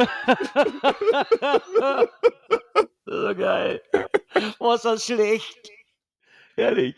so 3.06 3.34
geil. 3.34 3.82
Ist 4.34 4.84
das 4.84 5.04
schlecht. 5.04 5.70
Ehrlich. 6.56 6.94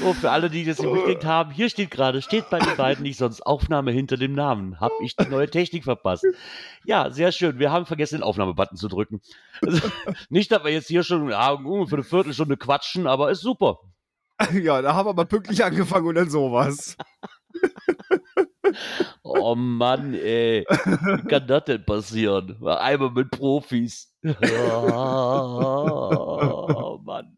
So, 0.00 0.12
für 0.12 0.30
alle, 0.30 0.50
die 0.50 0.64
das 0.64 0.78
nicht 0.78 0.90
mitgekriegt 0.90 1.24
haben, 1.24 1.52
hier 1.52 1.70
steht 1.70 1.90
gerade, 1.90 2.20
steht 2.20 2.50
bei 2.50 2.58
den 2.58 2.76
beiden 2.76 3.04
nicht 3.04 3.18
sonst 3.18 3.42
Aufnahme 3.42 3.92
hinter 3.92 4.16
dem 4.16 4.34
Namen. 4.34 4.80
Hab 4.80 4.92
ich 5.00 5.16
die 5.16 5.28
neue 5.28 5.48
Technik 5.48 5.84
verpasst. 5.84 6.26
Ja, 6.84 7.10
sehr 7.10 7.32
schön. 7.32 7.58
Wir 7.58 7.70
haben 7.70 7.86
vergessen, 7.86 8.16
den 8.16 8.24
Aufnahmebutton 8.24 8.76
zu 8.76 8.88
drücken. 8.88 9.20
Also, 9.64 9.88
nicht, 10.28 10.50
dass 10.50 10.64
wir 10.64 10.72
jetzt 10.72 10.88
hier 10.88 11.02
schon 11.02 11.30
ja, 11.30 11.56
für 11.56 11.94
eine 11.94 12.02
Viertelstunde 12.02 12.56
quatschen, 12.56 13.06
aber 13.06 13.30
ist 13.30 13.40
super. 13.40 13.78
Ja, 14.52 14.82
da 14.82 14.94
haben 14.94 15.06
wir 15.06 15.14
mal 15.14 15.24
pünktlich 15.24 15.64
angefangen 15.64 16.08
und 16.08 16.16
dann 16.16 16.30
sowas. 16.30 16.96
Oh 19.22 19.54
Mann, 19.54 20.14
ey. 20.14 20.64
Wie 20.68 21.28
kann 21.28 21.46
das 21.46 21.64
denn 21.64 21.84
passieren? 21.84 22.56
Einmal 22.66 23.10
mit 23.10 23.30
Profis. 23.30 24.12
Oh 26.48 27.00
Mann. 27.04 27.36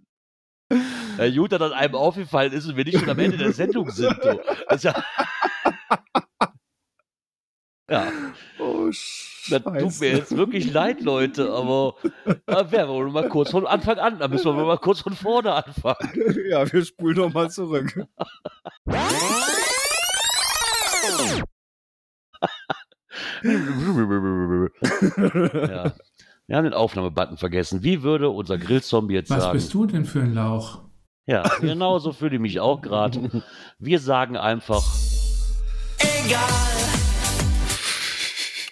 Ja, 1.18 1.30
gut, 1.30 1.52
dass 1.52 1.58
das 1.58 1.72
einem 1.72 1.94
aufgefallen 1.94 2.52
ist 2.52 2.66
und 2.66 2.76
wir 2.76 2.84
nicht 2.84 2.98
schon 2.98 3.08
am 3.08 3.18
Ende 3.18 3.38
der 3.38 3.52
Sendung 3.52 3.90
sind. 3.90 4.16
Du. 4.22 4.38
Also, 4.66 4.88
ja. 7.90 8.12
Oh, 8.58 8.86
Das 8.88 9.62
tut 9.62 10.00
mir 10.00 10.16
jetzt 10.16 10.36
wirklich 10.36 10.70
leid, 10.72 11.00
Leute, 11.00 11.50
aber 11.50 11.94
da 12.46 12.70
werden 12.70 12.94
wir 12.94 13.10
mal 13.10 13.28
kurz 13.28 13.50
von 13.50 13.66
Anfang 13.66 13.98
an, 13.98 14.18
da 14.18 14.28
müssen 14.28 14.54
wir 14.54 14.64
mal 14.64 14.78
kurz 14.78 15.00
von 15.00 15.14
vorne 15.14 15.52
anfangen. 15.52 16.12
Ja, 16.50 16.70
wir 16.70 16.84
spulen 16.84 17.16
noch 17.16 17.32
mal 17.32 17.50
zurück. 17.50 18.06
Ja. 25.68 25.92
Wir 26.46 26.56
haben 26.56 26.64
den 26.64 26.74
Aufnahmebutton 26.74 27.36
vergessen. 27.36 27.82
Wie 27.82 28.02
würde 28.02 28.30
unser 28.30 28.56
Grillzombie 28.58 29.14
jetzt 29.14 29.30
Was 29.30 29.42
sagen? 29.42 29.52
bist 29.52 29.74
du 29.74 29.86
denn 29.86 30.04
für 30.04 30.20
ein 30.20 30.34
Lauch? 30.34 30.82
Ja, 31.26 31.42
genau 31.60 31.98
so 31.98 32.12
fühle 32.12 32.36
ich 32.36 32.40
mich 32.40 32.58
auch 32.60 32.80
gerade. 32.80 33.42
Wir 33.78 34.00
sagen 34.00 34.36
einfach 34.36 34.82
Egal. 35.98 36.40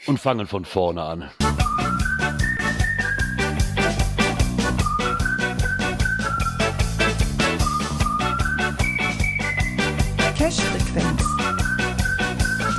und 0.06 0.18
fangen 0.18 0.46
von 0.46 0.64
vorne 0.64 1.02
an. 1.02 1.30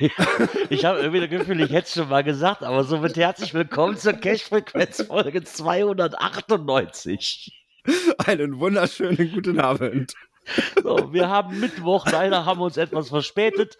Ich 0.70 0.84
habe 0.84 0.98
irgendwie 1.00 1.20
das 1.20 1.30
Gefühl, 1.30 1.60
ich 1.60 1.70
hätte 1.70 1.86
es 1.86 1.94
schon 1.94 2.08
mal 2.08 2.24
gesagt, 2.24 2.62
aber 2.62 2.84
somit 2.84 3.16
herzlich 3.16 3.52
willkommen 3.54 3.96
zur 3.96 4.12
Cash-Frequenz-Folge 4.14 5.42
298. 5.44 7.64
Einen 8.18 8.60
wunderschönen 8.60 9.32
guten 9.32 9.58
Abend. 9.60 10.14
So, 10.82 11.12
wir 11.12 11.28
haben 11.28 11.60
Mittwoch, 11.60 12.10
leider 12.10 12.46
haben 12.46 12.60
wir 12.60 12.64
uns 12.64 12.78
etwas 12.78 13.10
verspätet, 13.10 13.76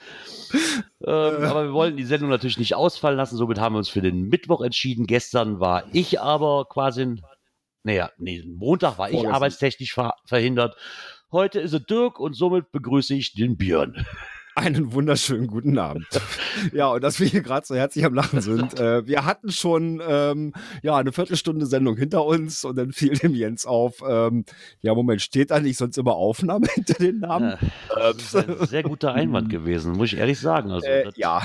ähm, 1.04 1.44
aber 1.44 1.64
wir 1.64 1.72
wollten 1.72 1.96
die 1.96 2.04
Sendung 2.04 2.28
natürlich 2.28 2.58
nicht 2.58 2.74
ausfallen 2.74 3.16
lassen, 3.16 3.36
somit 3.36 3.58
haben 3.58 3.74
wir 3.74 3.78
uns 3.78 3.88
für 3.88 4.02
den 4.02 4.28
Mittwoch 4.28 4.60
entschieden. 4.60 5.06
Gestern 5.06 5.58
war 5.58 5.84
ich 5.92 6.20
aber 6.20 6.66
quasi, 6.68 7.16
naja, 7.82 8.10
nee, 8.18 8.44
Montag 8.46 8.98
war 8.98 9.10
ich 9.10 9.26
arbeitstechnisch 9.26 9.94
ver 9.94 10.12
verhindert. 10.26 10.76
Heute 11.32 11.60
ist 11.60 11.72
es 11.72 11.86
Dirk 11.86 12.20
und 12.20 12.34
somit 12.34 12.72
begrüße 12.72 13.14
ich 13.14 13.32
den 13.32 13.56
Björn. 13.56 14.04
Einen 14.56 14.92
wunderschönen 14.92 15.46
guten 15.46 15.78
Abend. 15.78 16.06
Ja, 16.72 16.88
und 16.88 17.02
dass 17.02 17.20
wir 17.20 17.26
hier 17.26 17.40
gerade 17.40 17.66
so 17.66 17.74
herzlich 17.74 18.04
am 18.04 18.14
Lachen 18.14 18.40
sind. 18.40 18.78
Äh, 18.78 19.06
wir 19.06 19.24
hatten 19.24 19.50
schon 19.52 20.02
ähm, 20.06 20.52
ja, 20.82 20.96
eine 20.96 21.12
Viertelstunde 21.12 21.66
Sendung 21.66 21.96
hinter 21.96 22.24
uns 22.24 22.64
und 22.64 22.76
dann 22.76 22.92
fiel 22.92 23.16
dem 23.16 23.34
Jens 23.34 23.64
auf, 23.64 24.02
ähm, 24.06 24.44
ja, 24.82 24.94
Moment, 24.94 25.22
steht 25.22 25.50
da 25.50 25.60
nicht 25.60 25.78
sonst 25.78 25.96
immer 25.98 26.14
Aufnahme 26.14 26.66
hinter 26.74 26.94
den 26.94 27.20
Namen? 27.20 27.56
Ja, 27.88 28.12
das 28.12 28.34
ist 28.34 28.36
ein 28.36 28.66
sehr 28.66 28.82
guter 28.82 29.14
Einwand 29.14 29.50
gewesen, 29.50 29.92
muss 29.92 30.12
ich 30.12 30.18
ehrlich 30.18 30.40
sagen. 30.40 30.70
Also, 30.70 30.86
Äh, 30.86 31.10
ja, 31.14 31.40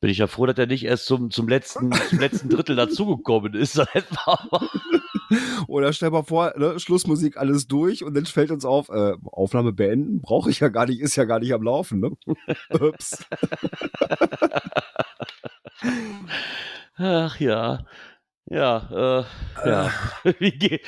bin 0.00 0.10
ich 0.10 0.18
ja 0.18 0.26
froh, 0.26 0.46
dass 0.46 0.58
er 0.58 0.66
nicht 0.66 0.84
erst 0.84 1.06
zum, 1.06 1.30
zum, 1.30 1.48
letzten, 1.48 1.92
zum 1.92 2.18
letzten 2.18 2.48
Drittel 2.48 2.76
dazugekommen 2.76 3.54
ist. 3.54 3.80
Oder 5.68 5.92
stell 5.92 6.10
mal 6.10 6.22
vor, 6.22 6.52
ne, 6.56 6.78
Schlussmusik 6.78 7.36
alles 7.36 7.66
durch 7.66 8.04
und 8.04 8.14
dann 8.14 8.26
fällt 8.26 8.50
uns 8.50 8.64
auf, 8.64 8.88
äh, 8.90 9.14
Aufnahme 9.24 9.72
beenden, 9.72 10.20
brauche 10.20 10.50
ich 10.50 10.60
ja 10.60 10.68
gar 10.68 10.86
nicht, 10.86 11.00
ist 11.00 11.16
ja 11.16 11.24
gar 11.24 11.40
nicht 11.40 11.52
am 11.52 11.62
Laufen, 11.62 12.00
ne? 12.00 12.10
Ups. 12.80 13.24
Ach 16.96 17.40
ja. 17.40 17.84
Ja, 18.48 19.24
äh, 19.64 19.68
ja. 19.68 19.92
Wie 20.38 20.52
geht, 20.52 20.82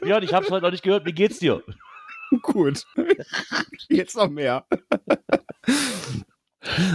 Björn, 0.00 0.24
ich 0.24 0.34
hab's 0.34 0.50
heute 0.50 0.64
noch 0.64 0.72
nicht 0.72 0.82
gehört. 0.82 1.06
Wie 1.06 1.12
geht's 1.12 1.38
dir? 1.38 1.62
Gut. 2.42 2.84
Jetzt 3.88 4.16
noch 4.16 4.28
mehr. 4.28 4.66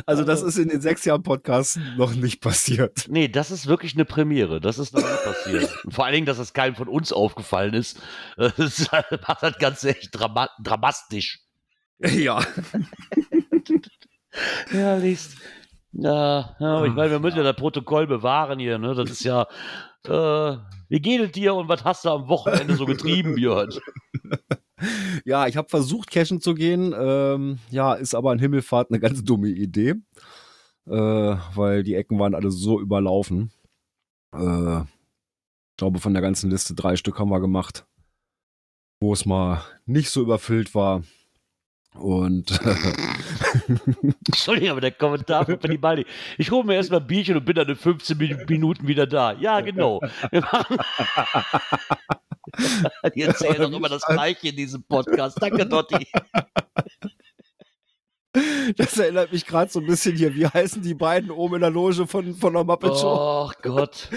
Also, 0.06 0.23
das 0.23 0.41
ist 0.41 0.57
in 0.57 0.69
den 0.69 0.81
sechs 0.81 1.06
Jahren 1.06 1.23
Podcast 1.23 1.79
noch 1.97 2.13
nicht 2.13 2.41
passiert. 2.41 3.06
Nee, 3.09 3.28
das 3.28 3.51
ist 3.51 3.67
wirklich 3.67 3.94
eine 3.95 4.06
Premiere. 4.06 4.59
Das 4.61 4.78
ist 4.79 4.94
noch 4.94 5.01
nie 5.01 5.17
passiert. 5.23 5.69
Und 5.85 5.94
vor 5.94 6.06
allen 6.06 6.13
Dingen, 6.13 6.25
dass 6.25 6.38
es 6.39 6.53
keinem 6.53 6.75
von 6.75 6.88
uns 6.88 7.11
aufgefallen 7.13 7.73
ist. 7.73 8.00
Das 8.38 8.91
halt- 8.91 9.22
macht 9.28 9.44
das 9.44 9.57
Ganze 9.57 9.89
echt 9.89 10.09
drama 10.11 10.50
dramatisch. 10.61 11.39
Ja. 12.00 12.41
Ja, 14.72 14.95
liest. 14.95 15.38
Ja, 15.91 16.55
ja, 16.59 16.85
ich 16.85 16.94
meine, 16.94 17.11
wir 17.11 17.19
müssen 17.19 17.38
ja 17.38 17.44
das 17.44 17.55
Protokoll 17.55 18.07
bewahren 18.07 18.57
hier, 18.57 18.79
ne? 18.79 18.95
Das 18.95 19.11
ist 19.11 19.23
ja. 19.23 19.45
Äh, 20.07 20.57
wie 20.90 21.00
geht 21.00 21.22
es 21.22 21.31
dir 21.31 21.53
und 21.53 21.69
was 21.69 21.84
hast 21.84 22.05
du 22.05 22.09
am 22.09 22.28
Wochenende 22.28 22.75
so 22.75 22.85
getrieben, 22.85 23.35
Björn? 23.35 23.69
Ja, 25.25 25.47
ich 25.47 25.56
habe 25.57 25.69
versucht, 25.69 26.11
cashen 26.11 26.41
zu 26.41 26.53
gehen. 26.53 26.94
Ähm, 26.97 27.59
ja, 27.69 27.94
ist 27.94 28.13
aber 28.16 28.31
an 28.31 28.39
Himmelfahrt 28.39 28.89
eine 28.91 29.00
ganz 29.00 29.23
dumme 29.23 29.47
Idee. 29.50 29.95
Äh, 30.85 30.91
weil 31.56 31.84
die 31.84 31.95
Ecken 31.95 32.19
waren 32.19 32.35
alle 32.35 32.51
so 32.51 32.79
überlaufen. 32.81 33.51
Äh, 34.35 34.81
ich 34.81 35.78
glaube, 35.78 36.00
von 36.00 36.13
der 36.13 36.22
ganzen 36.22 36.50
Liste 36.51 36.73
drei 36.75 36.97
Stück 36.97 37.19
haben 37.19 37.29
wir 37.29 37.39
gemacht, 37.39 37.85
wo 39.01 39.13
es 39.13 39.25
mal 39.25 39.63
nicht 39.85 40.09
so 40.09 40.22
überfüllt 40.22 40.75
war. 40.75 41.03
Und 41.95 42.59
Entschuldigung, 44.28 44.72
aber 44.72 44.81
der 44.81 44.91
Kommentar 44.91 45.45
von 45.45 45.59
Penny 45.59 45.78
Baldi. 45.78 46.05
Ich 46.40 46.50
hole 46.51 46.63
mir 46.66 46.73
erstmal 46.73 47.00
ein 47.01 47.07
Bierchen 47.07 47.38
und 47.38 47.45
bin 47.45 47.55
dann 47.55 47.69
in 47.69 47.75
15 47.75 48.17
Min- 48.17 48.45
Minuten 48.50 48.88
wieder 48.88 49.05
da. 49.07 49.31
Ja, 49.34 49.61
genau. 49.61 50.01
Die 53.16 53.22
erzählen 53.22 53.62
doch 53.62 53.72
immer 53.72 53.90
das 53.90 54.03
Gleiche 54.03 54.50
in 54.50 54.56
diesem 54.56 54.84
Podcast. 54.84 55.38
Danke, 55.41 55.66
Dotti. 55.66 56.08
das 58.78 58.97
erinnert 58.97 59.31
mich 59.31 59.46
gerade 59.46 59.72
so 59.72 59.80
ein 59.80 59.86
bisschen 59.86 60.16
hier. 60.16 60.34
Wie 60.35 60.47
heißen 60.47 60.82
die 60.82 60.94
beiden 60.94 61.32
oben 61.32 61.55
in 61.55 61.61
der 61.61 61.70
Loge 61.70 62.08
von, 62.08 62.35
von 62.35 62.53
der 62.53 62.64
Muppet 62.64 62.97
Show? 62.97 63.47
Oh 63.47 63.52
Gott. 63.61 64.09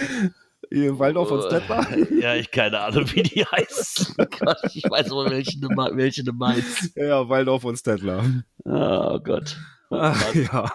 Waldorf 0.71 1.31
und 1.31 1.44
Stettler? 1.44 1.87
Ja, 2.21 2.35
ich 2.35 2.50
keine 2.50 2.81
Ahnung, 2.81 3.06
wie 3.12 3.23
die 3.23 3.44
heißen. 3.44 4.17
Ich 4.75 4.85
weiß 4.85 5.12
aber, 5.12 5.31
welche 5.31 5.61
du, 5.61 5.69
welche 5.69 6.25
du 6.25 6.32
meinst. 6.32 6.97
Ja, 6.97 7.29
Waldorf 7.29 7.65
und 7.65 7.77
Stettler. 7.77 8.25
Oh 8.65 9.19
Gott. 9.21 9.56
Ach, 9.91 10.35
ja. 10.35 10.73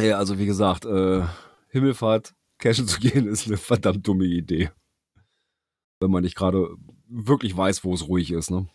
Ja, 0.00 0.18
also 0.18 0.38
wie 0.38 0.46
gesagt, 0.46 0.84
äh, 0.86 1.22
Himmelfahrt, 1.68 2.34
cashen 2.58 2.86
zu 2.86 3.00
gehen, 3.00 3.26
ist 3.26 3.46
eine 3.46 3.56
verdammt 3.56 4.06
dumme 4.06 4.24
Idee. 4.24 4.70
Wenn 6.00 6.10
man 6.10 6.22
nicht 6.24 6.34
gerade 6.36 6.68
wirklich 7.08 7.56
weiß, 7.56 7.84
wo 7.84 7.92
es 7.94 8.08
ruhig 8.08 8.32
ist, 8.32 8.50
ne? 8.50 8.66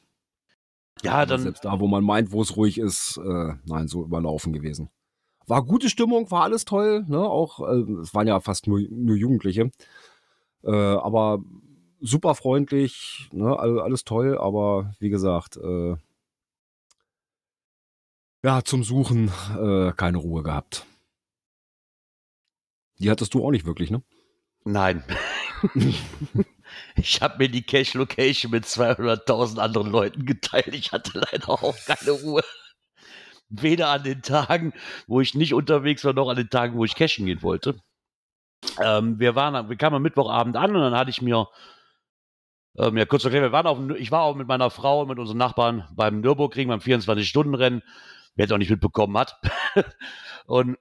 Ja, 1.03 1.13
Aber 1.15 1.25
dann. 1.25 1.41
Selbst 1.41 1.65
da, 1.65 1.79
wo 1.79 1.87
man 1.87 2.03
meint, 2.03 2.31
wo 2.31 2.41
es 2.41 2.55
ruhig 2.55 2.77
ist, 2.77 3.17
äh, 3.17 3.53
nein, 3.65 3.87
so 3.87 4.03
überlaufen 4.03 4.53
gewesen. 4.53 4.89
War 5.47 5.63
gute 5.63 5.89
Stimmung, 5.89 6.29
war 6.31 6.43
alles 6.43 6.65
toll, 6.65 7.03
ne? 7.07 7.19
Auch, 7.19 7.59
äh, 7.67 7.81
es 8.01 8.13
waren 8.13 8.27
ja 8.27 8.39
fast 8.39 8.67
nur, 8.67 8.79
nur 8.89 9.15
Jugendliche. 9.15 9.71
Äh, 10.63 10.71
aber 10.71 11.39
super 11.99 12.35
freundlich, 12.35 13.29
ne? 13.33 13.57
All- 13.57 13.79
Alles 13.81 14.03
toll, 14.03 14.37
aber 14.37 14.95
wie 14.99 15.09
gesagt, 15.09 15.57
äh, 15.57 15.95
Ja, 18.43 18.63
zum 18.63 18.83
Suchen 18.83 19.31
äh, 19.59 19.91
keine 19.93 20.19
Ruhe 20.19 20.43
gehabt. 20.43 20.85
Die 22.99 23.09
hattest 23.09 23.33
du 23.33 23.43
auch 23.43 23.49
nicht 23.51 23.65
wirklich, 23.65 23.89
ne? 23.89 24.03
Nein. 24.63 25.03
ich 26.95 27.21
habe 27.21 27.37
mir 27.37 27.49
die 27.49 27.63
Cache 27.63 27.97
Location 27.97 28.51
mit 28.51 28.65
200.000 28.65 29.59
anderen 29.59 29.91
Leuten 29.91 30.25
geteilt. 30.25 30.73
Ich 30.73 30.91
hatte 30.91 31.19
leider 31.31 31.49
auch 31.49 31.75
keine 31.85 32.11
Ruhe. 32.11 32.43
Weder 33.49 33.89
an 33.89 34.03
den 34.03 34.21
Tagen, 34.21 34.73
wo 35.07 35.21
ich 35.21 35.35
nicht 35.35 35.53
unterwegs 35.53 36.03
war, 36.03 36.13
noch 36.13 36.29
an 36.29 36.37
den 36.37 36.49
Tagen, 36.49 36.77
wo 36.77 36.85
ich 36.85 36.95
cashen 36.95 37.25
gehen 37.25 37.43
wollte. 37.43 37.79
Ähm, 38.81 39.19
wir 39.19 39.35
waren, 39.35 39.69
wir 39.69 39.77
kamen 39.77 39.97
am 39.97 40.01
Mittwochabend 40.01 40.55
an 40.55 40.75
und 40.75 40.81
dann 40.81 40.95
hatte 40.95 41.11
ich 41.11 41.21
mir, 41.21 41.47
ähm, 42.77 42.97
ja 42.97 43.05
kurz 43.05 43.23
erklärt, 43.23 43.43
wir 43.43 43.51
waren 43.51 43.67
auf, 43.67 43.77
ich 43.97 44.11
war 44.11 44.23
auch 44.23 44.35
mit 44.35 44.47
meiner 44.47 44.69
Frau 44.71 45.01
und 45.01 45.09
mit 45.09 45.19
unseren 45.19 45.37
Nachbarn 45.37 45.87
beim 45.93 46.21
Nürburgring 46.21 46.69
beim 46.69 46.79
24-Stunden-Rennen, 46.79 47.83
wer 48.35 48.45
es 48.45 48.51
auch 48.51 48.57
nicht 48.57 48.71
mitbekommen 48.71 49.17
hat. 49.17 49.39
und 50.47 50.77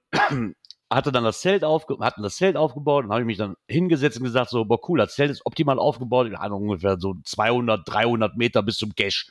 hatte 0.91 1.11
dann 1.11 1.23
das 1.23 1.41
Zelt 1.41 1.63
aufge 1.63 1.97
hatten 1.99 2.21
das 2.21 2.35
Zelt 2.35 2.57
aufgebaut 2.57 3.05
und 3.05 3.11
habe 3.11 3.21
ich 3.21 3.25
mich 3.25 3.37
dann 3.37 3.55
hingesetzt 3.67 4.17
und 4.17 4.23
gesagt 4.23 4.49
so, 4.49 4.65
boah 4.65 4.79
cool, 4.87 4.99
das 4.99 5.15
Zelt 5.15 5.31
ist 5.31 5.45
optimal 5.45 5.79
aufgebaut, 5.79 6.27
in 6.27 6.35
Ahnung, 6.35 6.63
ungefähr 6.63 6.97
so 6.99 7.15
200, 7.23 7.81
300 7.85 8.37
Meter 8.37 8.61
bis 8.63 8.77
zum 8.77 8.93
Cache. 8.95 9.25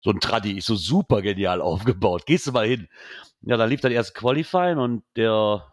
So 0.00 0.10
ein 0.10 0.20
Traddy, 0.20 0.58
ist 0.58 0.66
so 0.66 0.76
super 0.76 1.22
genial 1.22 1.60
aufgebaut. 1.60 2.26
Gehst 2.26 2.46
du 2.46 2.52
mal 2.52 2.66
hin. 2.66 2.88
Ja, 3.42 3.56
da 3.56 3.64
lief 3.64 3.80
dann 3.80 3.92
erst 3.92 4.14
Qualifying 4.14 4.78
und 4.78 5.02
der 5.16 5.72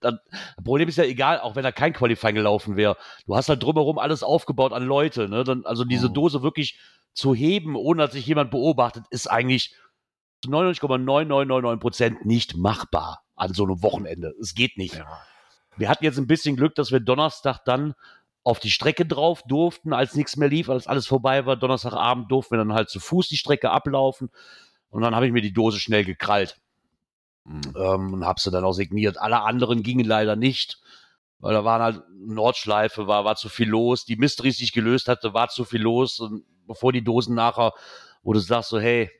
dann, 0.00 0.20
das 0.30 0.64
Problem 0.64 0.88
ist 0.88 0.98
ja 0.98 1.04
egal, 1.04 1.40
auch 1.40 1.56
wenn 1.56 1.62
da 1.62 1.72
kein 1.72 1.92
Qualifying 1.94 2.34
gelaufen 2.34 2.76
wäre. 2.76 2.96
Du 3.26 3.34
hast 3.34 3.48
halt 3.48 3.62
drumherum 3.62 3.98
alles 3.98 4.22
aufgebaut 4.22 4.72
an 4.72 4.84
Leute. 4.84 5.28
Ne? 5.28 5.42
Dann, 5.42 5.64
also 5.64 5.84
diese 5.84 6.08
Mhm. 6.10 6.14
Dose 6.14 6.42
wirklich 6.42 6.78
zu 7.14 7.34
heben, 7.34 7.74
ohne 7.76 8.02
dass 8.02 8.12
sich 8.12 8.26
jemand 8.26 8.50
beobachtet, 8.50 9.04
ist 9.10 9.26
eigentlich 9.28 9.74
zu 10.44 10.50
99,9999 10.50 11.76
Prozent 11.78 12.26
nicht 12.26 12.56
machbar 12.56 13.25
an 13.36 13.54
so 13.54 13.64
einem 13.64 13.82
Wochenende. 13.82 14.34
Es 14.40 14.54
geht 14.54 14.76
nicht. 14.76 15.00
Wir 15.76 15.88
hatten 15.88 16.04
jetzt 16.04 16.18
ein 16.18 16.26
bisschen 16.26 16.56
Glück, 16.56 16.74
dass 16.74 16.90
wir 16.90 17.00
Donnerstag 17.00 17.64
dann 17.64 17.94
auf 18.42 18.60
die 18.60 18.70
Strecke 18.70 19.04
drauf 19.04 19.42
durften, 19.42 19.92
als 19.92 20.14
nichts 20.14 20.36
mehr 20.36 20.48
lief, 20.48 20.70
als 20.70 20.86
alles 20.86 21.06
vorbei 21.06 21.46
war. 21.46 21.56
Donnerstagabend 21.56 22.30
durften 22.30 22.54
wir 22.54 22.58
dann 22.58 22.72
halt 22.72 22.88
zu 22.88 23.00
Fuß 23.00 23.28
die 23.28 23.36
Strecke 23.36 23.70
ablaufen. 23.70 24.30
Und 24.88 25.02
dann 25.02 25.14
habe 25.14 25.26
ich 25.26 25.32
mir 25.32 25.42
die 25.42 25.52
Dose 25.52 25.78
schnell 25.78 26.04
gekrallt 26.04 26.60
ähm, 27.46 28.14
und 28.14 28.24
habe 28.24 28.40
sie 28.40 28.50
dann 28.50 28.64
auch 28.64 28.72
signiert. 28.72 29.18
Alle 29.18 29.42
anderen 29.42 29.82
gingen 29.82 30.06
leider 30.06 30.36
nicht, 30.36 30.80
weil 31.38 31.54
da 31.54 31.64
waren 31.64 31.82
halt 31.82 32.02
Nordschleife, 32.14 33.06
war, 33.06 33.24
war 33.24 33.36
zu 33.36 33.48
viel 33.48 33.68
los. 33.68 34.04
Die 34.04 34.16
Mysteries, 34.16 34.58
die 34.58 34.64
ich 34.64 34.72
gelöst 34.72 35.08
hatte, 35.08 35.34
war 35.34 35.48
zu 35.48 35.64
viel 35.64 35.82
los. 35.82 36.20
Und 36.20 36.44
bevor 36.66 36.92
die 36.92 37.04
Dosen 37.04 37.34
nachher, 37.34 37.72
wo 38.22 38.32
du 38.32 38.38
sagst 38.38 38.70
so, 38.70 38.78
hey, 38.78 39.10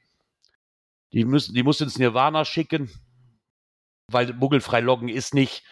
die 1.13 1.25
müssen, 1.25 1.55
die 1.55 1.63
musst 1.63 1.81
du 1.81 1.85
ins 1.85 1.99
Nirvana 1.99 2.45
schicken, 2.45 2.91
weil 4.09 4.33
muggelfrei 4.35 4.81
loggen 4.81 5.09
ist 5.09 5.35
nicht. 5.35 5.65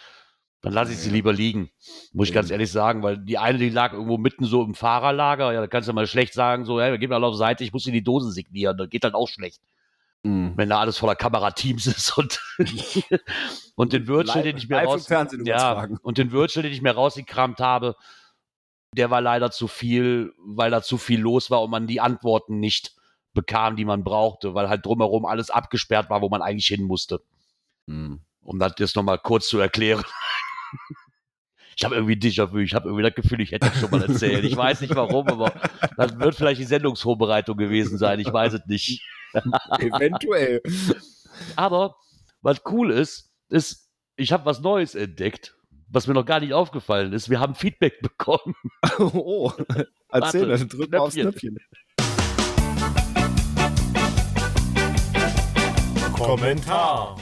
Dann 0.60 0.72
lasse 0.72 0.92
ich 0.92 0.98
sie 0.98 1.10
lieber 1.10 1.34
liegen, 1.34 1.70
muss 2.14 2.28
ich 2.28 2.34
ganz 2.34 2.50
ehrlich 2.50 2.72
sagen, 2.72 3.02
weil 3.02 3.18
die 3.18 3.36
eine, 3.36 3.58
die 3.58 3.68
lag 3.68 3.92
irgendwo 3.92 4.16
mitten 4.16 4.46
so 4.46 4.62
im 4.62 4.74
Fahrerlager, 4.74 5.52
ja, 5.52 5.60
da 5.60 5.66
kannst 5.66 5.90
du 5.90 5.92
mal 5.92 6.06
schlecht 6.06 6.32
sagen, 6.32 6.64
so, 6.64 6.80
hey, 6.80 6.90
wir 6.90 6.96
gehen 6.96 7.10
mal 7.10 7.22
auf 7.22 7.36
Seite, 7.36 7.64
ich 7.64 7.72
muss 7.74 7.84
dir 7.84 7.92
die 7.92 8.02
Dosen 8.02 8.30
signieren, 8.30 8.78
das 8.78 8.88
geht 8.88 9.04
dann 9.04 9.12
auch 9.12 9.28
schlecht 9.28 9.60
Mhm. 10.24 10.54
wenn 10.56 10.70
da 10.70 10.80
alles 10.80 10.96
voller 10.96 11.16
Kamerateams 11.16 11.86
ist 11.86 12.16
und, 12.16 12.40
und 13.76 13.92
den 13.92 14.06
Virtual, 14.06 14.42
den 14.42 14.56
ich 14.56 14.68
mir 14.70 14.78
raus, 14.78 15.06
ja, 15.08 15.86
und 16.02 16.16
den 16.16 16.32
Virtual, 16.32 16.62
den 16.62 16.72
ich 16.72 16.80
mir 16.80 16.92
rausgekramt 16.92 17.60
habe, 17.60 17.94
der 18.96 19.10
war 19.10 19.20
leider 19.20 19.50
zu 19.50 19.68
viel, 19.68 20.32
weil 20.38 20.70
da 20.70 20.80
zu 20.80 20.96
viel 20.96 21.20
los 21.20 21.50
war 21.50 21.62
und 21.62 21.70
man 21.70 21.86
die 21.86 22.00
Antworten 22.00 22.58
nicht 22.58 22.94
bekam, 23.34 23.76
die 23.76 23.84
man 23.84 24.02
brauchte, 24.02 24.54
weil 24.54 24.70
halt 24.70 24.86
drumherum 24.86 25.26
alles 25.26 25.50
abgesperrt 25.50 26.08
war, 26.08 26.22
wo 26.22 26.30
man 26.30 26.40
eigentlich 26.40 26.68
hin 26.68 26.84
musste. 26.84 27.20
Mhm. 27.86 28.20
Um 28.42 28.58
das 28.58 28.74
jetzt 28.78 28.96
nochmal 28.96 29.18
kurz 29.18 29.48
zu 29.48 29.58
erklären. 29.58 30.04
Ich 31.76 31.84
habe 31.84 31.96
irgendwie 31.96 32.14
Déjà-vu, 32.14 32.58
ich 32.58 32.72
habe 32.74 32.88
irgendwie 32.88 33.02
das 33.02 33.14
Gefühl, 33.14 33.40
ich 33.40 33.50
hätte 33.50 33.68
das 33.68 33.80
schon 33.80 33.90
mal 33.90 34.02
erzählt. 34.02 34.44
Ich 34.44 34.56
weiß 34.56 34.80
nicht 34.80 34.94
warum, 34.94 35.26
aber 35.26 35.52
das 35.96 36.18
wird 36.18 36.36
vielleicht 36.36 36.60
die 36.60 36.66
Sendungsvorbereitung 36.66 37.56
gewesen 37.56 37.98
sein, 37.98 38.20
ich 38.20 38.32
weiß 38.32 38.52
es 38.52 38.66
nicht. 38.66 39.02
Eventuell. 39.34 40.62
Aber 41.56 41.96
was 42.42 42.62
cool 42.66 42.92
ist, 42.92 43.32
ist, 43.48 43.90
ich 44.16 44.32
habe 44.32 44.44
was 44.44 44.60
Neues 44.60 44.94
entdeckt, 44.94 45.56
was 45.88 46.06
mir 46.06 46.14
noch 46.14 46.26
gar 46.26 46.40
nicht 46.40 46.52
aufgefallen 46.52 47.12
ist. 47.12 47.28
Wir 47.28 47.40
haben 47.40 47.54
Feedback 47.54 48.00
bekommen. 48.00 48.54
oh, 48.98 49.50
erzähl, 50.10 50.48
Warte, 50.48 50.58
dann 50.58 50.68
drück 50.68 50.92
mal 50.92 50.98
aufs. 50.98 51.14
Knöpfchen. 51.14 51.58
Kommentar. 56.12 57.16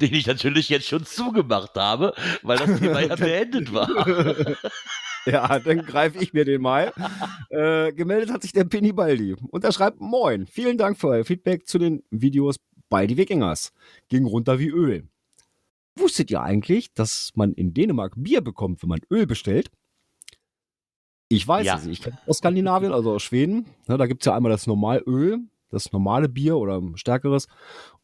Den 0.00 0.14
ich 0.14 0.26
natürlich 0.26 0.68
jetzt 0.68 0.86
schon 0.86 1.04
zugemacht 1.04 1.74
habe, 1.76 2.14
weil 2.42 2.58
das 2.58 2.78
Thema 2.78 3.00
ja 3.00 3.16
beendet 3.16 3.72
war. 3.72 3.88
Ja, 5.26 5.58
dann 5.58 5.84
greife 5.84 6.16
ich 6.22 6.32
mir 6.32 6.46
den 6.46 6.62
mal. 6.62 6.90
Äh, 7.50 7.92
gemeldet 7.92 8.30
hat 8.30 8.40
sich 8.40 8.52
der 8.52 8.64
Penny 8.64 8.92
Baldi 8.92 9.34
und 9.50 9.62
er 9.62 9.72
schreibt: 9.72 10.00
Moin, 10.00 10.46
vielen 10.46 10.78
Dank 10.78 10.96
für 10.96 11.08
euer 11.08 11.24
Feedback 11.24 11.66
zu 11.68 11.78
den 11.78 12.02
Videos 12.10 12.56
bei 12.88 13.06
die 13.06 13.18
Wikingers. 13.18 13.72
Ging 14.08 14.24
runter 14.24 14.58
wie 14.58 14.68
Öl. 14.68 15.06
Wusstet 15.96 16.30
ihr 16.30 16.40
eigentlich, 16.40 16.94
dass 16.94 17.32
man 17.34 17.52
in 17.52 17.74
Dänemark 17.74 18.14
Bier 18.16 18.40
bekommt, 18.40 18.80
wenn 18.82 18.88
man 18.88 19.00
Öl 19.10 19.26
bestellt? 19.26 19.70
Ich 21.28 21.46
weiß 21.46 21.66
Ja. 21.66 21.76
es. 21.76 21.86
Ich 21.86 22.00
kenne 22.00 22.16
aus 22.26 22.38
Skandinavien, 22.38 22.92
also 22.92 23.12
aus 23.12 23.22
Schweden. 23.22 23.66
Ne, 23.86 23.98
da 23.98 24.06
gibt 24.06 24.22
es 24.22 24.26
ja 24.26 24.34
einmal 24.34 24.52
das 24.52 24.66
Normalöl, 24.66 25.40
das 25.70 25.92
normale 25.92 26.28
Bier 26.28 26.56
oder 26.56 26.80
stärkeres 26.94 27.48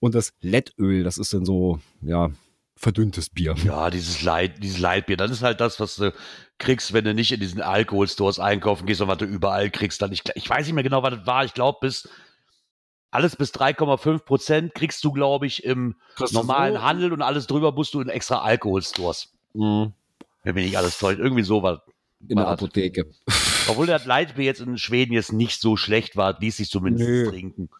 und 0.01 0.15
das 0.15 0.33
Lettöl. 0.41 1.05
Das 1.05 1.19
ist 1.19 1.33
dann 1.33 1.45
so, 1.45 1.79
ja, 2.03 2.31
verdünntes 2.77 3.31
Bier. 3.31 3.55
Ja, 3.65 3.91
dieses 3.91 4.23
Light, 4.23 4.63
dieses 4.63 4.79
Lightbier, 4.79 5.17
das 5.17 5.31
ist 5.31 5.43
halt 5.43 5.61
das, 5.61 5.81
was 5.81 5.97
du 5.97 6.13
kriegst, 6.59 6.93
wenn 6.93 7.05
du 7.05 7.15
nicht 7.15 7.33
in 7.33 7.41
diesen 7.41 7.63
Alkoholstores 7.63 8.39
einkaufen 8.39 8.87
gehst 8.87 9.01
und 9.01 9.09
was 9.09 9.19
du 9.19 9.25
überall 9.25 9.71
kriegst. 9.71 10.03
Dann 10.03 10.13
ich, 10.13 10.23
ich 10.35 10.49
weiß 10.49 10.67
nicht 10.67 10.75
mehr 10.75 10.85
genau, 10.85 11.03
was 11.03 11.15
das 11.15 11.27
war. 11.27 11.45
Ich 11.45 11.55
glaube, 11.55 11.79
bis 11.81 12.09
alles 13.11 13.37
bis 13.37 13.55
3,5 13.55 14.19
Prozent 14.25 14.75
kriegst 14.75 15.05
du, 15.05 15.13
glaube 15.13 15.47
ich, 15.47 15.65
im 15.65 15.95
normalen 16.33 16.83
Handel 16.83 17.13
und 17.13 17.23
alles 17.23 17.47
drüber 17.47 17.71
musst 17.71 17.95
du 17.95 18.01
in 18.01 18.09
extra 18.09 18.43
Alkoholstores. 18.43 19.33
Mhm. 19.53 19.93
Wenn 20.43 20.55
mich 20.55 20.67
nicht 20.67 20.77
alles 20.77 20.99
täuscht. 20.99 21.21
Irgendwie 21.21 21.45
so 21.45 21.63
war 21.63 21.85
In 22.29 22.37
der. 22.37 22.49
Apotheke. 22.49 23.07
Obwohl 23.69 23.87
das 23.87 24.05
Lightbier 24.05 24.45
jetzt 24.45 24.61
in 24.61 24.77
Schweden 24.79 25.13
jetzt 25.13 25.33
nicht 25.33 25.61
so 25.61 25.77
schlecht 25.77 26.17
war, 26.17 26.39
ließ 26.39 26.57
sich 26.59 26.69
zumindest 26.71 27.09
Nö. 27.09 27.29
trinken. 27.31 27.71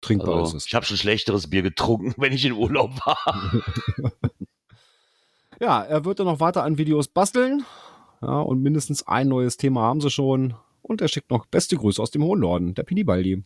Trinkbar 0.00 0.36
Also, 0.36 0.56
ist 0.56 0.62
es. 0.64 0.66
ich 0.66 0.74
habe 0.74 0.84
schon 0.84 0.96
schlechteres 0.96 1.48
Bier 1.48 1.62
getrunken, 1.62 2.14
wenn 2.20 2.32
ich 2.32 2.44
in 2.44 2.52
Urlaub 2.52 2.90
war. 3.06 3.52
Ja, 5.60 5.80
er 5.82 6.04
wird 6.04 6.18
dann 6.18 6.26
noch 6.26 6.40
weiter 6.40 6.64
an 6.64 6.76
Videos 6.78 7.06
basteln. 7.06 7.64
Ja, 8.20 8.40
und 8.40 8.62
mindestens 8.62 9.06
ein 9.06 9.28
neues 9.28 9.56
Thema 9.58 9.82
haben 9.82 10.00
sie 10.00 10.10
schon. 10.10 10.54
Und 10.80 11.00
er 11.00 11.06
schickt 11.08 11.30
noch 11.30 11.46
beste 11.46 11.76
Grüße 11.76 12.02
aus 12.02 12.10
dem 12.10 12.24
Hohen 12.24 12.40
Norden, 12.40 12.74
der 12.74 12.82
Pinibaldi. 12.82 13.44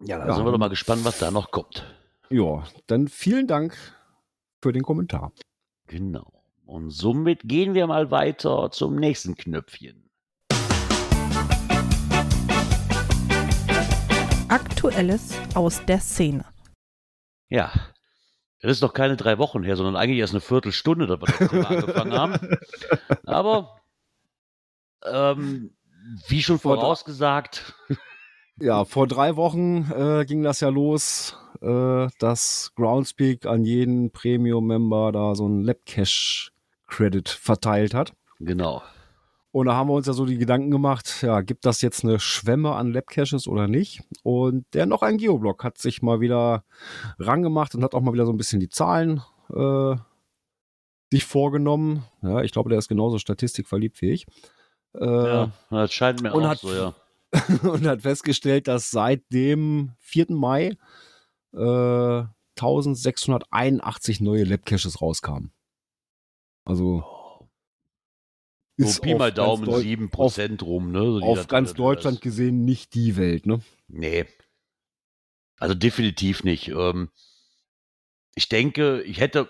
Ja, 0.00 0.18
da 0.18 0.26
Ja. 0.26 0.34
sind 0.34 0.44
wir 0.44 0.52
doch 0.52 0.58
mal 0.58 0.68
gespannt, 0.68 1.04
was 1.04 1.18
da 1.18 1.30
noch 1.30 1.50
kommt. 1.50 1.86
Ja, 2.28 2.64
dann 2.86 3.08
vielen 3.08 3.46
Dank 3.46 3.76
für 4.60 4.72
den 4.72 4.82
Kommentar. 4.82 5.32
Genau. 5.86 6.30
Und 6.66 6.90
somit 6.90 7.40
gehen 7.44 7.72
wir 7.72 7.86
mal 7.86 8.10
weiter 8.10 8.70
zum 8.70 8.96
nächsten 8.96 9.36
Knöpfchen. 9.36 10.03
Aktuelles 14.54 15.34
aus 15.56 15.84
der 15.84 15.98
Szene. 15.98 16.44
Ja. 17.48 17.72
Das 18.60 18.70
ist 18.70 18.82
noch 18.82 18.94
keine 18.94 19.16
drei 19.16 19.38
Wochen 19.38 19.64
her, 19.64 19.74
sondern 19.74 19.96
eigentlich 19.96 20.20
erst 20.20 20.32
eine 20.32 20.40
Viertelstunde, 20.40 21.08
dass 21.08 21.20
wir 21.20 21.26
das 21.26 21.50
Thema 21.50 21.70
angefangen 21.70 22.12
haben. 22.12 22.58
Aber 23.26 23.80
ähm, 25.04 25.74
wie 26.28 26.40
schon 26.40 26.60
Vor- 26.60 26.76
vorausgesagt, 26.76 27.74
Ja, 28.60 28.84
vor 28.84 29.08
drei 29.08 29.34
Wochen 29.34 29.90
äh, 29.90 30.24
ging 30.24 30.44
das 30.44 30.60
ja 30.60 30.68
los, 30.68 31.36
äh, 31.60 32.06
dass 32.20 32.70
Groundspeak 32.76 33.46
an 33.46 33.64
jeden 33.64 34.12
Premium-Member 34.12 35.10
da 35.10 35.34
so 35.34 35.46
einen 35.46 35.64
Labcache-Credit 35.64 37.28
verteilt 37.28 37.92
hat. 37.92 38.12
genau. 38.38 38.82
Und 39.54 39.66
da 39.66 39.74
haben 39.76 39.88
wir 39.88 39.94
uns 39.94 40.08
ja 40.08 40.12
so 40.14 40.26
die 40.26 40.36
Gedanken 40.36 40.72
gemacht, 40.72 41.22
ja, 41.22 41.40
gibt 41.40 41.64
das 41.64 41.80
jetzt 41.80 42.02
eine 42.02 42.18
Schwemme 42.18 42.74
an 42.74 42.92
Labcaches 42.92 43.46
oder 43.46 43.68
nicht? 43.68 44.02
Und 44.24 44.66
der 44.74 44.84
noch 44.86 45.02
ein 45.02 45.16
Geoblock 45.16 45.62
hat 45.62 45.78
sich 45.78 46.02
mal 46.02 46.20
wieder 46.20 46.64
rangemacht 47.20 47.72
und 47.76 47.84
hat 47.84 47.94
auch 47.94 48.00
mal 48.00 48.12
wieder 48.12 48.26
so 48.26 48.32
ein 48.32 48.36
bisschen 48.36 48.58
die 48.58 48.68
Zahlen 48.68 49.22
äh, 49.54 49.94
sich 51.12 51.24
vorgenommen. 51.24 52.02
Ja, 52.22 52.42
ich 52.42 52.50
glaube, 52.50 52.68
der 52.68 52.80
ist 52.80 52.88
genauso 52.88 53.18
statistikverliebt 53.18 54.02
wie 54.02 54.10
ich. 54.10 54.26
Äh, 54.98 55.04
Ja, 55.06 55.52
das 55.70 55.92
scheint 55.92 56.20
mir 56.20 56.34
auch 56.34 56.42
hat- 56.42 56.58
so, 56.58 56.72
ja. 56.74 56.92
und 57.62 57.86
hat 57.86 58.02
festgestellt, 58.02 58.66
dass 58.66 58.90
seit 58.90 59.22
dem 59.32 59.92
4. 60.00 60.26
Mai 60.32 60.76
äh, 61.52 62.24
1681 62.58 64.20
neue 64.20 64.42
Labcaches 64.42 65.00
rauskamen. 65.00 65.52
Also 66.64 67.04
So 68.76 68.86
ist 68.88 69.02
Pi 69.02 69.12
auf 69.12 69.18
mal 69.20 69.32
ganz 69.32 69.36
Daumen 69.36 69.64
Deu- 69.68 69.80
7% 69.80 70.62
rum, 70.62 70.90
ne? 70.90 71.00
So 71.02 71.20
auf 71.22 71.46
ganz 71.48 71.70
das- 71.70 71.76
Deutschland 71.76 72.20
gesehen 72.20 72.64
nicht 72.64 72.94
die 72.94 73.16
Welt, 73.16 73.46
ne? 73.46 73.60
Nee. 73.88 74.26
Also 75.58 75.74
definitiv 75.74 76.42
nicht. 76.44 76.68
Ähm, 76.68 77.10
ich 78.34 78.48
denke, 78.48 79.02
ich 79.02 79.20
hätte, 79.20 79.48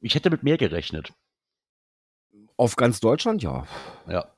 ich 0.00 0.14
hätte 0.14 0.28
mit 0.30 0.42
mehr 0.42 0.58
gerechnet. 0.58 1.14
Auf 2.58 2.76
ganz 2.76 3.00
Deutschland, 3.00 3.42
ja. 3.42 3.66
Ja. 4.08 4.30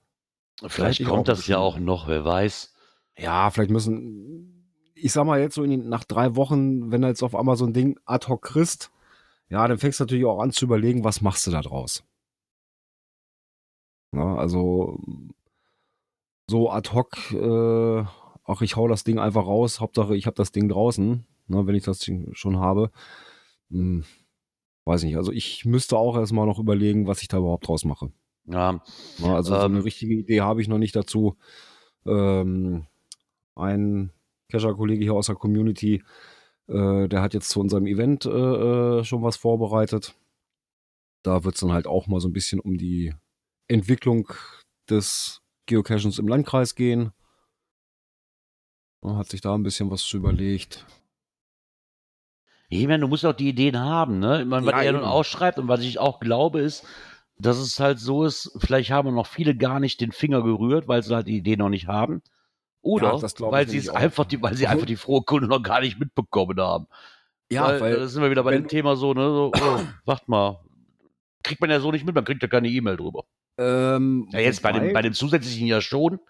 Vielleicht 0.66 1.04
kommt 1.04 1.28
das 1.28 1.47
ja 1.47 1.59
auch 1.59 1.78
noch, 1.78 2.09
wer 2.09 2.25
weiß. 2.25 2.75
Ja, 3.16 3.50
vielleicht 3.50 3.71
müssen, 3.71 4.71
ich 4.95 5.12
sag 5.12 5.25
mal 5.25 5.40
jetzt 5.40 5.54
so 5.57 5.62
in, 5.64 5.71
den- 5.71 5.88
nach 5.88 6.04
drei 6.04 6.37
Wochen, 6.37 6.90
wenn 6.92 7.02
du 7.02 7.09
jetzt 7.09 7.23
auf 7.23 7.35
einmal 7.35 7.57
so 7.57 7.64
ein 7.66 7.73
Ding 7.73 7.99
ad 8.04 8.26
hoc 8.28 8.42
kriegst, 8.42 8.90
ja, 9.50 9.66
dann 9.66 9.78
fängst 9.78 9.99
du 9.99 10.04
natürlich 10.04 10.25
auch 10.25 10.40
an 10.40 10.52
zu 10.52 10.64
überlegen, 10.64 11.02
was 11.04 11.21
machst 11.21 11.47
du 11.47 11.50
da 11.50 11.61
draus. 11.62 12.04
Na, 14.12 14.37
also 14.37 14.99
so 16.50 16.71
ad 16.71 16.91
hoc, 16.93 17.17
äh, 17.33 18.05
ach, 18.45 18.62
ich 18.62 18.77
hau 18.77 18.88
das 18.88 19.05
Ding 19.05 19.19
einfach 19.19 19.47
raus, 19.47 19.81
Hauptsache 19.81 20.17
ich 20.17 20.27
habe 20.27 20.37
das 20.37 20.53
Ding 20.53 20.69
draußen, 20.69 21.27
ne, 21.49 21.67
wenn 21.67 21.75
ich 21.75 21.85
das 21.85 21.99
Ding 21.99 22.35
schon 22.35 22.59
habe. 22.59 22.91
Hm, 23.71 24.05
weiß 24.87 25.05
nicht, 25.05 25.17
also 25.17 25.33
ich 25.33 25.65
müsste 25.67 25.99
auch 25.99 26.17
erstmal 26.17 26.47
noch 26.47 26.59
überlegen, 26.59 27.07
was 27.07 27.21
ich 27.23 27.29
da 27.29 27.38
überhaupt 27.38 27.69
draus 27.69 27.85
mache. 27.85 28.11
Ja, 28.47 28.83
Ja, 29.19 29.35
also 29.35 29.55
so 29.55 29.61
Ähm. 29.61 29.75
eine 29.77 29.85
richtige 29.85 30.15
Idee 30.15 30.41
habe 30.41 30.62
ich 30.62 30.69
noch 30.69 30.79
nicht 30.79 30.97
dazu. 30.97 31.37
Ähm, 32.07 32.87
ein 33.57 34.11
Kescher-Kollege 34.50 35.05
hier 35.05 35.15
aus 35.15 35.27
der 35.27 35.37
Community, 35.37 36.03
äh, 36.69 37.09
der 37.09 37.21
hat 37.21 37.35
jetzt 37.35 37.50
zu 37.50 37.61
unserem 37.61 37.87
Event 37.87 38.25
äh, 38.25 38.31
äh, 38.31 39.05
schon 39.05 39.23
was 39.23 39.37
vorbereitet. 39.37 40.15
Da 41.23 41.45
wird 41.45 41.57
es 41.57 41.61
dann 41.61 41.73
halt 41.73 41.87
auch 41.87 42.07
mal 42.07 42.21
so 42.21 42.29
ein 42.29 42.33
bisschen 42.33 42.61
um 42.61 42.79
die 42.79 43.12
Entwicklung 43.69 44.33
des 44.89 45.41
Geocachings 45.67 46.19
im 46.19 46.29
Landkreis 46.29 46.75
gehen. 46.75 47.13
Er 49.03 49.17
hat 49.17 49.29
sich 49.29 49.41
da 49.41 49.55
ein 49.55 49.63
bisschen 49.63 49.91
was 49.91 50.03
zu 50.03 50.17
überlegt. 50.17 50.87
Ich 52.71 52.87
meine, 52.87 53.01
du 53.01 53.09
musst 53.09 53.25
auch 53.25 53.33
die 53.33 53.49
Ideen 53.49 53.79
haben, 53.79 54.19
ne? 54.19 54.43
Ich 54.43 54.47
meine, 54.47 54.67
was 54.67 54.73
Ja, 54.73 54.83
er 54.83 54.93
nun 54.93 55.05
ausschreibt 55.05 55.59
und 55.59 55.69
was 55.69 55.81
ich 55.81 55.99
auch 55.99 56.21
glaube, 56.21 56.61
ist, 56.61 56.85
dass 57.39 57.59
es 57.59 57.79
halt 57.81 57.99
so 57.99 58.25
ist, 58.25 58.57
vielleicht 58.59 58.91
haben 58.91 59.15
noch 59.15 59.27
viele 59.27 59.57
gar 59.57 59.81
nicht 59.81 60.01
den 60.01 60.13
Finger 60.13 60.43
gerührt, 60.43 60.89
weil 60.89 61.03
sie 61.03 61.15
halt 61.15 61.29
die 61.29 61.37
Idee 61.37 61.57
noch 61.57 61.69
nicht 61.69 61.87
haben. 61.87 62.23
Oder 62.83 63.17
Ja, 63.17 63.51
weil 63.51 63.69
sie 63.69 63.79
es 63.79 63.89
einfach, 63.89 64.25
die, 64.25 64.43
weil 64.43 64.55
sie 64.55 64.67
einfach 64.67 64.87
die 64.87 64.97
frohe 64.97 65.23
Kunde 65.23 65.49
noch 65.49 65.63
gar 65.63 65.81
nicht 65.81 65.99
mitbekommen 65.99 66.59
haben. 66.59 66.87
Ja, 67.51 67.81
weil, 67.81 67.97
da 67.97 68.07
sind 68.07 68.23
wir 68.23 68.31
wieder 68.31 68.43
bei 68.43 68.53
dem 68.53 68.69
Thema 68.69 68.97
so, 68.97 69.15
ne? 69.15 69.31
So, 69.31 69.53
oh, 69.55 69.81
wart 70.05 70.29
mal. 70.29 70.61
Kriegt 71.43 71.61
man 71.61 71.71
ja 71.71 71.81
so 71.81 71.91
nicht 71.91 72.05
mit, 72.05 72.15
man 72.15 72.25
kriegt 72.25 72.43
ja 72.43 72.49
keine 72.49 72.69
E-Mail 72.69 72.97
drüber. 72.97 73.25
Ähm, 73.59 74.29
Ja, 74.33 74.41
jetzt 74.41 74.62
bei 74.62 74.73
dem, 74.73 74.93
bei 74.93 75.03
dem 75.03 75.12
zusätzlichen 75.12 75.67
ja 75.67 75.81
schon. 75.81 76.21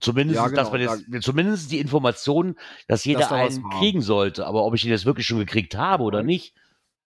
Zumindest, 0.00 0.36
Ja, 0.36 0.48
dass 0.48 0.70
man 0.70 0.80
genau, 0.80 0.94
jetzt, 0.94 1.24
zumindest 1.24 1.70
die 1.70 1.78
Information, 1.78 2.56
dass 2.88 3.04
jeder 3.04 3.20
Dass 3.20 3.28
da 3.30 3.36
einen 3.36 3.70
kriegen 3.70 4.02
sollte. 4.02 4.46
Aber 4.46 4.64
ob 4.64 4.74
ich 4.74 4.84
ihn 4.84 4.90
jetzt 4.90 5.06
wirklich 5.06 5.26
schon 5.26 5.38
gekriegt 5.38 5.76
habe 5.76 6.02
oder 6.02 6.22
nicht, 6.22 6.54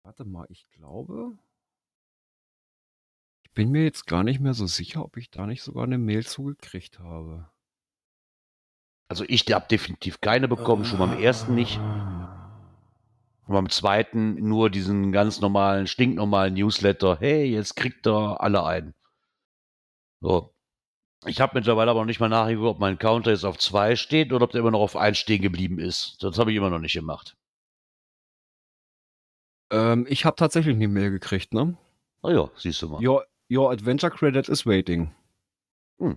Warte 0.03 0.25
mal, 0.25 0.47
ich 0.49 0.69
glaube. 0.71 1.39
Ich 3.45 3.53
bin 3.53 3.71
mir 3.71 3.85
jetzt 3.85 4.07
gar 4.07 4.25
nicht 4.25 4.41
mehr 4.41 4.55
so 4.55 4.67
sicher, 4.67 5.05
ob 5.05 5.17
ich 5.17 5.31
da 5.31 5.47
nicht 5.47 5.63
sogar 5.63 5.85
eine 5.85 5.99
Mail 5.99 6.27
zugekriegt 6.27 6.99
habe. 6.99 7.49
also 9.09 9.25
ich 9.29 9.45
habe 9.53 9.67
definitiv 9.69 10.21
keine 10.21 10.49
bekommen, 10.49 10.85
schon 10.85 10.99
beim 10.99 11.19
ersten 11.19 11.55
nicht. 11.55 11.79
Und 11.79 13.55
beim 13.55 13.69
zweiten 13.69 14.35
nur 14.35 14.71
diesen 14.71 15.13
ganz 15.13 15.41
normalen, 15.41 15.87
stinknormalen 15.87 16.55
Newsletter. 16.55 17.19
Hey, 17.21 17.45
jetzt 17.45 17.77
kriegt 17.77 18.07
ihr 18.07 18.41
alle 18.41 18.65
ein. 18.65 18.95
So. 20.21 20.55
Ich 21.27 21.41
habe 21.41 21.53
mittlerweile 21.59 21.91
aber 21.91 22.01
noch 22.01 22.07
nicht 22.07 22.21
mal 22.21 22.29
nachgeguckt, 22.29 22.67
ob 22.69 22.79
mein 22.79 22.99
Counter 22.99 23.31
jetzt 23.31 23.45
auf 23.45 23.59
2 23.59 23.97
steht 23.97 24.33
oder 24.33 24.45
ob 24.45 24.53
der 24.53 24.61
immer 24.61 24.71
noch 24.71 24.81
auf 24.81 24.97
1 24.97 25.19
stehen 25.19 25.43
geblieben 25.43 25.79
ist. 25.79 26.17
Das 26.23 26.39
habe 26.39 26.51
ich 26.51 26.57
immer 26.57 26.71
noch 26.71 26.79
nicht 26.79 26.95
gemacht. 26.95 27.37
Ähm, 29.71 30.07
ich 30.09 30.25
habe 30.25 30.37
tatsächlich 30.37 30.75
eine 30.75 30.89
Mail 30.89 31.11
gekriegt, 31.11 31.53
ne? 31.53 31.77
Na 32.23 32.33
ja, 32.33 32.51
siehst 32.57 32.81
du 32.83 32.89
mal. 32.89 33.07
Your, 33.07 33.27
your 33.51 33.71
Adventure 33.71 34.11
Credit 34.11 34.49
is 34.49 34.65
waiting. 34.67 35.15
Hm. 35.99 36.17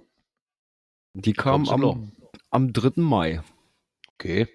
Die 1.14 1.34
kam 1.34 1.64
noch. 1.64 1.96
am, 1.96 2.12
am 2.50 2.74
3. 2.74 2.94
Mai. 3.02 3.44
Okay, 4.14 4.48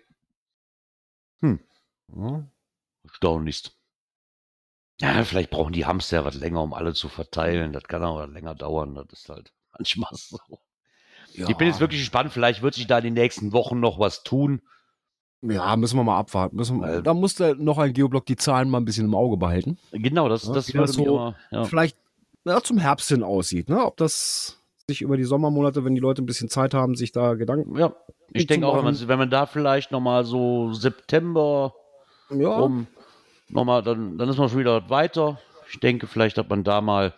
Ja. 1.43 2.49
erstaunlichst. 3.05 3.78
Ja, 5.01 5.23
vielleicht 5.25 5.51
brauchen 5.51 5.73
die 5.73 5.87
Hamster 5.87 6.19
ja 6.19 6.25
was 6.25 6.35
länger, 6.35 6.63
um 6.63 6.75
alle 6.75 6.93
zu 6.93 7.09
verteilen. 7.09 7.73
Das 7.73 7.85
kann 7.85 8.03
auch 8.03 8.27
länger 8.27 8.55
dauern. 8.55 8.95
Das 8.95 9.07
ist 9.21 9.29
halt 9.29 9.53
manchmal 9.79 10.11
so. 10.15 10.39
Ich 11.35 11.57
bin 11.57 11.69
jetzt 11.69 11.81
wirklich 11.81 12.01
gespannt. 12.01 12.33
Vielleicht 12.33 12.63
wird 12.63 12.75
sich 12.75 12.87
da 12.87 12.99
in 12.99 13.05
den 13.05 13.15
nächsten 13.15 13.53
Wochen 13.53 13.79
noch 13.81 13.99
was 14.01 14.25
tun. 14.25 14.61
Ja, 15.41 15.77
müssen 15.77 15.97
wir 15.97 16.03
mal 16.03 16.19
abwarten. 16.19 16.57
Müssen, 16.57 16.81
Weil- 16.81 17.03
da 17.03 17.15
muss 17.15 17.37
der 17.37 17.55
noch 17.55 17.79
ein 17.79 17.93
Geoblock 17.93 18.27
die 18.27 18.35
Zahlen 18.37 18.69
mal 18.71 18.79
ein 18.79 18.85
bisschen 18.85 19.05
im 19.05 19.15
Auge 19.15 19.37
behalten. 19.37 19.79
Genau, 19.93 20.29
das, 20.29 20.45
Ja, 20.47 20.53
das 20.55 20.75
würde 20.75 20.93
so 20.93 21.05
immer, 21.05 21.37
ja. 21.53 21.65
Vielleicht 21.65 21.97
ja, 22.45 22.61
zum 22.61 22.79
Herbst 22.79 23.09
hin 23.09 23.23
aussieht, 23.23 23.69
ne? 23.69 23.85
Ob 23.85 23.97
das 23.99 24.61
sich 24.89 25.03
über 25.03 25.17
die 25.17 25.25
Sommermonate, 25.25 25.85
wenn 25.85 25.95
die 25.95 26.01
Leute 26.01 26.23
ein 26.23 26.27
bisschen 26.27 26.49
Zeit 26.49 26.75
haben, 26.75 26.97
sich 26.97 27.13
da 27.13 27.35
Gedanken. 27.35 27.77
Ja, 27.79 27.95
ich 28.33 28.47
denke 28.47 28.67
auch, 28.67 28.77
wenn 28.79 28.85
man, 28.85 29.09
wenn 29.09 29.19
man 29.19 29.31
da 29.31 29.47
vielleicht 29.47 29.93
nochmal 29.93 30.25
so 30.25 30.73
September 30.73 31.75
Ja, 32.31 32.49
rum, 32.59 32.87
nochmal, 33.51 33.83
dann, 33.83 34.19
dann 34.19 34.29
ist 34.29 34.37
man 34.39 34.49
schon 34.49 34.59
wieder 34.61 34.89
weiter. 34.91 35.41
Ich 35.71 35.81
denke 35.81 36.07
vielleicht, 36.07 36.39
dass 36.39 36.49
man 36.49 36.65
da 36.65 36.81
mal 36.81 37.15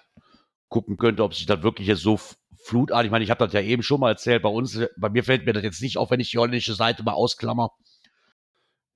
gucken 0.68 0.96
könnte, 0.96 1.22
ob 1.25 1.34
sich 1.34 1.46
das 1.46 1.62
wirklich 1.62 1.88
jetzt 1.88 2.02
so 2.02 2.18
flutartig, 2.64 3.06
ich 3.06 3.10
meine, 3.12 3.25
ich 3.25 3.30
habe 3.30 3.44
das 3.44 3.52
ja 3.52 3.60
eben 3.60 3.82
schon 3.82 4.00
mal 4.00 4.10
erzählt, 4.10 4.42
bei 4.42 4.49
uns, 4.49 4.78
bei 4.96 5.08
mir 5.08 5.25
fällt 5.25 5.46
mir 5.46 5.52
das 5.52 5.62
jetzt 5.62 5.82
nicht 5.82 5.96
auf, 5.99 6.10
wenn 6.10 6.20
ich 6.20 6.30
die 6.30 6.38
holländische 6.38 6.75
Seite 6.75 7.02
mal 7.02 7.12
ausklammer. 7.12 7.70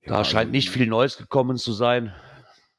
Da 0.03 0.17
Ja, 0.19 0.23
scheint 0.23 0.47
also- 0.47 0.51
nicht 0.51 0.69
viel 0.69 0.87
Neues 0.87 1.17
gekommen 1.17 1.57
zu 1.57 1.73
sein. 1.73 2.13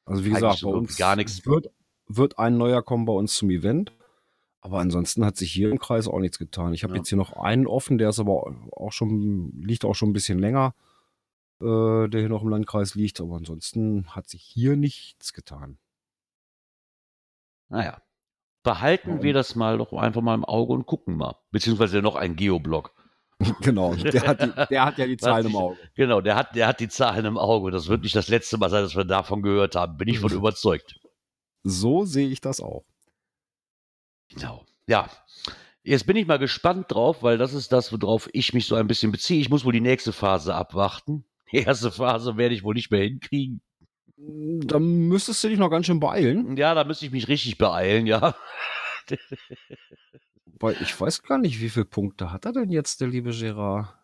Also 0.04 0.25
wie 0.25 0.28
Eigentlich 0.30 0.42
gesagt, 0.42 0.62
bei 0.62 0.70
uns 0.70 0.96
gar 0.96 1.16
nichts. 1.16 1.44
Wird, 1.44 1.66
wird 2.06 2.38
ein 2.38 2.56
neuer 2.56 2.82
kommen 2.82 3.04
bei 3.04 3.12
uns 3.12 3.34
zum 3.34 3.50
Event. 3.50 3.92
Aber 4.60 4.78
ansonsten 4.80 5.25
hat 5.25 5.36
sich 5.36 5.52
hier 5.52 5.70
im 5.70 5.78
Kreis 5.78 6.08
auch 6.08 6.18
nichts 6.18 6.38
getan. 6.38 6.72
Ich 6.75 6.82
habe 6.82 6.94
Ja. 6.94 6.98
jetzt 6.98 7.08
hier 7.08 7.18
noch 7.18 7.32
einen 7.36 7.66
offen, 7.66 7.98
der 7.98 8.08
ist 8.08 8.18
aber 8.18 8.52
auch 8.72 8.92
schon, 8.92 9.52
liegt 9.60 9.84
auch 9.84 9.94
schon 9.94 10.10
ein 10.10 10.12
bisschen 10.12 10.38
länger, 10.38 10.75
äh, 11.60 12.08
der 12.08 12.20
hier 12.20 12.28
noch 12.28 12.42
im 12.42 12.48
Landkreis 12.48 12.94
liegt. 12.94 13.20
Aber 13.20 13.36
ansonsten 13.36 14.06
hat 14.14 14.28
sich 14.28 14.42
hier 14.42 14.76
nichts 14.76 15.32
getan. 15.32 15.78
Naja. 17.68 18.00
Behalten 18.62 19.18
Ja. 19.18 19.22
wir 19.22 19.32
das 19.32 19.54
mal 19.54 19.78
doch 19.78 19.92
einfach 19.92 20.22
mal 20.22 20.34
im 20.34 20.44
Auge 20.44 20.72
und 20.72 20.86
gucken 20.86 21.16
mal. 21.16 21.36
Beziehungsweise 21.50 22.02
noch 22.02 22.16
ein 22.16 22.36
Geoblock. 22.36 22.94
genau, 23.60 23.94
der 23.94 24.26
hat, 24.26 24.40
die, 24.42 24.50
der 24.70 24.84
hat 24.86 24.98
ja 24.98 25.06
die 25.06 25.16
Zahlen 25.18 25.46
im 25.46 25.56
Auge. 25.56 25.76
Genau, 25.94 26.20
der 26.20 26.36
hat, 26.36 26.56
der 26.56 26.66
hat 26.66 26.80
die 26.80 26.88
Zahlen 26.88 27.26
im 27.26 27.36
Auge. 27.38 27.70
Das 27.70 27.86
wird 27.88 28.02
nicht 28.02 28.16
das 28.16 28.28
letzte 28.28 28.56
Mal 28.58 28.70
sein, 28.70 28.82
dass 28.82 28.96
wir 28.96 29.04
davon 29.04 29.42
gehört 29.42 29.76
haben. 29.76 29.96
Bin 29.98 30.08
ich 30.08 30.18
von 30.18 30.32
überzeugt. 30.32 30.98
So 31.62 32.04
sehe 32.04 32.28
ich 32.28 32.40
das 32.40 32.60
auch. 32.60 32.84
Genau. 34.30 34.64
Ja. 34.86 35.10
Jetzt 35.82 36.06
bin 36.06 36.16
ich 36.16 36.26
mal 36.26 36.38
gespannt 36.38 36.86
drauf, 36.88 37.22
weil 37.22 37.38
das 37.38 37.52
ist 37.52 37.72
das, 37.72 37.92
worauf 37.92 38.28
ich 38.32 38.52
mich 38.54 38.66
so 38.66 38.75
ein 38.75 38.88
bisschen 38.88 39.12
beziehe. 39.12 39.40
Ich 39.40 39.50
muss 39.50 39.64
wohl 39.64 39.72
die 39.72 39.80
nächste 39.80 40.12
Phase 40.12 40.54
abwarten. 40.54 41.25
Die 41.53 41.59
erste 41.59 41.91
Phase 41.91 42.37
werde 42.37 42.55
ich 42.55 42.65
wohl 42.65 42.75
nicht 42.75 42.91
mehr 42.91 43.03
hinkriegen. 43.03 43.61
Da 44.17 44.79
müsstest 44.79 45.45
du 45.45 45.49
dich 45.49 45.59
noch 45.59 45.71
ganz 45.71 45.87
schön 45.87 46.00
beeilen, 46.00 46.57
Ja, 46.57 46.75
da 46.75 46.85
müsste 46.85 47.07
ich 47.07 47.12
mich 47.12 47.29
richtig 47.29 47.59
beeilen, 47.59 48.07
ja. 48.07 48.35
weil 50.59 50.76
ich 50.81 50.99
weiß 50.99 51.23
gar 51.23 51.38
nicht, 51.38 51.61
wie 51.61 51.69
viele 51.69 51.85
Punkte 51.85 52.33
hat 52.33 52.47
er 52.47 52.53
denn 52.53 52.71
jetzt, 52.71 53.00
der 53.00 53.09
liebe 53.09 53.31
Gerard? 53.31 53.95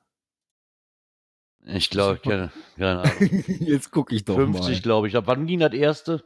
Ich 1.65 1.91
glaube, 1.91 2.19
keine, 2.19 2.51
keine 2.77 3.03
Ahnung. 3.03 3.45
Jetzt 3.61 3.93
gucke 3.93 4.15
ich 4.17 4.25
doch 4.25 4.35
50, 4.35 4.63
mal. 4.63 4.81
glaube 4.81 5.09
ich. 5.09 5.17
Ab 5.17 5.25
wann 5.27 5.47
ging 5.47 5.61
das 5.61 5.73
erste? 5.73 6.25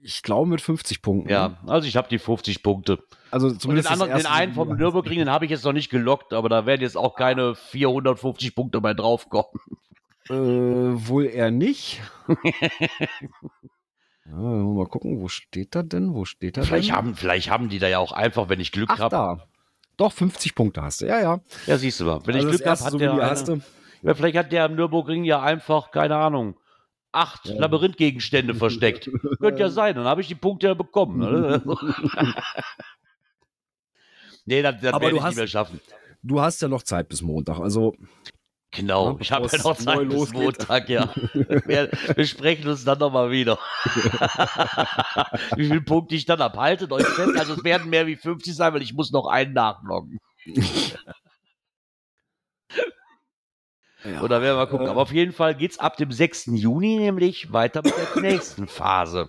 Ich 0.00 0.22
glaube 0.22 0.48
mit 0.48 0.62
50 0.62 1.02
Punkten. 1.02 1.28
Ja, 1.28 1.58
also 1.66 1.86
ich 1.86 1.94
habe 1.96 2.08
die 2.08 2.18
50 2.18 2.62
Punkte. 2.62 2.98
Also 3.30 3.48
Und 3.48 3.54
den, 3.54 3.60
zumindest 3.60 3.90
das 3.90 4.00
anderen, 4.00 4.18
den 4.18 4.26
einen 4.26 4.54
vom. 4.54 4.74
Nürburgring, 4.76 5.18
den 5.18 5.30
habe 5.30 5.44
ich 5.44 5.50
jetzt 5.50 5.64
noch 5.64 5.74
nicht 5.74 5.90
gelockt, 5.90 6.32
aber 6.32 6.48
da 6.48 6.64
werden 6.64 6.80
jetzt 6.80 6.96
auch 6.96 7.14
keine 7.14 7.54
450 7.54 8.54
Punkte 8.54 8.80
mehr 8.80 8.94
draufkommen. 8.94 9.60
Äh, 10.28 10.34
wohl 10.34 11.26
eher 11.26 11.50
nicht. 11.50 12.00
ja, 14.26 14.34
mal 14.36 14.86
gucken, 14.86 15.20
wo 15.20 15.28
steht 15.28 15.74
er 15.74 15.82
denn? 15.82 16.14
Wo 16.14 16.24
steht 16.24 16.56
er 16.56 16.64
Vielleicht 16.64 16.88
denn? 16.90 16.96
haben, 16.96 17.14
vielleicht 17.16 17.50
haben 17.50 17.68
die 17.68 17.78
da 17.78 17.88
ja 17.88 17.98
auch 17.98 18.12
einfach, 18.12 18.48
wenn 18.48 18.60
ich 18.60 18.72
Glück 18.72 18.90
habe. 18.98 19.10
da. 19.10 19.46
Doch, 19.96 20.12
50 20.12 20.54
Punkte 20.54 20.82
hast 20.82 21.00
du. 21.02 21.06
Ja, 21.06 21.20
ja. 21.20 21.40
Ja, 21.66 21.76
siehst 21.76 22.00
du 22.00 22.04
mal. 22.04 22.20
Wenn 22.24 22.34
Also 22.36 22.48
ich 22.48 22.56
Glück 22.56 22.66
habe, 22.68 22.80
hat 22.84 22.92
Souvenir 22.92 23.14
der. 23.16 23.30
Eine, 23.30 23.60
ja, 24.02 24.14
vielleicht 24.14 24.36
hat 24.36 24.52
der 24.52 24.64
am 24.64 24.74
Nürburgring 24.74 25.24
ja 25.24 25.42
einfach, 25.42 25.90
keine 25.90 26.16
Ahnung, 26.16 26.56
acht 27.12 27.46
Ja. 27.46 27.56
Labyrinthgegenstände 27.60 28.54
versteckt. 28.54 29.10
Könnte 29.38 29.60
ja 29.60 29.68
sein, 29.68 29.94
dann 29.96 30.06
habe 30.06 30.20
ich 30.22 30.28
die 30.28 30.34
Punkte 30.34 30.68
ja 30.68 30.74
bekommen. 30.74 31.18
Ne? 31.18 31.62
nee, 34.44 34.62
das, 34.62 34.80
das 34.80 34.92
Aber 34.94 35.02
werde 35.04 35.16
ich 35.16 35.22
hast- 35.22 35.28
nicht 35.30 35.38
mehr 35.38 35.46
schaffen. 35.46 35.80
Du 36.24 36.40
hast 36.40 36.62
ja 36.62 36.68
noch 36.68 36.84
Zeit 36.84 37.08
bis 37.08 37.20
Montag. 37.20 37.58
Also, 37.58 37.96
Genau, 38.74 39.10
Ja, 39.10 39.16
ich 39.20 39.32
habe 39.32 39.46
ja 39.52 39.58
noch 39.58 39.78
es 39.78 39.84
Zeit 39.84 39.98
bis 40.08 40.14
losgeht. 40.14 40.40
Montag, 40.40 40.88
ja. 40.88 41.14
wir, 41.34 41.90
sprechen 42.26 42.68
uns 42.68 42.84
dann 42.84 42.98
nochmal 42.98 43.30
wieder. 43.30 43.58
wie 45.56 45.66
viele 45.66 45.82
Punkte 45.82 46.14
ich 46.14 46.24
dann 46.24 46.40
habe. 46.40 46.58
Haltet 46.58 46.90
euch 46.90 47.06
fest, 47.06 47.38
also 47.38 47.52
es 47.52 47.64
werden 47.64 47.90
mehr 47.90 48.06
wie 48.06 48.16
50 48.16 48.54
sein, 48.54 48.72
weil 48.72 48.80
ich 48.80 48.94
muss 48.94 49.12
noch 49.12 49.26
einen 49.26 49.52
nachloggen. 49.52 50.18
Ja. 54.04 54.22
Oder 54.22 54.40
werden 54.40 54.56
wir 54.56 54.64
mal 54.64 54.66
gucken. 54.66 54.86
Äh. 54.86 54.90
Aber 54.90 55.02
auf 55.02 55.12
jeden 55.12 55.32
Fall 55.32 55.54
geht's 55.54 55.78
ab 55.78 55.98
dem 55.98 56.10
6. 56.10 56.46
Juni 56.54 56.96
nämlich 56.96 57.52
weiter 57.52 57.82
mit 57.84 57.94
der 57.94 58.22
nächsten 58.22 58.66
Phase 58.66 59.28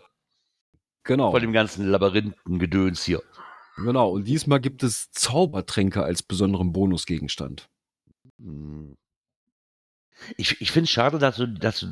Genau. 1.03 1.31
von 1.31 1.41
dem 1.41 1.51
ganzen 1.51 1.85
Labyrinthengedöns 1.87 3.03
hier. 3.03 3.21
Genau. 3.75 4.11
Und 4.11 4.23
diesmal 4.23 4.61
gibt 4.61 4.83
es 4.83 5.11
Zaubertränke 5.11 6.01
als 6.01 6.23
besonderen 6.23 6.71
Bonusgegenstand. 6.71 7.67
Hm. 8.39 8.95
Ich, 10.37 10.59
ich 10.61 10.71
finde 10.71 10.85
es 10.85 10.91
schade, 10.91 11.17
dass 11.19 11.35
du, 11.37 11.47
dass 11.47 11.79
du, 11.81 11.87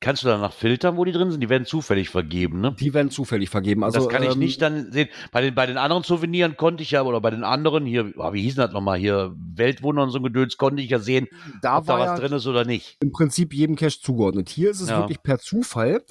kannst 0.00 0.22
du 0.24 0.28
danach 0.28 0.52
filtern, 0.52 0.96
wo 0.96 1.04
die 1.04 1.12
drin 1.12 1.30
sind? 1.30 1.40
Die 1.40 1.48
werden 1.48 1.64
zufällig 1.64 2.08
vergeben, 2.10 2.60
ne? 2.60 2.74
Die 2.78 2.92
werden 2.94 3.10
zufällig 3.10 3.50
vergeben. 3.50 3.84
Also, 3.84 4.00
das 4.00 4.08
kann 4.08 4.22
ich 4.22 4.32
ähm, 4.32 4.38
nicht 4.38 4.60
dann 4.62 4.90
sehen. 4.92 5.08
Bei 5.30 5.40
den, 5.40 5.54
bei 5.54 5.66
den 5.66 5.76
anderen 5.78 6.02
Souveniren 6.02 6.56
konnte 6.56 6.82
ich 6.82 6.90
ja, 6.90 7.02
oder 7.02 7.20
bei 7.20 7.30
den 7.30 7.44
anderen 7.44 7.86
hier, 7.86 8.12
ah, 8.18 8.32
wie 8.32 8.42
hießen 8.42 8.58
das 8.60 8.72
nochmal, 8.72 8.98
hier 8.98 9.34
Weltwunder 9.36 10.02
und 10.02 10.10
so 10.10 10.18
ein 10.18 10.24
Gedöns, 10.24 10.56
konnte 10.56 10.82
ich 10.82 10.90
ja 10.90 10.98
sehen, 10.98 11.28
Da 11.62 11.78
ob 11.78 11.86
da 11.86 11.98
was 11.98 12.06
ja 12.06 12.16
drin 12.16 12.32
ist 12.32 12.46
oder 12.46 12.64
nicht. 12.64 12.96
im 13.00 13.12
Prinzip 13.12 13.54
jedem 13.54 13.76
Cache 13.76 14.00
zugeordnet. 14.00 14.48
Hier 14.48 14.70
ist 14.70 14.80
es 14.80 14.90
Ja. 14.90 14.98
wirklich 14.98 15.22
per 15.22 15.38
Zufall. 15.38 16.02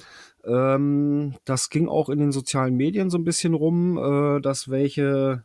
Ähm, 0.44 1.34
das 1.44 1.70
ging 1.70 1.88
auch 1.88 2.08
in 2.08 2.18
den 2.18 2.32
sozialen 2.32 2.74
Medien 2.76 3.10
so 3.10 3.18
ein 3.18 3.24
bisschen 3.24 3.54
rum, 3.54 3.96
äh, 3.98 4.40
dass 4.40 4.68
welche, 4.68 5.44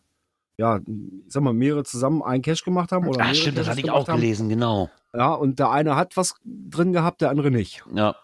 ja, 0.57 0.77
ich 0.77 0.85
sag 1.27 1.43
mal, 1.43 1.53
mehrere 1.53 1.83
zusammen 1.83 2.23
einen 2.23 2.41
Cache 2.41 2.63
gemacht 2.65 2.91
haben. 2.91 3.07
Oder 3.07 3.21
Ach, 3.21 3.35
stimmt, 3.35 3.59
das 3.59 3.67
hatte 3.67 3.79
ich 3.79 3.91
auch 3.91 4.07
haben. 4.07 4.19
gelesen, 4.19 4.49
genau. 4.49 4.89
Ja, 5.13 5.33
und 5.33 5.59
der 5.59 5.69
eine 5.69 5.95
hat 5.95 6.17
was 6.17 6.35
drin 6.43 6.93
gehabt, 6.93 7.21
der 7.21 7.29
andere 7.29 7.51
nicht. 7.51 7.83
Ja. 7.93 8.15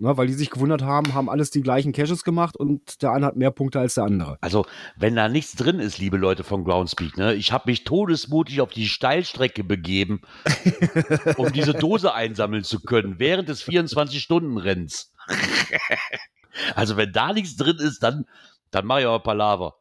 Na, 0.00 0.16
weil 0.16 0.28
die 0.28 0.32
sich 0.32 0.50
gewundert 0.50 0.82
haben, 0.82 1.12
haben 1.12 1.28
alles 1.28 1.50
die 1.50 1.60
gleichen 1.60 1.92
Caches 1.92 2.22
gemacht 2.22 2.56
und 2.56 3.02
der 3.02 3.10
eine 3.10 3.26
hat 3.26 3.36
mehr 3.36 3.50
Punkte 3.50 3.80
als 3.80 3.94
der 3.94 4.04
andere. 4.04 4.38
Also, 4.40 4.64
wenn 4.96 5.16
da 5.16 5.28
nichts 5.28 5.56
drin 5.56 5.80
ist, 5.80 5.98
liebe 5.98 6.16
Leute 6.16 6.44
von 6.44 6.64
Groundspeak, 6.64 7.16
ne, 7.18 7.34
ich 7.34 7.50
habe 7.50 7.68
mich 7.68 7.82
todesmutig 7.82 8.60
auf 8.60 8.70
die 8.70 8.86
Steilstrecke 8.86 9.64
begeben, 9.64 10.20
um 11.36 11.52
diese 11.52 11.74
Dose 11.74 12.14
einsammeln 12.14 12.62
zu 12.62 12.80
können, 12.80 13.18
während 13.18 13.48
des 13.48 13.64
24-Stunden-Renns. 13.64 15.12
also, 16.76 16.96
wenn 16.96 17.12
da 17.12 17.32
nichts 17.32 17.56
drin 17.56 17.78
ist, 17.78 18.00
dann, 18.00 18.24
dann 18.70 18.86
mache 18.86 19.00
ich 19.00 19.06
aber 19.06 19.20
Palaver. 19.20 19.77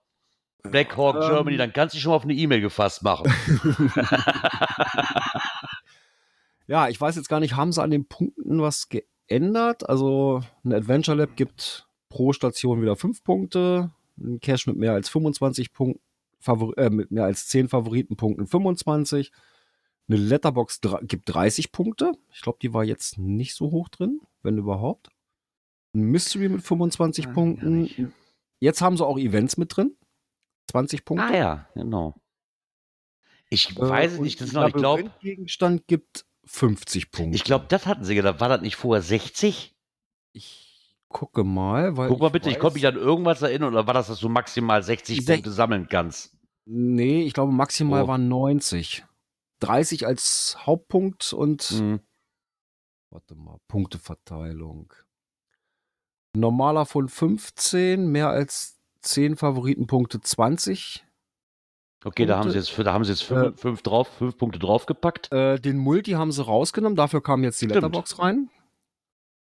Black 0.72 0.96
Hawk 0.98 1.16
Ähm. 1.16 1.30
Germany, 1.30 1.58
dann 1.58 1.74
kannst 1.74 1.94
du 1.94 1.98
dich 1.98 2.04
schon 2.04 2.12
mal 2.12 2.18
auf 2.18 2.24
eine 2.24 2.34
E-Mail 2.34 2.62
gefasst 2.62 3.04
machen. 3.04 3.32
Ja, 6.68 6.90
ich 6.90 7.00
weiß 7.00 7.16
jetzt 7.16 7.30
gar 7.30 7.40
nicht, 7.40 7.56
haben 7.56 7.72
sie 7.72 7.82
an 7.82 7.92
den 7.92 8.06
Punkten 8.08 8.62
was 8.62 8.90
geändert? 8.90 9.88
Also 9.90 10.42
ein 10.66 10.74
Adventure 10.74 11.18
Lab 11.18 11.36
gibt 11.38 11.88
pro 12.10 12.34
Station 12.34 12.82
wieder 12.82 12.98
fünf 12.98 13.24
Punkte, 13.24 13.92
ein 14.20 14.40
Cache 14.42 14.70
mit 14.70 14.78
mehr 14.78 14.92
als 14.92 15.08
25 15.10 15.72
Punkten, 15.72 16.02
Favor 16.40 16.78
äh, 16.78 16.90
mit 16.90 17.10
mehr 17.10 17.24
als 17.24 17.48
10 17.48 17.70
Favoritenpunkten 17.70 18.48
25. 18.48 19.32
Eine 20.10 20.18
Letterbox 20.18 20.82
gibt 21.04 21.34
30 21.34 21.72
Punkte. 21.72 22.14
Ich 22.32 22.42
glaube, 22.42 22.60
die 22.62 22.74
war 22.74 22.84
jetzt 22.84 23.18
nicht 23.18 23.56
so 23.56 23.72
hoch 23.72 23.90
drin, 23.90 24.22
wenn 24.44 24.58
überhaupt. 24.58 25.10
Ein 25.94 26.04
Mystery 26.04 26.50
mit 26.50 26.62
25 26.64 27.28
Ah, 27.28 27.30
gar 27.30 27.34
Punkten. 27.34 28.14
Jetzt 28.60 28.82
haben 28.82 28.98
sie 28.98 29.06
auch 29.06 29.18
Events 29.18 29.58
mit 29.58 29.76
drin. 29.76 29.96
20 30.70 31.06
Punkte. 31.06 31.26
ah 31.26 31.36
ja, 31.36 31.70
genau. 31.74 32.16
Ich 33.50 33.78
Äh, 33.78 33.80
weiß 33.80 34.14
es 34.14 34.20
nicht, 34.20 34.42
das 34.42 34.52
noch. 34.52 34.68
Ich 34.68 34.74
glaube, 34.74 35.04
Labyrinth-Gegenstand 35.04 35.88
gibt 35.88 36.26
50 36.46 37.12
Punkte. 37.12 37.36
ich 37.36 37.44
glaube, 37.44 37.66
das 37.70 37.86
hatten 37.86 38.04
sie 38.04 38.16
gedacht. 38.16 38.40
War 38.40 38.50
das 38.50 38.62
nicht 38.62 38.76
vorher 38.76 39.02
60? 39.02 39.76
Ich 40.34 40.96
gucke 41.08 41.44
mal, 41.46 41.96
weil. 41.98 42.10
Guck 42.10 42.20
mal 42.20 42.30
bitte, 42.30 42.50
ich 42.50 42.58
weiß- 42.58 42.60
konnte 42.60 42.74
mich 42.76 42.88
an 42.88 42.96
irgendwas 42.96 43.42
erinnern 43.42 43.74
oder 43.74 43.88
war 43.88 43.94
das, 43.94 44.08
dass 44.08 44.20
du 44.20 44.28
maximal 44.30 44.84
60 44.84 45.20
Sech- 45.22 45.36
Punkte 45.36 45.52
sammeln 45.52 45.88
kannst? 45.90 46.36
Nee, 46.66 47.24
ich 47.24 47.34
glaube 47.34 47.54
maximal 47.54 48.04
Oh. 48.04 48.08
waren 48.10 48.28
90. 48.28 49.06
30 49.60 50.06
als 50.06 50.58
Hauptpunkt 50.66 51.32
und 51.34 51.72
Mhm. 51.72 52.02
warte 53.10 53.36
mal, 53.36 53.58
Punkteverteilung. 53.70 54.94
Normaler 56.36 56.86
von 56.86 57.08
15, 57.10 58.12
mehr 58.12 58.30
als 58.30 58.77
10 59.08 59.36
Favoritenpunkte 59.38 60.20
20. 60.22 61.04
Okay, 62.06 62.26
da 62.26 62.36
haben 62.38 62.44
Punkte. 62.44 62.62
sie 62.62 62.72
jetzt, 62.74 62.86
da 62.88 62.94
haben 62.94 63.04
sie 63.04 63.12
jetzt 63.12 63.24
fünf, 63.24 63.56
Äh, 63.56 63.58
fünf 63.58 63.82
drauf, 63.82 64.08
fünf 64.18 64.38
Punkte 64.38 64.60
draufgepackt. 64.60 65.32
Äh, 65.32 65.60
den 65.60 65.78
Multi 65.78 66.12
haben 66.12 66.32
sie 66.32 66.44
rausgenommen, 66.46 66.96
dafür 66.96 67.22
kam 67.22 67.44
jetzt 67.44 67.60
die 67.62 67.66
Stimmt. 67.66 67.76
Letterbox 67.76 68.20
rein. 68.20 68.50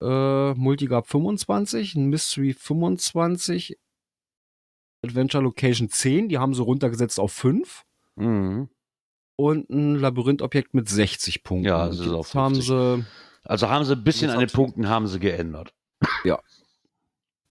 Äh, 0.02 0.54
Multi 0.54 0.86
gab 0.88 1.08
25, 1.08 1.96
ein 1.96 2.06
Mystery 2.08 2.54
25, 2.54 3.78
Adventure 5.04 5.44
Location 5.44 5.90
10, 5.90 6.30
die 6.30 6.38
haben 6.38 6.54
sie 6.54 6.62
runtergesetzt 6.62 7.20
auf 7.20 7.32
5. 7.34 7.84
Mhm. 8.16 8.70
und 9.36 9.68
ein 9.72 9.96
Labyrinthobjekt 9.96 10.76
mit 10.76 10.88
60 10.88 11.44
Punkten. 11.44 11.66
Ja, 11.68 11.86
Und 11.86 11.90
es 11.94 12.00
ist 12.00 12.06
jetzt 12.12 12.36
haben 12.36 12.54
50. 12.54 12.68
sie 12.68 13.06
Also 13.44 13.68
haben 13.68 13.84
sie 13.86 13.94
ein 13.96 14.04
bisschen 14.04 14.28
Das 14.28 14.36
an 14.36 14.42
den 14.42 14.50
Punkten 14.52 14.88
haben 14.88 15.08
sie 15.08 15.20
geändert. 15.20 15.74
Ja. 16.24 16.40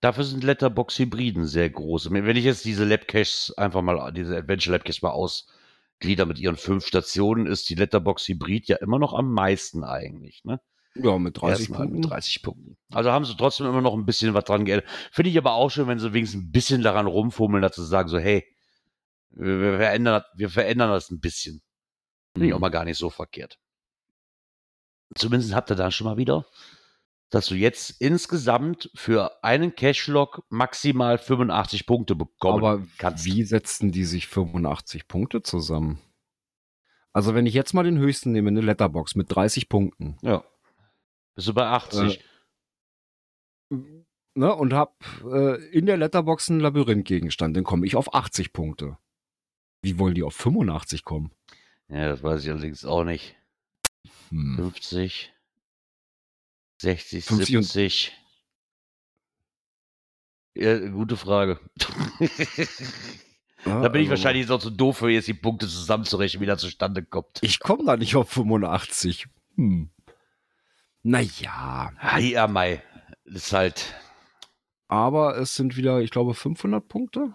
Dafür 0.02 0.24
sind 0.24 0.44
Letterbox-Hybriden 0.44 1.46
sehr 1.46 1.70
groß. 1.70 2.10
Wenn 2.10 2.36
ich 2.36 2.44
jetzt 2.44 2.64
diese 2.64 2.84
Labcaches 2.84 3.54
einfach 3.56 3.82
mal, 3.82 4.12
diese 4.12 4.36
Adventure 4.36 4.76
Labcaches 4.76 5.00
mal 5.00 5.10
ausglieder 5.10 6.26
mit 6.26 6.38
ihren 6.38 6.56
fünf 6.56 6.86
Stationen, 6.86 7.46
ist 7.46 7.70
die 7.70 7.76
Letterbox-Hybrid 7.76 8.66
ja 8.66 8.76
immer 8.76 8.98
noch 8.98 9.14
am 9.14 9.32
meisten 9.32 9.84
eigentlich. 9.84 10.44
Ne? 10.44 10.60
ja 10.94 11.18
mit 11.18 11.40
30 11.40 11.60
Erstmal 11.60 11.80
Punkten. 11.80 12.00
Mit 12.00 12.10
30 12.10 12.42
Punkten. 12.42 12.76
Also 12.90 13.12
haben 13.12 13.24
sie 13.24 13.36
trotzdem 13.36 13.66
immer 13.66 13.80
noch 13.80 13.94
ein 13.94 14.04
bisschen 14.04 14.34
was 14.34 14.44
dran 14.44 14.64
geändert. 14.64 14.88
Finde 15.10 15.30
ich 15.30 15.38
aber 15.38 15.54
auch 15.54 15.70
schön, 15.70 15.86
wenn 15.86 15.98
sie 15.98 16.12
wenigstens 16.12 16.42
ein 16.42 16.50
bisschen 16.50 16.82
daran 16.82 17.06
rumfummeln, 17.06 17.62
dazu 17.62 17.82
sagen, 17.82 18.08
so, 18.08 18.18
hey, 18.18 18.44
wir, 19.30 19.60
wir, 19.60 19.76
verändern, 19.78 20.22
wir 20.34 20.50
verändern 20.50 20.90
das 20.90 21.10
ein 21.10 21.20
bisschen. 21.20 21.62
Finde 22.34 22.48
ich 22.48 22.54
auch 22.54 22.58
mal 22.58 22.70
gar 22.70 22.84
nicht 22.84 22.98
so 22.98 23.08
verkehrt. 23.08 23.58
Zumindest 25.14 25.54
habt 25.54 25.70
ihr 25.70 25.76
da 25.76 25.90
schon 25.90 26.06
mal 26.06 26.16
wieder, 26.16 26.46
dass 27.32 27.46
du 27.46 27.54
jetzt 27.54 28.00
insgesamt 28.00 28.90
für 28.94 29.42
einen 29.42 29.74
Cashlog 29.74 30.44
maximal 30.50 31.18
85 31.18 31.86
Punkte 31.86 32.14
bekommen 32.14 32.62
Aber 32.64 32.86
kannst. 32.98 33.24
wie 33.24 33.42
setzen 33.42 33.90
die 33.90 34.04
sich 34.04 34.26
85 34.28 35.08
Punkte 35.08 35.42
zusammen? 35.42 35.98
Also 37.14 37.34
wenn 37.34 37.46
ich 37.46 37.54
jetzt 37.54 37.72
mal 37.72 37.82
den 37.84 37.98
höchsten 37.98 38.32
nehme, 38.32 38.48
eine 38.48 38.60
Letterbox 38.60 39.14
mit 39.16 39.34
30 39.34 39.68
Punkten, 39.68 40.16
Ja. 40.22 40.44
Bist 41.34 41.48
du 41.48 41.54
bei 41.54 41.66
80? 41.66 42.22
ne, 44.34 44.54
und 44.54 44.72
hab 44.74 45.02
äh, 45.24 45.56
in 45.70 45.86
der 45.86 45.96
Letterbox 45.96 46.50
einen 46.50 46.60
Labyrinthgegenstand, 46.60 47.56
dann 47.56 47.64
komme 47.64 47.86
ich 47.86 47.96
auf 47.96 48.14
80 48.14 48.52
Punkte. 48.52 48.98
Wie 49.82 49.98
wollen 49.98 50.14
die 50.14 50.22
auf 50.22 50.34
85 50.36 51.04
kommen? 51.04 51.32
ja, 51.88 52.08
das 52.08 52.22
weiß 52.22 52.44
ich 52.44 52.50
allerdings 52.50 52.84
auch 52.84 53.04
nicht. 53.04 53.34
Hm. 54.30 54.56
50, 54.56 55.32
60, 56.82 57.24
50 57.24 57.56
und- 57.56 57.62
70. 57.62 58.12
Ja, 60.54 60.78
gute 60.90 61.16
Frage. 61.16 61.58
da 63.64 63.88
bin 63.88 64.02
ich 64.02 64.10
wahrscheinlich 64.10 64.42
jetzt 64.42 64.50
auch 64.50 64.60
zu 64.60 64.70
doof 64.70 64.98
für 64.98 65.08
jetzt 65.10 65.28
die 65.28 65.34
Punkte 65.34 65.66
zusammenzurechnen, 65.66 66.42
wie 66.42 66.46
das 66.46 66.60
zustande 66.60 67.02
kommt. 67.02 67.38
Ich 67.42 67.58
komme 67.60 67.84
da 67.84 67.96
nicht 67.96 68.14
auf 68.16 68.28
85. 68.30 69.28
Hm. 69.56 69.90
Naja, 71.02 71.92
ja, 72.18 72.46
Mai. 72.48 72.82
Ist 73.24 73.52
halt. 73.52 73.94
aber 74.88 75.38
es 75.38 75.54
sind 75.54 75.76
wieder, 75.76 76.00
ich 76.00 76.10
glaube, 76.10 76.34
500 76.34 76.86
Punkte. 76.86 77.34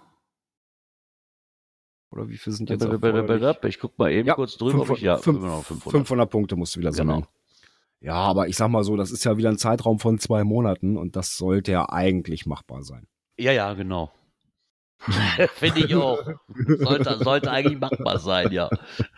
Oder 2.11 2.29
wie 2.29 2.37
viel 2.37 2.53
sind 2.53 2.69
jetzt? 2.69 2.83
Ich 3.65 3.79
guck 3.79 3.97
mal 3.97 4.11
eben 4.11 4.27
Ja, 4.27 4.35
kurz 4.35 4.57
drüber. 4.57 4.81
ob 4.81 4.91
ich, 4.91 5.01
ja, 5.01 5.17
fünf- 5.17 5.39
immer 5.39 5.47
noch 5.47 5.65
500. 5.65 5.91
500 5.91 6.29
Punkte 6.29 6.55
musst 6.55 6.75
du 6.75 6.79
wieder 6.79 6.91
sammeln. 6.93 7.21
Genau. 7.21 7.31
Ja, 7.99 8.13
aber 8.15 8.47
ich 8.47 8.55
sag 8.55 8.69
mal 8.69 8.83
so, 8.83 8.95
das 8.95 9.11
ist 9.11 9.23
ja 9.25 9.37
wieder 9.37 9.49
ein 9.49 9.57
Zeitraum 9.57 9.99
von 9.99 10.19
zwei 10.19 10.43
Monaten 10.43 10.97
und 10.97 11.15
das 11.15 11.35
sollte 11.35 11.71
ja 11.71 11.89
eigentlich 11.89 12.45
machbar 12.45 12.83
sein. 12.83 13.07
Ja, 13.37 13.51
ja, 13.51 13.73
genau. 13.73 14.11
Finde 15.55 15.79
ich 15.81 15.95
auch. 15.95 16.19
Sollte, 16.79 17.17
sollte 17.23 17.51
eigentlich 17.51 17.79
machbar 17.79 18.19
sein, 18.19 18.51
ja. 18.51 18.69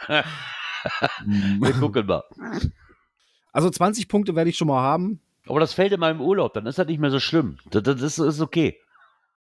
Wir 1.26 1.74
gucken 1.74 2.06
mal. 2.06 2.24
Also 3.52 3.70
20 3.70 4.08
Punkte 4.08 4.36
werde 4.36 4.50
ich 4.50 4.58
schon 4.58 4.68
mal 4.68 4.82
haben. 4.82 5.22
Aber 5.48 5.60
das 5.60 5.74
fällt 5.74 5.92
in 5.94 6.00
meinem 6.00 6.22
Urlaub, 6.22 6.54
dann 6.54 6.66
ist 6.66 6.78
das 6.80 6.88
nicht 6.88 7.00
mehr 7.00 7.12
so 7.12 7.20
schlimm. 7.20 7.58
Das, 7.72 7.84
das 7.84 8.20
ist, 8.20 8.40
okay. 8.42 8.78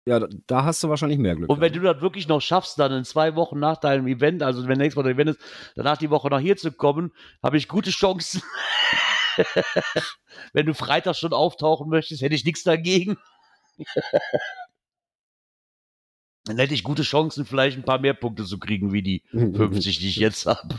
Ja, 0.07 0.19
da- 0.21 0.29
da 0.47 0.65
hast 0.65 0.83
du 0.83 0.89
wahrscheinlich 0.89 1.19
mehr 1.19 1.37
Glück. 1.37 1.51
Und 1.51 1.61
wenn 1.61 1.73
du 1.73 1.81
das 1.81 2.01
wirklich 2.01 2.27
noch 2.29 2.41
schaffst, 2.41 2.79
dann 2.79 2.93
in 2.93 3.05
zwei 3.05 3.35
Wochen 3.37 3.59
nach 3.59 3.77
deinem 3.77 4.07
Event, 4.07 4.43
also 4.43 4.67
wenn 4.67 4.79
nächstes 4.79 4.97
Mal 4.97 5.03
dein 5.03 5.15
Event 5.15 5.31
ist, 5.31 5.41
danach 5.77 5.99
die 5.99 6.09
Woche 6.11 6.29
nach 6.29 6.41
hier 6.41 6.57
zu 6.57 6.73
kommen, 6.73 7.13
habe 7.43 7.57
ich 7.59 7.69
gute 7.69 7.91
Chancen. 7.91 8.43
wenn 10.53 10.67
du 10.67 10.75
Freitag 10.75 11.17
schon 11.17 11.33
auftauchen 11.33 11.89
möchtest, 11.89 12.23
hätte 12.23 12.35
ich 12.35 12.45
nichts 12.45 12.63
dagegen. 12.63 13.17
dann 16.45 16.59
hätte 16.59 16.75
ich 16.75 16.83
gute 16.83 17.03
Chancen, 17.03 17.45
vielleicht 17.45 17.77
ein 17.77 17.85
paar 17.85 17.99
mehr 17.99 18.15
Punkte 18.15 18.45
zu 18.45 18.59
kriegen, 18.59 18.93
wie 18.93 19.03
die 19.03 19.23
50, 19.31 19.99
die 19.99 20.09
ich 20.09 20.17
jetzt 20.25 20.47
habe. 20.47 20.77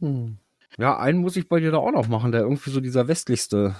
Hm. 0.00 0.38
Ja, 0.76 0.98
einen 0.98 1.18
muss 1.18 1.36
ich 1.36 1.48
bei 1.48 1.60
dir 1.60 1.70
da 1.70 1.78
auch 1.78 1.92
noch 1.92 2.08
machen, 2.08 2.32
der 2.32 2.42
irgendwie 2.42 2.70
so 2.70 2.80
dieser 2.80 3.08
westlichste 3.08 3.76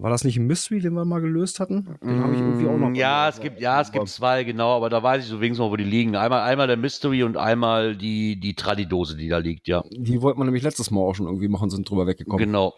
War 0.00 0.08
das 0.10 0.24
nicht 0.24 0.38
ein 0.38 0.46
Mystery, 0.46 0.80
den 0.80 0.94
wir 0.94 1.04
mal 1.04 1.20
gelöst 1.20 1.60
hatten? 1.60 1.96
Den 2.02 2.22
habe 2.22 2.32
ich 2.34 2.40
irgendwie 2.40 2.66
auch 2.66 2.78
noch. 2.78 2.88
Mm, 2.90 2.94
Ja, 2.94 3.28
es 3.28 3.38
gibt, 3.40 3.60
ja, 3.60 3.80
es 3.82 3.92
gibt 3.92 4.08
zwei, 4.08 4.44
genau, 4.44 4.74
aber 4.76 4.88
da 4.88 5.02
weiß 5.02 5.22
ich 5.22 5.28
so 5.28 5.40
wenigstens 5.40 5.58
noch, 5.64 5.70
wo 5.70 5.76
die 5.76 5.84
liegen. 5.84 6.16
Einmal, 6.16 6.40
einmal 6.40 6.66
der 6.66 6.76
Mystery 6.78 7.22
und 7.22 7.36
einmal 7.36 7.96
die, 7.96 8.40
die 8.40 8.54
Tradidose, 8.54 9.16
die 9.16 9.28
da 9.28 9.38
liegt, 9.38 9.68
ja. 9.68 9.84
Die 9.90 10.22
wollten 10.22 10.40
wir 10.40 10.44
nämlich 10.46 10.62
letztes 10.62 10.90
Mal 10.90 11.00
auch 11.00 11.14
schon 11.14 11.26
irgendwie 11.26 11.48
machen, 11.48 11.68
sind 11.68 11.88
drüber 11.88 12.06
weggekommen. 12.06 12.38
Genau. 12.38 12.74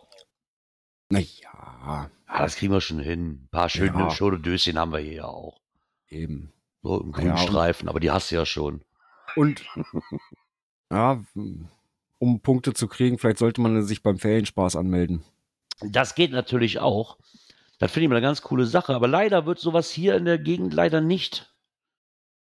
Naja, 1.11 2.09
Ah, 2.35 2.39
das 2.39 2.57
kriegen 2.57 2.73
wir 2.73 2.81
schon 2.81 2.99
hin. 3.01 3.43
Ein 3.45 3.49
paar 3.51 3.69
schöne, 3.69 3.99
Ja. 3.99 4.11
schöne 4.11 4.39
Döschen 4.41 4.79
haben 4.79 4.93
wir 4.93 4.99
hier 5.01 5.13
ja 5.13 5.25
auch. 5.27 5.61
eben. 6.09 6.53
So 6.83 7.01
im 7.01 7.13
grünen 7.13 7.29
Ja, 7.29 7.37
Streifen, 7.37 7.89
aber 7.89 8.01
die 8.01 8.11
hast 8.11 8.31
du 8.31 8.35
ja 8.37 8.45
schon. 8.47 8.81
Und 9.37 9.63
ja, 10.91 11.23
um 12.19 12.41
Punkte 12.41 12.73
zu 12.75 12.89
kriegen, 12.89 13.19
vielleicht 13.19 13.39
sollte 13.39 13.61
man 13.61 13.83
sich 13.85 14.03
beim 14.03 14.19
Ferienspaß 14.19 14.77
anmelden. 14.77 15.23
Das 15.81 16.15
geht 16.15 16.33
natürlich 16.33 16.79
auch. 16.79 17.19
Das 17.79 17.91
finde 17.91 18.05
ich 18.05 18.09
mal 18.11 18.17
eine 18.17 18.27
ganz 18.27 18.43
coole 18.43 18.67
Sache, 18.67 18.95
aber 18.95 19.09
leider 19.09 19.47
wird 19.47 19.59
sowas 19.59 19.91
hier 19.91 20.15
in 20.15 20.25
der 20.25 20.39
Gegend 20.39 20.73
leider 20.73 21.01
nicht 21.01 21.53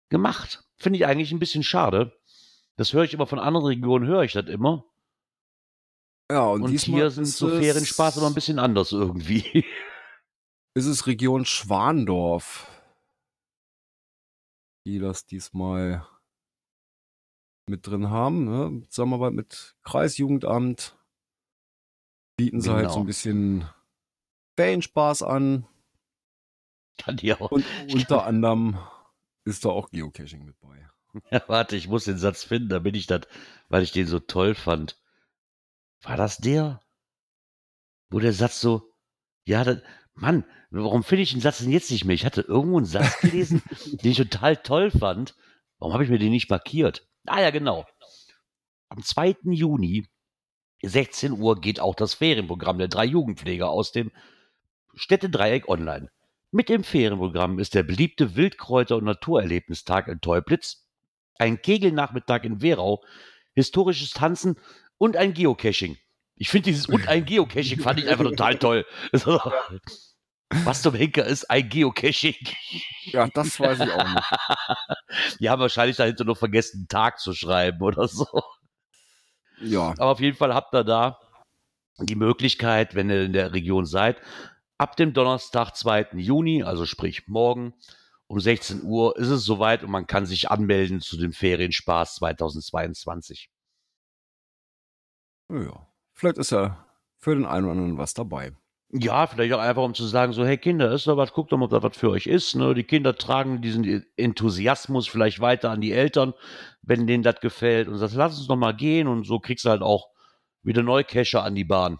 gemacht. 0.09 0.63
Finde 0.77 0.97
ich 0.97 1.05
eigentlich 1.05 1.31
ein 1.31 1.39
bisschen 1.39 1.63
schade. 1.63 2.19
Das 2.75 2.93
höre 2.93 3.03
ich 3.03 3.13
immer 3.13 3.27
von 3.27 3.39
anderen 3.39 3.65
Regionen, 3.65 4.07
höre 4.07 4.23
ich 4.23 4.33
das 4.33 4.45
immer. 4.47 4.85
Ja, 6.31 6.47
Und, 6.47 6.69
hier 6.69 7.09
sind 7.09 7.27
so 7.27 7.49
Ferienspaß 7.49 8.17
aber 8.17 8.27
ein 8.27 8.33
bisschen 8.33 8.59
anders 8.59 8.91
irgendwie. 8.91 9.65
Ist 10.75 10.85
es 10.85 11.05
Region 11.05 11.45
Schwandorf, 11.45 12.67
die 14.87 14.97
das 14.99 15.25
diesmal 15.25 16.07
mit 17.67 17.85
drin 17.85 18.09
haben, 18.09 18.45
ne? 18.45 18.87
Zusammenarbeit 18.89 19.33
mit 19.33 19.75
Kreisjugendamt. 19.83 20.97
Bieten 22.37 22.61
sie 22.61 22.71
halt 22.71 22.85
so 22.85 22.89
Genau. 22.93 22.99
ein 23.01 23.05
bisschen 23.07 23.65
Ferienspaß 24.57 25.23
an. 25.23 25.67
Kann 26.97 27.17
die 27.17 27.33
auch. 27.33 27.51
Und 27.51 27.65
unter 27.93 28.25
anderem 28.25 28.77
ist 29.45 29.65
da 29.65 29.69
auch 29.69 29.89
Geocaching 29.89 30.45
mit 30.45 30.59
bei. 30.59 30.87
Ja, 31.31 31.43
warte, 31.47 31.75
ich 31.75 31.87
muss 31.87 32.05
den 32.05 32.17
Satz 32.17 32.43
finden, 32.43 32.69
damit 32.69 32.95
ich 32.95 33.05
das, 33.07 33.21
weil 33.69 33.83
ich 33.83 33.91
den 33.91 34.07
so 34.07 34.19
toll 34.19 34.55
fand. 34.55 34.99
War 36.01 36.17
das 36.17 36.37
der? 36.37 36.81
Wo 38.09 38.19
der 38.19 38.33
Satz 38.33 38.59
so, 38.59 38.91
ja, 39.45 39.63
das, 39.63 39.79
Mann, 40.15 40.43
warum 40.71 41.03
finde 41.03 41.23
ich 41.23 41.31
den 41.31 41.41
Satz 41.41 41.59
denn 41.59 41.71
jetzt 41.71 41.91
nicht 41.91 42.05
mehr? 42.05 42.15
Ich 42.15 42.25
hatte 42.25 42.41
irgendwo 42.41 42.77
einen 42.77 42.85
Satz 42.85 43.19
gelesen, 43.19 43.61
den 44.03 44.11
ich 44.11 44.17
total 44.17 44.57
toll 44.57 44.89
fand. 44.91 45.35
Warum 45.77 45.93
habe 45.93 46.03
ich 46.03 46.09
mir 46.09 46.19
den 46.19 46.31
nicht 46.31 46.49
markiert? 46.49 47.07
Ah 47.25 47.41
ja, 47.41 47.51
genau. 47.51 47.85
Am 48.89 49.03
2. 49.03 49.37
Juni, 49.43 50.07
16 50.83 51.31
Uhr, 51.33 51.59
geht 51.59 51.79
auch 51.79 51.95
das 51.95 52.13
Ferienprogramm 52.13 52.77
der 52.77 52.87
drei 52.87 53.05
Jugendpfleger 53.05 53.69
aus 53.69 53.91
dem 53.91 54.11
Städtedreieck 54.93 55.67
online. 55.67 56.09
Mit 56.51 56.69
dem 56.69 56.83
Ferienprogramm 56.83 57.57
ist 57.57 57.73
der 57.73 57.83
beliebte 57.83 58.35
Wildkräuter- 58.35 58.97
und 58.97 59.05
Naturerlebnistag 59.05 60.07
in 60.07 60.21
Teublitz, 60.21 60.85
ein 61.39 61.61
Kegelnachmittag 61.61 62.43
in 62.43 62.61
Werau, 62.61 63.03
historisches 63.55 64.11
Tanzen 64.11 64.59
und 64.97 65.17
ein 65.17 65.33
Geocaching. 65.33 65.97
Ich 66.35 66.49
finde 66.49 66.65
dieses 66.71 66.87
und 66.87 67.07
ein 67.07 67.25
Geocaching 67.25 67.79
fand 67.79 67.99
ich 67.99 68.09
einfach 68.09 68.25
total 68.25 68.57
toll. 68.57 68.85
Was 70.63 70.83
zum 70.83 70.93
Henker 70.93 71.25
ist 71.25 71.49
ein 71.49 71.67
Geocaching? 71.67 72.35
Ja, 73.05 73.27
das 73.27 73.59
weiß 73.59 73.79
ich 73.79 73.91
auch 73.91 74.07
nicht. 74.07 75.39
Die 75.39 75.49
haben 75.49 75.61
wahrscheinlich 75.61 75.97
dahinter 75.97 76.25
nur 76.25 76.35
vergessen, 76.35 76.81
einen 76.81 76.87
Tag 76.87 77.19
zu 77.19 77.33
schreiben 77.33 77.81
oder 77.81 78.07
so. 78.07 78.27
Ja, 79.59 79.89
Aber 79.97 80.11
auf 80.11 80.19
jeden 80.19 80.37
Fall 80.37 80.53
habt 80.53 80.73
ihr 80.73 80.83
da 80.83 81.19
die 81.99 82.15
Möglichkeit, 82.15 82.95
wenn 82.95 83.09
ihr 83.09 83.23
in 83.23 83.33
der 83.33 83.53
Region 83.53 83.85
seid, 83.85 84.21
ab 84.77 84.95
dem 84.95 85.13
Donnerstag, 85.13 85.75
2. 85.75 86.09
Juni, 86.13 86.63
also 86.63 86.85
sprich 86.85 87.27
morgen 87.27 87.73
um 88.27 88.39
16 88.39 88.83
Uhr, 88.83 89.15
ist 89.17 89.29
es 89.29 89.45
soweit 89.45 89.83
und 89.83 89.91
man 89.91 90.07
kann 90.07 90.25
sich 90.25 90.49
anmelden 90.49 91.01
zu 91.01 91.17
dem 91.17 91.33
Ferienspaß 91.33 92.15
2022. 92.15 93.49
ja. 95.49 95.87
Vielleicht 96.15 96.37
ist 96.37 96.51
ja 96.51 96.85
für 97.17 97.35
den 97.35 97.45
einen 97.45 97.65
oder 97.65 97.71
anderen 97.73 97.97
was 97.97 98.13
dabei. 98.13 98.53
Ja, 98.95 99.25
vielleicht 99.25 99.51
auch 99.53 99.59
einfach, 99.59 99.81
um 99.81 99.95
zu 99.95 100.05
sagen, 100.05 100.33
so, 100.33 100.45
hey 100.45 100.57
Kinder, 100.57 100.91
ist 100.91 101.07
da 101.07 101.17
was, 101.17 101.33
guckt 101.33 101.51
doch 101.51 101.57
mal, 101.57 101.65
ob 101.65 101.71
da 101.71 101.81
was 101.81 101.97
für 101.97 102.11
euch 102.11 102.27
ist. 102.27 102.55
Ne? 102.55 102.75
Die 102.75 102.83
Kinder 102.83 103.15
tragen 103.15 103.59
diesen 103.59 104.05
Enthusiasmus 104.17 105.07
vielleicht 105.07 105.39
weiter 105.39 105.71
an 105.71 105.81
die 105.81 105.91
Eltern, 105.91 106.35
wenn 106.83 107.07
denen 107.07 107.23
das 107.23 107.39
gefällt 107.39 107.87
und 107.87 107.97
sagt, 107.97 108.13
lass 108.13 108.37
uns 108.37 108.47
doch 108.47 108.55
mal 108.55 108.75
gehen 108.75 109.07
und 109.07 109.25
so 109.25 109.39
kriegst 109.39 109.65
du 109.65 109.69
halt 109.69 109.81
auch 109.81 110.09
wieder 110.61 110.83
neue 110.83 111.03
Cacher 111.03 111.43
an 111.43 111.55
die 111.55 111.63
Bahn. 111.63 111.97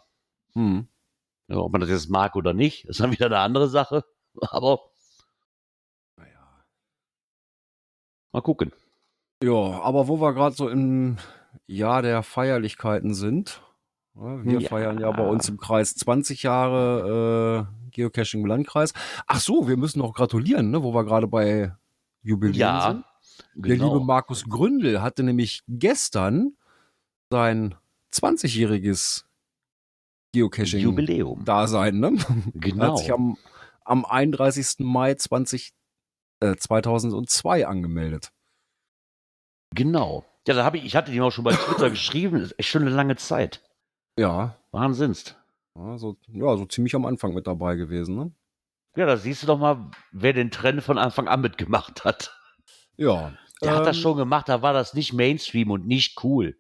Hm. 0.54 0.88
Ja, 1.48 1.58
ob 1.58 1.72
man 1.72 1.82
das 1.82 1.90
jetzt 1.90 2.12
mag 2.12 2.36
oder 2.36 2.54
nicht, 2.54 2.86
ist 2.86 3.00
dann 3.00 3.12
wieder 3.12 3.26
eine 3.26 3.40
andere 3.40 3.70
Sache. 3.70 4.04
Aber 4.52 4.80
Naja. 6.18 6.64
mal 8.34 8.42
gucken. 8.42 8.72
Ja, 9.44 9.82
aber 9.82 10.08
wo 10.08 10.22
wir 10.22 10.34
gerade 10.34 10.56
so 10.56 10.70
im 10.70 11.18
Jahr 11.68 12.02
der 12.02 12.24
Feierlichkeiten 12.24 13.14
sind, 13.14 13.62
wir 14.16 14.60
Ja. 14.60 14.70
feiern 14.70 15.00
ja 15.00 15.12
bei 15.12 15.26
uns 15.28 15.50
im 15.50 15.58
Kreis 15.58 15.96
20 15.96 16.44
Jahre 16.44 17.68
äh, 17.68 17.90
Geocaching 17.92 18.42
im 18.42 18.46
Landkreis. 18.48 18.94
Ach 19.28 19.40
so, 19.40 19.68
wir 19.68 19.78
müssen 19.78 20.00
noch 20.00 20.14
gratulieren, 20.14 20.72
ne, 20.72 20.84
wo 20.84 20.94
wir 20.94 21.04
gerade 21.04 21.28
bei 21.28 21.76
Jubiläen 22.22 22.56
Ja, 22.56 22.92
sind. 22.92 23.06
Der 23.56 23.76
genau. 23.78 23.94
liebe 23.94 24.06
Markus 24.06 24.46
Gründel 24.46 25.02
hatte 25.02 25.24
nämlich 25.24 25.64
gestern 25.68 26.56
sein 27.32 27.76
20-jähriges 28.12 29.26
Geocaching-Dasein, 30.34 32.00
ne? 32.00 32.14
Er 32.18 32.60
Genau. 32.60 32.92
hat 32.94 32.98
sich 33.00 33.12
am, 33.14 33.38
am 33.84 34.06
31. 34.06 34.76
Mai 34.80 35.16
20, 35.16 35.74
äh, 36.40 36.56
2002 36.56 37.68
angemeldet. 37.68 38.32
Genau. 39.76 40.26
Ja, 40.48 40.54
da 40.56 40.64
habe 40.64 40.78
ich, 40.78 40.86
ich 40.86 40.96
hatte 40.96 41.12
ihm 41.12 41.22
auch 41.24 41.32
schon 41.32 41.44
bei 41.44 41.54
Twitter 41.54 41.90
geschrieben, 41.92 42.38
ist 42.38 42.58
echt 42.60 42.70
schon 42.70 42.82
eine 42.84 42.92
lange 42.92 43.16
Zeit. 43.16 43.62
Ja, 44.18 44.58
Wahnsinnst. 44.72 45.38
ja, 45.76 45.98
so, 45.98 46.18
ja, 46.28 46.56
so 46.58 46.66
ziemlich 46.66 46.96
am 46.96 47.06
Anfang 47.06 47.34
mit 47.34 47.48
dabei 47.48 47.76
gewesen, 47.76 48.16
ne? 48.16 48.32
Ja, 48.96 49.08
da 49.08 49.18
siehst 49.18 49.42
du 49.42 49.48
doch 49.48 49.58
mal, 49.58 49.90
wer 50.12 50.34
den 50.34 50.52
Trend 50.52 50.84
von 50.84 51.00
Anfang 51.00 51.28
an 51.28 51.42
mitgemacht 51.42 52.06
hat. 52.06 52.38
Ja. 52.96 53.34
Der 53.64 53.76
hat 53.76 53.88
das 53.88 53.98
ähm, 53.98 54.02
schon 54.04 54.18
gemacht, 54.18 54.50
da 54.50 54.62
war 54.62 54.74
das 54.74 54.94
nicht 54.94 55.14
Mainstream 55.14 55.72
und 55.72 55.88
nicht 55.88 56.24
cool. 56.24 56.58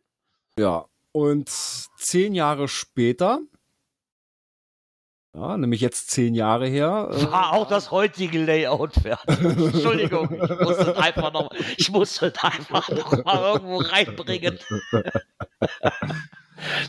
Ja. 0.57 0.85
Und 1.11 1.49
zehn 1.49 2.33
Jahre 2.33 2.67
später, 2.67 3.41
ja, 5.35 5.57
nämlich 5.57 5.81
jetzt 5.81 6.11
zehn 6.11 6.35
Jahre 6.35 6.67
her, 6.67 7.09
äh, 7.11 7.31
War 7.31 7.53
auch 7.53 7.67
das 7.67 7.91
heutige 7.91 8.43
Layout 8.43 8.93
fertig. 8.93 9.39
Entschuldigung, 9.39 10.31
ich 10.33 10.59
muss 10.59 10.77
es 10.77 10.95
einfach 10.95 11.33
noch, 11.33 11.51
ich 11.77 11.91
muss 11.91 12.21
es 12.21 12.33
einfach 12.43 12.89
noch 12.89 13.23
mal 13.25 13.53
irgendwo 13.53 13.77
reinbringen. 13.77 14.59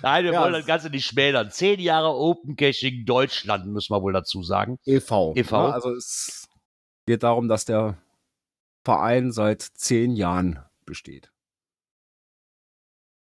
Nein, 0.03 0.25
wir 0.25 0.33
Ja, 0.33 0.43
wollen 0.43 0.53
das 0.53 0.67
Ganze 0.67 0.91
nicht 0.91 1.07
schmälern. 1.07 1.51
Zehn 1.51 1.81
Jahre 1.81 2.15
Open 2.15 2.55
Caching 2.57 3.05
Deutschland, 3.07 3.67
müssen 3.67 3.93
wir 3.93 4.03
wohl 4.03 4.13
dazu 4.13 4.43
sagen. 4.43 4.79
e.V. 4.85 5.33
e.V.. 5.37 5.57
Ja, 5.69 5.71
also 5.73 5.91
es 5.95 6.49
geht 7.07 7.23
darum, 7.23 7.49
dass 7.49 7.65
der 7.65 7.97
Verein 8.85 9.33
seit 9.33 9.63
zehn 9.63 10.13
Jahren 10.15 10.63
besteht. 10.85 11.33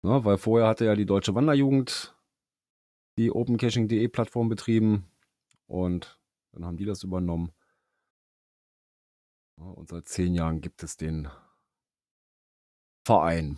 Ja, 0.03 0.23
weil 0.25 0.37
vorher 0.37 0.67
hatte 0.67 0.85
ja 0.85 0.95
die 0.95 1.05
Deutsche 1.05 1.35
Wanderjugend 1.35 2.14
die 3.17 3.31
opencaching.de 3.31 4.07
Plattform 4.09 4.49
betrieben 4.49 5.05
und 5.67 6.19
dann 6.51 6.65
haben 6.65 6.77
die 6.77 6.85
das 6.85 7.03
übernommen. 7.03 7.51
Ja, 9.57 9.65
und 9.65 9.89
seit 9.89 10.07
zehn 10.07 10.33
Jahren 10.33 10.61
gibt 10.61 10.83
es 10.83 10.97
den 10.97 11.27
Verein. 13.05 13.57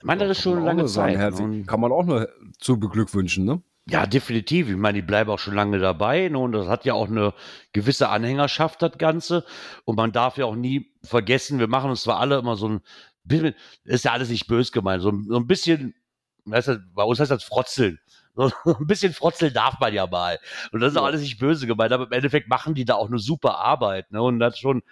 Ich 0.00 0.04
meine, 0.06 0.26
das 0.26 0.38
ist 0.38 0.42
schon 0.44 0.62
lange 0.64 0.84
Zeit. 0.86 1.16
herzlich- 1.16 1.44
Und- 1.46 1.66
Kann 1.66 1.80
man 1.80 1.92
auch 1.92 2.04
nur 2.04 2.28
zu 2.58 2.78
beglückwünschen, 2.78 3.44
ne? 3.44 3.62
Ja, 3.86 4.06
definitiv. 4.06 4.68
Ich 4.68 4.76
meine, 4.76 4.96
die 5.00 5.06
bleiben 5.06 5.30
auch 5.30 5.38
schon 5.38 5.54
lange 5.54 5.78
dabei. 5.78 6.28
ne, 6.28 6.38
Und 6.38 6.52
das 6.52 6.68
hat 6.68 6.84
ja 6.84 6.94
auch 6.94 7.08
eine 7.08 7.34
gewisse 7.72 8.08
Anhängerschaft, 8.08 8.80
das 8.82 8.96
Ganze. 8.98 9.44
Und 9.84 9.96
man 9.96 10.10
darf 10.12 10.36
ja 10.38 10.46
auch 10.46 10.56
nie 10.56 10.94
vergessen, 11.02 11.58
wir 11.58 11.68
machen 11.68 11.90
uns 11.90 12.02
zwar 12.02 12.18
alle 12.18 12.38
immer 12.38 12.56
so 12.56 12.68
ein 12.68 12.80
bisschen, 13.24 13.54
ist 13.84 14.04
ja 14.04 14.12
alles 14.12 14.30
nicht 14.30 14.46
bös 14.46 14.72
gemeint, 14.72 15.02
so, 15.02 15.10
ein- 15.10 15.24
so 15.24 15.36
ein 15.36 15.46
bisschen, 15.46 15.94
weißt 16.44 16.68
du, 16.68 16.78
bei 16.94 17.02
uns 17.04 17.20
heißt 17.20 17.30
das 17.30 17.44
Frotzeln. 17.44 17.98
So 18.64 18.76
ein 18.78 18.86
bisschen 18.86 19.12
frotzeln 19.12 19.54
darf 19.54 19.78
man 19.78 19.94
ja 19.94 20.06
mal. 20.06 20.40
Und 20.72 20.80
das 20.80 20.92
ist 20.92 20.98
auch 20.98 21.04
alles 21.04 21.20
nicht 21.20 21.38
böse 21.38 21.66
gemeint, 21.66 21.92
aber 21.92 22.06
im 22.06 22.12
Endeffekt 22.12 22.48
machen 22.48 22.74
die 22.74 22.84
da 22.84 22.94
auch 22.94 23.08
eine 23.08 23.18
super 23.18 23.58
Arbeit. 23.58 24.10
Ne? 24.10 24.20
Und 24.20 24.40
das 24.40 24.58
schon 24.58 24.82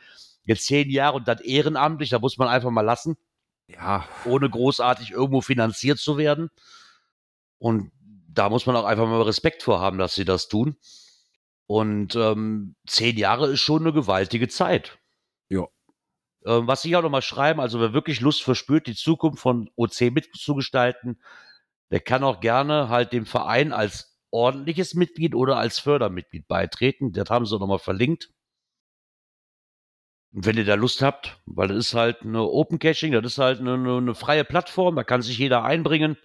jetzt 0.44 0.66
zehn 0.66 0.90
Jahre 0.90 1.16
und 1.16 1.28
das 1.28 1.40
ehrenamtlich, 1.40 2.10
da 2.10 2.18
muss 2.18 2.38
man 2.38 2.48
einfach 2.48 2.70
mal 2.70 2.82
lassen 2.82 3.16
Ja, 3.66 4.06
ohne 4.24 4.48
großartig 4.48 5.10
irgendwo 5.10 5.40
finanziert 5.40 5.98
zu 5.98 6.18
werden. 6.18 6.50
Und 7.58 7.92
da 8.28 8.48
muss 8.48 8.66
man 8.66 8.76
auch 8.76 8.84
einfach 8.84 9.06
mal 9.06 9.22
Respekt 9.22 9.62
vor 9.62 9.80
haben, 9.80 9.98
dass 9.98 10.14
sie 10.14 10.24
das 10.24 10.48
tun. 10.48 10.76
Und 11.66 12.16
ähm, 12.16 12.74
zehn 12.86 13.16
Jahre 13.16 13.48
ist 13.48 13.60
schon 13.60 13.82
eine 13.82 13.92
gewaltige 13.92 14.48
Zeit. 14.48 14.98
Ja. 15.48 15.66
Ähm, 16.44 16.66
was 16.66 16.84
ich 16.84 16.96
auch 16.96 17.02
noch 17.02 17.10
mal 17.10 17.22
schreiben, 17.22 17.60
also 17.60 17.80
wer 17.80 17.92
wirklich 17.92 18.20
Lust 18.20 18.42
verspürt, 18.42 18.86
die 18.86 18.94
Zukunft 18.94 19.40
von 19.40 19.70
OC 19.76 20.12
mitzugestalten, 20.12 21.20
der 21.92 22.00
kann 22.00 22.24
auch 22.24 22.40
gerne 22.40 22.88
halt 22.88 23.12
dem 23.12 23.26
Verein 23.26 23.72
als 23.72 24.18
ordentliches 24.30 24.94
Mitglied 24.94 25.34
oder 25.34 25.58
als 25.58 25.78
Fördermitglied 25.78 26.48
beitreten. 26.48 27.12
Das 27.12 27.28
haben 27.28 27.44
sie 27.44 27.58
nochmal 27.58 27.78
verlinkt. 27.78 28.30
Wenn 30.30 30.56
ihr 30.56 30.64
da 30.64 30.74
Lust 30.74 31.02
habt, 31.02 31.42
weil 31.44 31.68
das 31.68 31.76
ist 31.76 31.94
halt 31.94 32.22
eine 32.22 32.42
Open 32.44 32.78
Caching, 32.78 33.12
das 33.12 33.24
ist 33.26 33.38
halt 33.38 33.60
eine, 33.60 33.74
eine, 33.74 34.14
freie 34.14 34.44
Plattform, 34.44 34.96
da 34.96 35.04
kann 35.04 35.20
sich 35.20 35.36
jeder 35.36 35.64
einbringen. 35.64 36.16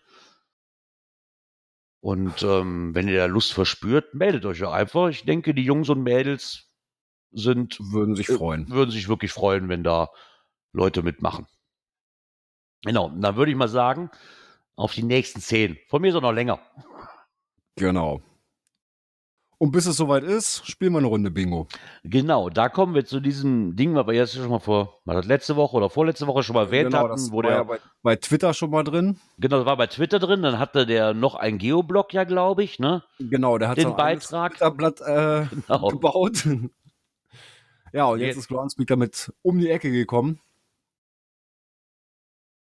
Und 2.00 2.44
ähm, 2.44 2.96
wenn 2.96 3.10
ihr 3.10 3.18
da 3.18 3.26
Lust 3.26 3.52
verspürt, 3.52 4.14
meldet 4.14 4.46
euch 4.46 4.60
ja 4.60 4.72
einfach. 4.72 5.10
Ich 5.10 5.26
denke, 5.26 5.54
die 5.54 5.66
Jungs 5.66 5.90
und 5.90 6.02
Mädels 6.02 6.72
sind, 7.32 7.78
Würden 7.82 8.16
sich 8.16 8.28
freuen. 8.28 8.70
würden 8.70 8.92
sich 8.92 9.10
wirklich 9.10 9.34
freuen, 9.34 9.68
wenn 9.68 9.84
da 9.84 10.08
Leute 10.72 11.04
mitmachen. 11.04 11.46
Genau, 12.84 13.10
dann 13.10 13.36
würde 13.36 13.52
ich 13.52 13.58
mal 13.58 13.68
sagen, 13.68 14.10
auf 14.78 14.94
die 14.94 15.04
nächsten 15.04 15.42
zehn. 15.42 15.78
Von 15.90 16.02
mir 16.02 16.10
ist 16.10 16.16
auch 16.16 16.22
noch 16.22 16.32
länger. 16.32 16.60
Genau. 17.76 18.22
Und 19.60 19.72
bis 19.72 19.88
es 19.88 19.98
soweit 19.98 20.24
ist, 20.24 20.68
spielen 20.68 20.92
wir 20.94 21.00
eine 21.00 21.08
Runde 21.08 21.32
Bingo. 21.32 21.68
Genau, 22.04 22.48
da 22.52 22.70
kommen 22.70 22.94
wir 22.94 23.06
zu 23.06 23.20
diesem 23.20 23.76
Ding, 23.76 23.96
was 23.96 24.06
wir 24.06 24.14
jetzt 24.14 24.36
schon 24.36 24.50
mal 24.52 24.60
vor, 24.60 25.00
war 25.04 25.16
das 25.16 25.26
letzte 25.26 25.56
Woche 25.56 25.76
oder 25.78 25.90
vorletzte 25.90 26.28
Woche 26.28 26.44
schon 26.44 26.54
mal 26.54 26.66
erwähnt 26.66 26.92
genau, 26.92 27.00
hatten, 27.06 27.14
das 27.14 27.32
wo 27.32 27.38
war 27.38 27.44
der, 27.44 27.52
ja 27.54 27.64
bei, 27.64 27.80
bei 28.04 28.16
Twitter 28.18 28.54
schon 28.54 28.70
mal 28.70 28.84
drin. 28.84 29.18
genau, 29.40 29.58
das 29.58 29.66
war 29.66 29.76
bei 29.76 29.88
Twitter 29.88 30.20
drin, 30.20 30.44
dann 30.44 30.60
hatte 30.60 30.86
der 30.86 31.16
noch 31.16 31.34
ein 31.34 31.58
Geoblog 31.58 32.14
ja, 32.14 32.24
glaube 32.24 32.64
ich, 32.64 32.78
ne? 32.78 33.04
Genau, 33.18 33.58
der 33.58 33.70
hat 33.70 33.78
Den 33.80 33.88
so 33.90 33.94
Beitrag. 33.96 34.52
Twitter-Blatt 34.58 35.02
äh, 35.02 35.46
Genau. 35.50 35.88
gebaut. 35.88 36.46
ja, 37.94 38.06
und 38.06 38.20
jetzt 38.20 38.28
Jetzt- 38.28 38.38
ist 38.38 38.48
Groundspeak 38.50 38.88
damit 38.88 39.34
um 39.42 39.58
die 39.58 39.72
Ecke 39.72 39.90
gekommen. 39.90 40.40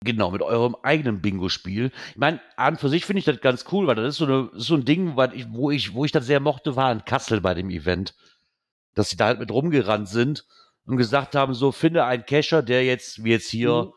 Genau, 0.04 0.30
mit 0.30 0.42
eurem 0.42 0.76
eigenen 0.82 1.20
Bingo-Spiel. 1.20 1.92
Ich 2.10 2.16
meine, 2.16 2.40
an 2.56 2.74
und 2.74 2.80
für 2.80 2.88
sich 2.88 3.04
finde 3.04 3.20
ich 3.20 3.24
das 3.24 3.40
ganz 3.40 3.64
cool, 3.70 3.86
weil 3.86 3.94
das 3.94 4.08
ist 4.08 4.16
so, 4.16 4.24
eine, 4.24 4.50
so 4.54 4.74
ein 4.74 4.84
Ding, 4.84 5.16
weil 5.16 5.34
ich, 5.34 5.46
wo, 5.50 5.70
ich, 5.70 5.94
wo 5.94 6.04
ich 6.04 6.12
das 6.12 6.26
sehr 6.26 6.40
mochte, 6.40 6.76
war 6.76 6.90
in 6.90 7.04
Kassel 7.04 7.40
bei 7.40 7.54
dem 7.54 7.70
Event. 7.70 8.14
Dass 8.94 9.10
sie 9.10 9.16
da 9.16 9.26
halt 9.26 9.38
mit 9.38 9.50
rumgerannt 9.50 10.08
sind 10.08 10.44
und 10.86 10.96
gesagt 10.96 11.34
haben, 11.34 11.54
so, 11.54 11.72
finde 11.72 12.04
einen 12.04 12.26
Cacher, 12.26 12.62
der 12.62 12.84
jetzt, 12.84 13.22
wie 13.24 13.30
jetzt 13.30 13.48
hier, 13.48 13.92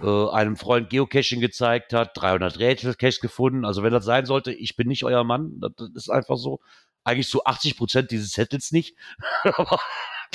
äh, 0.00 0.28
einem 0.30 0.56
Freund 0.56 0.90
Geocaching 0.90 1.40
gezeigt 1.40 1.92
hat, 1.92 2.16
300 2.16 2.58
Rätsel-Cache 2.58 3.20
gefunden. 3.20 3.64
Also 3.64 3.82
wenn 3.82 3.92
das 3.92 4.04
sein 4.04 4.26
sollte, 4.26 4.52
ich 4.52 4.76
bin 4.76 4.88
nicht 4.88 5.04
euer 5.04 5.24
Mann, 5.24 5.60
das, 5.60 5.72
das 5.76 5.90
ist 5.94 6.10
einfach 6.10 6.36
so. 6.36 6.60
Eigentlich 7.06 7.28
so 7.28 7.44
80 7.44 7.76
Prozent 7.76 8.10
dieses 8.10 8.32
Settles 8.32 8.72
nicht. 8.72 8.96
Aber 9.44 9.78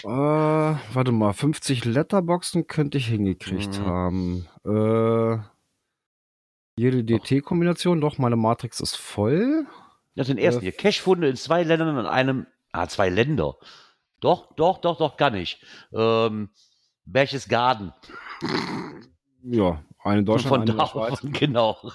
Äh, 0.04 0.08
warte 0.08 1.12
mal, 1.12 1.34
50 1.34 1.86
Letterboxen 1.86 2.68
könnte 2.68 2.98
ich 2.98 3.08
hingekriegt 3.08 3.80
Mhm. 3.80 3.86
haben. 3.86 4.48
Äh, 4.66 5.38
jede 6.78 7.04
DT-Kombination, 7.04 8.00
doch, 8.00 8.18
meine 8.18 8.36
Matrix 8.38 8.80
ist 8.80 8.96
voll. 8.96 9.66
Ja, 10.16 10.24
den 10.24 10.38
ersten 10.38 10.62
Äh, 10.62 10.72
hier. 10.72 10.72
Cache-Funde 10.72 11.30
in 11.30 11.36
zwei 11.36 11.64
Ländern 11.64 11.98
an 11.98 12.06
einem. 12.06 12.48
Ah, 12.72 12.88
zwei 12.88 13.10
Länder. 13.10 13.58
Doch, 14.22 14.54
doch, 14.56 14.80
doch, 14.80 14.98
doch, 14.98 15.18
gar 15.18 15.30
nicht. 15.32 15.62
Ähm, 15.94 16.50
Berchtesgaden. 17.06 17.94
Ja, 19.44 19.84
eine 20.04 20.20
in 20.20 20.26
Deutschland, 20.26 20.50
Von 20.50 20.62
eine 20.62 20.72
in 20.72 20.78
da 20.78 20.84
der 20.84 20.90
Schweiz. 20.92 21.20
genau. 21.40 21.92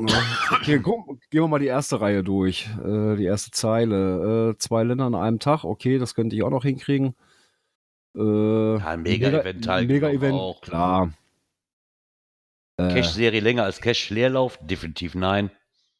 Okay, 0.00 0.78
guck, 0.78 1.06
gehen 1.30 1.42
wir 1.42 1.48
mal 1.48 1.58
die 1.58 1.66
erste 1.66 2.00
Reihe 2.00 2.22
durch. 2.22 2.68
Äh, 2.84 3.16
die 3.16 3.24
erste 3.24 3.50
Zeile. 3.50 4.50
Äh, 4.54 4.58
zwei 4.58 4.84
Länder 4.84 5.06
an 5.06 5.14
einem 5.16 5.40
Tag, 5.40 5.64
okay, 5.64 5.98
das 5.98 6.14
könnte 6.14 6.36
ich 6.36 6.42
auch 6.44 6.50
noch 6.50 6.62
hinkriegen. 6.62 7.14
Äh, 8.16 8.20
Ja, 8.78 8.86
ein 8.86 9.02
Mega-Event 9.02 9.64
teilgenommen 9.64 10.12
Mega-Event, 10.12 10.34
auch. 10.38 10.60
klar. 10.60 11.12
Äh, 12.76 12.88
Cache-Serie 12.94 13.40
länger 13.40 13.64
als 13.64 13.80
Cache-Leerlauf? 13.80 14.58
Definitiv 14.62 15.14
nein. 15.16 15.50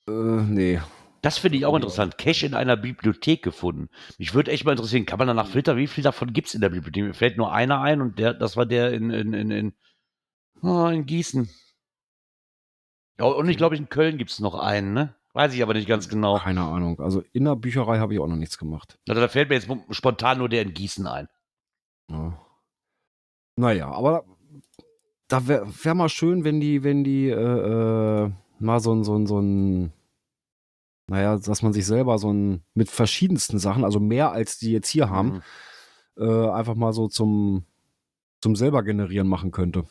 äh, 0.09 0.13
nee. 0.13 0.81
Das 1.21 1.39
finde 1.39 1.59
ich 1.59 1.67
auch 1.67 1.75
interessant. 1.75 2.17
Cache 2.17 2.47
in 2.47 2.55
einer 2.55 2.77
Bibliothek 2.77 3.43
gefunden. 3.43 3.89
Mich 4.19 4.35
würde 4.35 4.53
echt 4.53 4.65
mal 4.65 4.71
interessieren, 4.71 5.05
kann 5.05 5.19
man 5.19 5.27
danach 5.27 5.49
filtern, 5.49 5.77
wie 5.77 5.89
viel 5.89 6.05
davon 6.05 6.33
gibt 6.33 6.47
es 6.47 6.55
in 6.55 6.61
der 6.61 6.69
Bibliothek? 6.69 7.03
Mir 7.05 7.15
fällt 7.15 7.37
nur 7.37 7.53
einer 7.53 7.81
ein 7.81 8.01
und 8.01 8.21
der, 8.21 8.35
das 8.35 8.57
war 8.57 8.67
der 8.67 8.93
in, 8.93 9.11
in, 9.11 9.33
in, 9.33 9.51
in, 9.51 9.73
oh, 10.63 10.87
in 10.87 11.05
Gießen. 11.07 11.51
Ja, 13.19 13.27
und 13.27 13.49
ich 13.49 13.57
glaube, 13.57 13.77
in 13.77 13.89
Köln 13.89 14.17
gibt 14.19 14.31
es 14.31 14.39
noch 14.41 14.55
einen, 14.55 14.93
ne? 14.93 15.15
Weiß 15.35 15.53
ich 15.55 15.63
aber 15.63 15.75
nicht 15.75 15.89
ganz 15.89 16.09
genau. 16.09 16.39
Keine 16.39 16.63
Ahnung. 16.63 17.01
Also 17.01 17.23
in 17.33 17.45
der 17.45 17.57
Bücherei 17.57 17.99
habe 17.99 18.15
ich 18.15 18.21
auch 18.21 18.27
noch 18.27 18.37
nichts 18.37 18.59
gemacht. 18.59 18.99
Also, 19.09 19.21
da 19.21 19.29
fällt 19.29 19.49
mir 19.51 19.57
jetzt 19.57 19.69
spontan 19.91 20.39
nur 20.39 20.49
der 20.49 20.63
in 20.63 20.75
Gießen 20.75 21.07
ein. 21.07 21.29
Ja. 22.11 22.39
Naja, 23.57 23.91
aber 23.91 24.25
da 25.29 25.47
wäre 25.47 25.67
wär 25.85 25.95
mal 25.95 26.09
schön, 26.09 26.45
wenn 26.45 26.61
die, 26.61 26.83
wenn 26.85 27.05
die 27.05 27.29
äh, 27.29 27.35
äh, 28.25 28.31
mal 28.59 28.81
so 28.81 28.95
ein, 28.95 29.05
so 29.05 29.17
ein, 29.17 29.27
so 29.27 29.41
ein, 29.41 29.93
naja, 31.09 31.37
dass 31.37 31.63
man 31.63 31.73
sich 31.73 31.87
selber 31.87 32.19
so 32.19 32.33
ein, 32.33 32.63
mit 32.75 32.89
verschiedensten 32.89 33.59
Sachen, 33.59 33.85
also 33.85 34.01
mehr 34.01 34.33
als 34.33 34.59
die 34.59 34.73
jetzt 34.73 34.89
hier 34.89 35.11
haben, 35.11 35.43
Mhm. 36.17 36.23
äh, 36.25 36.49
einfach 36.51 36.75
mal 36.75 36.93
so 36.93 37.09
zum, 37.09 37.65
zum 38.41 38.57
selber 38.57 38.83
generieren 38.83 39.29
machen 39.29 39.51
könnte. 39.51 39.85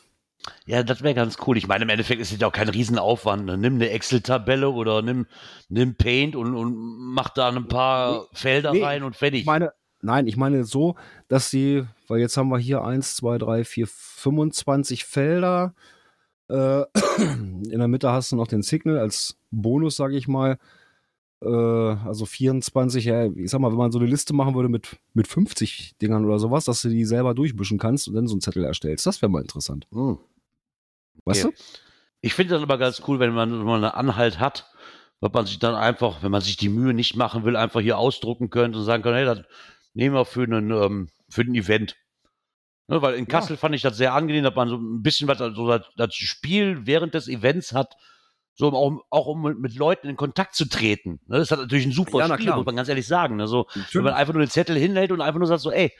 Ja, 0.66 0.82
das 0.82 1.02
wäre 1.02 1.14
ganz 1.14 1.36
cool. 1.46 1.56
Ich 1.56 1.66
meine, 1.66 1.84
im 1.84 1.88
Endeffekt 1.88 2.20
ist 2.20 2.32
es 2.32 2.40
ja 2.40 2.46
auch 2.46 2.52
kein 2.52 2.68
Riesenaufwand. 2.68 3.46
Ne? 3.46 3.58
Nimm 3.58 3.74
eine 3.74 3.90
Excel-Tabelle 3.90 4.70
oder 4.70 5.02
nimm, 5.02 5.26
nimm 5.68 5.96
Paint 5.96 6.36
und, 6.36 6.54
und 6.54 6.74
mach 6.76 7.30
da 7.30 7.48
ein 7.48 7.68
paar 7.68 8.26
Felder 8.32 8.72
nee, 8.72 8.82
rein 8.82 9.02
und 9.02 9.16
fertig. 9.16 9.40
Ich 9.40 9.46
meine, 9.46 9.72
nein, 10.00 10.26
ich 10.26 10.36
meine 10.36 10.64
so, 10.64 10.96
dass 11.28 11.50
sie, 11.50 11.86
weil 12.06 12.20
jetzt 12.20 12.36
haben 12.36 12.50
wir 12.50 12.58
hier 12.58 12.84
1, 12.84 13.16
2, 13.16 13.38
3, 13.38 13.64
4, 13.64 13.86
25 13.86 15.04
Felder. 15.04 15.74
Äh, 16.48 16.82
in 17.18 17.78
der 17.78 17.88
Mitte 17.88 18.10
hast 18.10 18.32
du 18.32 18.36
noch 18.36 18.48
den 18.48 18.62
Signal 18.62 18.98
als 18.98 19.38
Bonus, 19.50 19.96
sage 19.96 20.16
ich 20.16 20.28
mal. 20.28 20.58
Äh, 21.40 21.48
also 21.48 22.26
24, 22.26 23.04
ja, 23.04 23.26
ich 23.26 23.50
sag 23.50 23.60
mal, 23.60 23.70
wenn 23.70 23.78
man 23.78 23.92
so 23.92 23.98
eine 23.98 24.08
Liste 24.08 24.34
machen 24.34 24.54
würde 24.54 24.68
mit, 24.68 24.96
mit 25.14 25.28
50 25.28 25.96
Dingern 26.00 26.24
oder 26.24 26.38
sowas, 26.38 26.64
dass 26.64 26.82
du 26.82 26.88
die 26.88 27.04
selber 27.04 27.34
durchmischen 27.34 27.78
kannst 27.78 28.08
und 28.08 28.14
dann 28.14 28.26
so 28.26 28.34
einen 28.34 28.40
Zettel 28.40 28.64
erstellst. 28.64 29.06
Das 29.06 29.22
wäre 29.22 29.30
mal 29.30 29.42
interessant. 29.42 29.86
Hm. 29.92 30.18
Weißt 31.24 31.44
Okay. 31.44 31.56
Ich 32.20 32.34
finde 32.34 32.54
das 32.54 32.62
aber 32.62 32.78
ganz 32.78 33.02
cool, 33.06 33.20
wenn 33.20 33.32
man, 33.32 33.52
wenn 33.52 33.64
man 33.66 33.84
einen 33.84 33.94
Anhalt 33.94 34.40
hat, 34.40 34.72
dass 35.20 35.32
man 35.32 35.46
sich 35.46 35.58
dann 35.58 35.74
einfach, 35.74 36.22
wenn 36.22 36.32
man 36.32 36.40
sich 36.40 36.56
die 36.56 36.68
Mühe 36.68 36.92
nicht 36.92 37.16
machen 37.16 37.44
will, 37.44 37.56
einfach 37.56 37.80
hier 37.80 37.98
ausdrucken 37.98 38.50
könnte 38.50 38.78
und 38.78 38.84
sagen 38.84 39.02
kann, 39.02 39.14
hey, 39.14 39.24
das 39.24 39.42
nehmen 39.94 40.14
wir 40.14 40.24
für 40.24 40.42
einen, 40.42 40.70
ähm, 40.72 41.08
für 41.28 41.42
ein 41.42 41.54
Event. 41.54 41.96
Ne, 42.88 43.02
weil 43.02 43.14
in 43.14 43.26
Ja. 43.26 43.30
Kassel 43.30 43.56
fand 43.56 43.74
ich 43.74 43.82
das 43.82 43.96
sehr 43.96 44.14
angenehm, 44.14 44.44
dass 44.44 44.54
man 44.54 44.68
so 44.68 44.76
ein 44.76 45.02
bisschen 45.02 45.28
was, 45.28 45.40
also 45.40 45.78
das 45.96 46.14
Spiel 46.14 46.86
während 46.86 47.14
des 47.14 47.28
Events 47.28 47.72
hat, 47.72 47.94
so 48.58 48.68
um 48.68 48.74
auch, 48.74 49.04
auch 49.10 49.26
um 49.26 49.42
mit, 49.60 49.76
Leuten 49.76 50.08
in 50.08 50.16
Kontakt 50.16 50.54
zu 50.56 50.68
treten. 50.68 51.20
Ne, 51.28 51.38
das 51.38 51.52
hat 51.52 51.60
natürlich 51.60 51.86
ein 51.86 51.92
super 51.92 52.18
Ja, 52.18 52.24
Spiel, 52.26 52.38
klar. 52.46 52.56
muss 52.56 52.66
man 52.66 52.74
ganz 52.74 52.88
ehrlich 52.88 53.06
sagen. 53.06 53.36
Ne, 53.36 53.46
so, 53.46 53.66
wenn 53.92 54.02
man 54.02 54.14
einfach 54.14 54.34
nur 54.34 54.42
den 54.44 54.50
Zettel 54.50 54.76
hinhält 54.76 55.12
und 55.12 55.20
einfach 55.20 55.38
nur 55.38 55.46
sagt 55.46 55.60
so, 55.60 55.70
ey, 55.70 55.92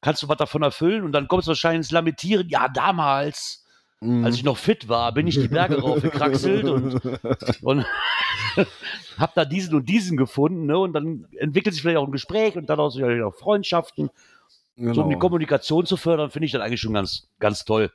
kannst 0.00 0.22
du 0.22 0.28
was 0.28 0.36
davon 0.36 0.62
erfüllen? 0.62 1.04
Und 1.04 1.12
dann 1.12 1.28
kommst 1.28 1.46
du 1.46 1.50
wahrscheinlich 1.50 1.78
ins 1.78 1.92
Lamentieren, 1.92 2.48
ja, 2.48 2.68
damals, 2.68 3.62
Mhm. 4.02 4.26
als 4.26 4.34
ich 4.36 4.44
noch 4.44 4.58
fit 4.58 4.90
war, 4.90 5.12
bin 5.14 5.26
ich 5.26 5.36
die 5.40 5.48
Berge 5.48 5.80
raufgekraxelt 5.80 6.64
und, 6.68 7.00
und 7.62 7.86
hab 9.18 9.34
da 9.34 9.46
diesen 9.46 9.74
und 9.74 9.88
diesen 9.88 10.18
gefunden, 10.18 10.66
ne? 10.66 10.76
Und 10.78 10.92
dann 10.92 11.26
entwickelt 11.38 11.74
sich 11.74 11.80
vielleicht 11.80 11.96
auch 11.96 12.04
ein 12.04 12.12
Gespräch 12.12 12.56
und 12.56 12.68
daraus 12.68 13.00
auch 13.00 13.34
Freundschaften. 13.34 14.10
So 14.76 14.82
um 14.82 14.92
die 14.92 15.14
genau. 15.14 15.18
Kommunikation 15.20 15.86
zu 15.86 15.96
fördern, 15.96 16.30
finde 16.30 16.44
ich 16.44 16.52
das 16.52 16.60
eigentlich 16.60 16.82
schon 16.82 16.92
ganz, 16.92 17.28
ganz 17.38 17.64
toll. 17.64 17.90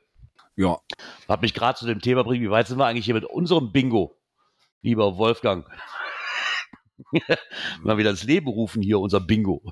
Ja, 0.62 0.80
Hat 1.28 1.42
mich 1.42 1.56
gerade 1.56 1.80
zu 1.80 1.88
dem 1.88 2.02
Thema 2.02 2.24
bringen, 2.24 2.44
wie 2.44 2.52
weit 2.52 2.68
sind 2.68 2.78
wir 2.78 2.86
eigentlich 2.86 3.06
hier 3.06 3.16
mit 3.16 3.26
unserem 3.26 3.72
Bingo, 3.72 4.16
lieber 4.84 5.18
Wolfgang? 5.18 5.66
Mal 7.82 7.98
wieder 7.98 8.12
ins 8.12 8.24
Leben 8.24 8.48
rufen 8.48 8.84
hier, 8.84 9.00
unser 9.00 9.22
Bingo. 9.22 9.64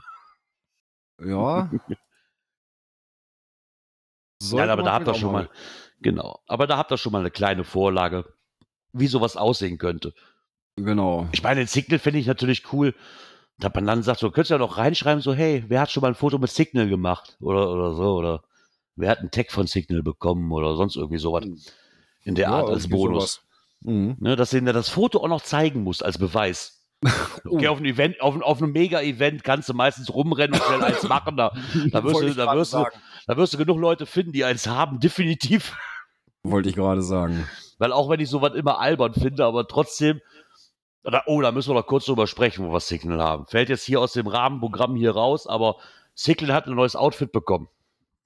ja. 1.20 1.70
Nein, 4.52 4.70
aber 4.70 4.82
da 4.84 4.94
habt 4.94 5.08
ihr 5.08 5.16
schon 5.16 5.34
mal, 5.34 5.50
genau, 6.00 6.40
aber 6.48 6.66
da 6.66 6.78
habt 6.78 6.92
ihr 6.94 6.98
schon 6.98 7.12
mal 7.12 7.20
eine 7.20 7.30
kleine 7.30 7.66
Vorlage, 7.66 8.24
wie 8.94 9.08
sowas 9.08 9.36
aussehen 9.36 9.78
könnte. 9.78 10.14
Genau. 10.78 11.28
Ich 11.34 11.44
meine, 11.44 11.60
den 11.60 11.68
Signal 11.68 12.00
finde 12.00 12.20
ich 12.20 12.26
natürlich 12.26 12.72
cool, 12.72 12.96
dass 13.58 13.74
man 13.74 13.86
dann 13.86 14.02
sagt, 14.02 14.22
so 14.22 14.32
könntest 14.32 14.52
du 14.52 14.56
ja 14.56 14.60
noch 14.60 14.78
reinschreiben, 14.78 15.22
so, 15.22 15.34
hey, 15.34 15.66
wer 15.68 15.82
hat 15.82 15.92
schon 15.92 16.00
mal 16.00 16.08
ein 16.08 16.16
Foto 16.16 16.38
mit 16.38 16.50
Signal 16.50 16.88
gemacht? 16.88 17.36
Oder, 17.42 17.70
oder 17.70 17.94
so, 17.96 18.16
oder 18.16 18.44
wer 19.00 19.10
hat 19.10 19.20
einen 19.20 19.32
Tag 19.32 19.52
von 19.52 19.68
Signal 19.68 20.04
bekommen 20.04 20.52
oder 20.52 20.76
sonst 20.76 20.96
irgendwie 20.96 21.18
sowas 21.18 21.46
in 22.24 22.36
der 22.36 22.50
Ja, 22.50 22.52
Art 22.52 22.70
als 22.70 22.90
Bonus. 22.90 23.42
Mhm. 23.82 24.18
Ne, 24.20 24.36
dass 24.36 24.50
du 24.50 24.62
dir 24.62 24.74
das 24.74 24.90
Foto 24.90 25.24
auch 25.24 25.30
noch 25.30 25.42
zeigen 25.42 25.84
musst 25.84 26.04
als 26.04 26.18
Beweis. 26.18 26.76
Okay, 27.46 27.70
auf 27.70 27.78
einem 27.78 27.86
Event, 27.86 28.20
auf, 28.20 28.40
auf 28.42 28.62
einem 28.62 28.74
Mega-Event 28.74 29.46
kannst 29.46 29.70
du 29.70 29.74
meistens 29.74 30.14
rumrennen 30.14 30.60
und 30.60 30.66
schnell 30.66 30.84
eins 30.84 31.04
machen. 31.04 31.38
Da, 31.38 31.54
da, 31.92 32.04
wirst, 32.04 32.22
du, 32.22 32.34
da, 32.34 32.54
wirst, 32.54 32.74
du, 32.74 32.86
da 33.26 33.38
wirst 33.38 33.54
du 33.54 33.58
genug 33.58 33.80
Leute 33.80 34.06
finden, 34.06 34.34
die 34.34 34.44
eins 34.44 34.68
haben, 34.68 35.00
definitiv. 35.00 35.78
Wollte 36.44 36.68
ich 36.68 36.76
gerade 36.76 37.02
sagen. 37.02 37.48
Weil 37.78 37.94
auch 37.94 38.10
wenn 38.10 38.20
ich 38.20 38.30
sowas 38.30 38.54
immer 38.54 38.80
albern 38.80 39.14
finde, 39.14 39.46
aber 39.46 39.68
trotzdem, 39.68 40.20
oder, 41.06 41.24
oh, 41.28 41.42
da 41.42 41.54
müssen 41.54 41.70
wir 41.70 41.76
noch 41.76 41.88
kurz 41.88 42.06
drüber 42.06 42.28
sprechen, 42.28 42.68
wo 42.68 42.74
wir 42.74 42.82
Signal 42.82 43.22
haben. 43.22 43.48
Fällt 43.48 43.70
jetzt 43.70 43.86
hier 43.86 44.02
aus 44.02 44.12
dem 44.12 44.28
Rahmenprogramm 44.28 44.98
hier 44.98 45.12
raus, 45.12 45.48
aber 45.48 45.78
Signal 46.14 46.54
hat 46.54 46.68
ein 46.68 46.76
neues 46.76 46.98
Outfit 46.98 47.32
bekommen. 47.32 47.70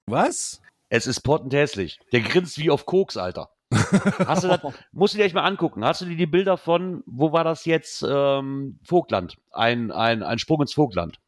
Was? 0.06 0.60
Es 0.94 1.08
ist 1.08 1.22
pottend 1.22 1.52
hässlich. 1.52 1.98
Der 2.12 2.20
grinst 2.20 2.56
wie 2.56 2.70
auf 2.70 2.86
Koks, 2.86 3.16
Alter. 3.16 3.50
Hast 3.72 4.44
du 4.44 4.48
das, 4.48 4.60
musst 4.92 5.12
du 5.12 5.18
dir 5.18 5.24
echt 5.24 5.34
mal 5.34 5.42
angucken. 5.42 5.84
Hast 5.84 6.02
du 6.02 6.04
dir 6.04 6.14
die 6.14 6.26
Bilder 6.26 6.56
von, 6.56 7.02
wo 7.04 7.32
war 7.32 7.42
das 7.42 7.64
jetzt? 7.64 8.06
Ähm, 8.08 8.78
Vogtland. 8.84 9.36
Ein, 9.50 9.90
ein, 9.90 10.22
ein 10.22 10.38
Sprung 10.38 10.60
ins 10.60 10.72
Vogtland. 10.72 11.18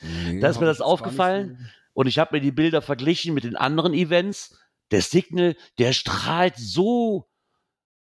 Nee, 0.00 0.40
Da 0.40 0.48
ist 0.48 0.60
mir 0.60 0.66
das 0.66 0.80
aufgefallen. 0.80 1.70
Und 1.92 2.06
ich 2.06 2.18
habe 2.18 2.36
mir 2.36 2.40
die 2.40 2.52
Bilder 2.52 2.80
verglichen 2.80 3.34
mit 3.34 3.44
den 3.44 3.54
anderen 3.54 3.92
Events. 3.92 4.58
Der 4.92 5.02
Signal, 5.02 5.56
der 5.78 5.92
strahlt 5.92 6.54
so 6.56 7.28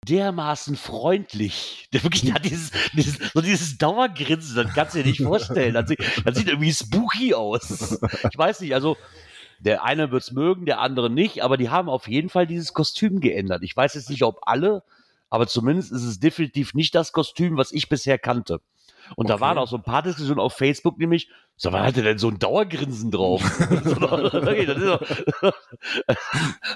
dermaßen 0.07 0.75
freundlich. 0.75 1.87
Der 1.93 2.01
wirklich, 2.01 2.23
der 2.23 2.33
hat 2.33 2.45
dieses, 2.45 2.71
dieses, 2.93 3.19
so 3.31 3.41
dieses 3.41 3.77
Dauergrinsen, 3.77 4.55
das 4.55 4.73
kannst 4.73 4.95
du 4.95 5.03
dir 5.03 5.09
nicht 5.09 5.21
vorstellen. 5.21 5.75
Das 5.75 5.87
sieht, 5.87 5.99
das 6.25 6.35
sieht 6.35 6.47
irgendwie 6.47 6.73
spooky 6.73 7.35
aus. 7.35 7.99
Ich 8.31 8.37
weiß 8.37 8.61
nicht, 8.61 8.73
also 8.73 8.97
der 9.63 9.83
eine 9.83 10.11
wird 10.11 10.23
es 10.23 10.31
mögen, 10.31 10.65
der 10.65 10.79
andere 10.79 11.09
nicht, 11.09 11.43
aber 11.43 11.57
die 11.57 11.69
haben 11.69 11.89
auf 11.89 12.07
jeden 12.07 12.29
Fall 12.29 12.47
dieses 12.47 12.73
Kostüm 12.73 13.19
geändert. 13.19 13.63
Ich 13.63 13.75
weiß 13.75 13.93
jetzt 13.95 14.09
nicht, 14.09 14.23
ob 14.23 14.39
alle, 14.43 14.83
aber 15.29 15.47
zumindest 15.47 15.91
ist 15.91 16.03
es 16.03 16.19
definitiv 16.19 16.73
nicht 16.73 16.93
das 16.95 17.11
Kostüm, 17.13 17.57
was 17.57 17.71
ich 17.71 17.89
bisher 17.89 18.17
kannte. 18.19 18.59
Und 19.17 19.29
da 19.29 19.33
Okay. 19.35 19.41
waren 19.41 19.57
auch 19.57 19.67
so 19.67 19.75
ein 19.75 19.83
paar 19.83 20.01
Diskussionen 20.01 20.39
auf 20.39 20.53
Facebook, 20.53 20.97
nämlich, 20.97 21.27
so, 21.57 21.73
wann 21.73 21.83
hat 21.83 21.97
er 21.97 22.03
denn 22.03 22.17
so 22.17 22.29
ein 22.29 22.39
Dauergrinsen 22.39 23.11
drauf? 23.11 23.41
doch, 23.99 24.33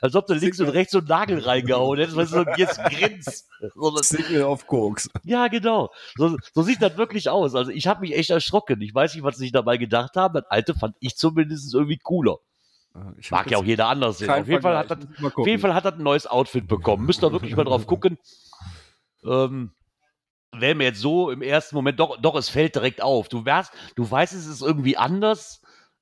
als 0.01 0.15
ob 0.15 0.27
du 0.27 0.33
links 0.33 0.59
und 0.59 0.69
rechts 0.69 0.91
so 0.91 0.99
einen 0.99 1.07
Nagel 1.07 1.39
reingehauen 1.39 1.99
hättest, 1.99 2.17
weißt 2.17 2.33
du, 2.33 2.45
jetzt 2.57 2.83
grins. 2.83 3.47
So, 3.75 3.91
das, 3.95 4.09
Signal 4.17 4.43
auf 4.43 4.67
Koks. 4.67 5.09
ja, 5.23 5.47
genau. 5.47 5.89
So, 6.15 6.37
so 6.53 6.61
sieht 6.63 6.81
das 6.81 6.97
wirklich 6.97 7.29
aus. 7.29 7.55
Also 7.55 7.71
ich 7.71 7.87
habe 7.87 8.01
mich 8.01 8.15
echt 8.15 8.29
erschrocken. 8.29 8.81
Ich 8.81 8.93
weiß 8.93 9.15
nicht, 9.15 9.23
was 9.23 9.37
sie 9.37 9.45
sich 9.45 9.51
dabei 9.51 9.77
gedacht 9.77 10.15
haben. 10.15 10.35
Das 10.35 10.45
alte 10.49 10.75
fand 10.75 10.95
ich 10.99 11.15
zumindest 11.15 11.73
irgendwie 11.73 11.97
cooler. 11.97 12.37
Ich 13.17 13.31
Mag 13.31 13.49
ja 13.49 13.57
auch 13.57 13.63
jeder 13.63 13.87
anders 13.87 14.19
sehen. 14.19 14.29
Auf 14.29 14.47
jeden, 14.47 14.61
Fall 14.61 14.77
hat 14.77 14.91
das, 14.91 14.99
auf 15.35 15.47
jeden 15.47 15.61
Fall 15.61 15.73
hat 15.73 15.85
das 15.85 15.93
ein 15.93 16.03
neues 16.03 16.27
Outfit 16.27 16.67
bekommen. 16.67 17.05
Müsst 17.05 17.23
ihr 17.23 17.31
wirklich 17.31 17.55
mal 17.55 17.63
drauf 17.63 17.87
gucken. 17.87 18.17
Ähm, 19.23 19.71
wäre 20.51 20.75
mir 20.75 20.85
jetzt 20.85 20.99
so 20.99 21.29
im 21.29 21.41
ersten 21.41 21.75
Moment, 21.75 21.99
doch, 21.99 22.17
doch, 22.21 22.35
es 22.35 22.49
fällt 22.49 22.75
direkt 22.75 23.01
auf. 23.01 23.29
Du, 23.29 23.45
wärst, 23.45 23.73
du 23.95 24.09
weißt, 24.09 24.33
es 24.33 24.47
ist 24.47 24.61
irgendwie 24.61 24.97
anders, 24.97 25.61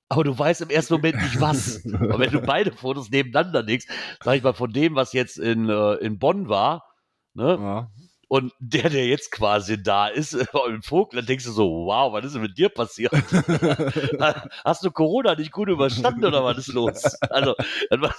aber 0.10 0.24
du 0.24 0.38
weißt 0.38 0.62
im 0.62 0.70
ersten 0.70 0.96
Moment 0.96 1.22
nicht 1.22 1.42
was. 1.42 1.84
Aber 1.94 2.20
wenn 2.20 2.32
du 2.32 2.42
beide 2.42 2.72
Fotos 2.72 3.10
nebeneinander 3.10 3.64
legst, 3.64 3.90
sag 4.24 4.36
ich 4.36 4.44
mal, 4.44 4.54
von 4.54 4.72
dem, 4.72 4.96
was 4.96 5.14
jetzt 5.14 5.38
in, 5.38 5.70
äh, 5.70 5.94
in 5.96 6.20
Bonn 6.20 6.50
war, 6.50 6.86
ne, 7.34 7.58
Ja. 7.60 7.92
Und 8.28 8.54
der, 8.60 8.90
der 8.90 9.08
jetzt 9.08 9.32
quasi 9.32 9.82
da 9.82 10.08
ist, 10.08 10.34
im 10.34 10.82
Vogel, 10.82 11.18
dann 11.20 11.26
denkst 11.26 11.46
du 11.46 11.52
so, 11.52 11.70
wow, 11.86 12.12
was 12.14 12.26
ist 12.26 12.34
denn 12.34 12.42
mit 12.42 12.58
dir 12.58 12.70
passiert? 12.70 13.12
Hast 14.64 14.84
du 14.84 14.92
Corona 14.92 15.36
nicht 15.36 15.52
gut 15.52 15.70
überstanden 15.70 16.26
oder 16.26 16.44
was 16.44 16.58
ist 16.58 16.74
los? 16.74 17.04
Also, 17.30 17.56
das 17.90 18.02
war 18.02 18.16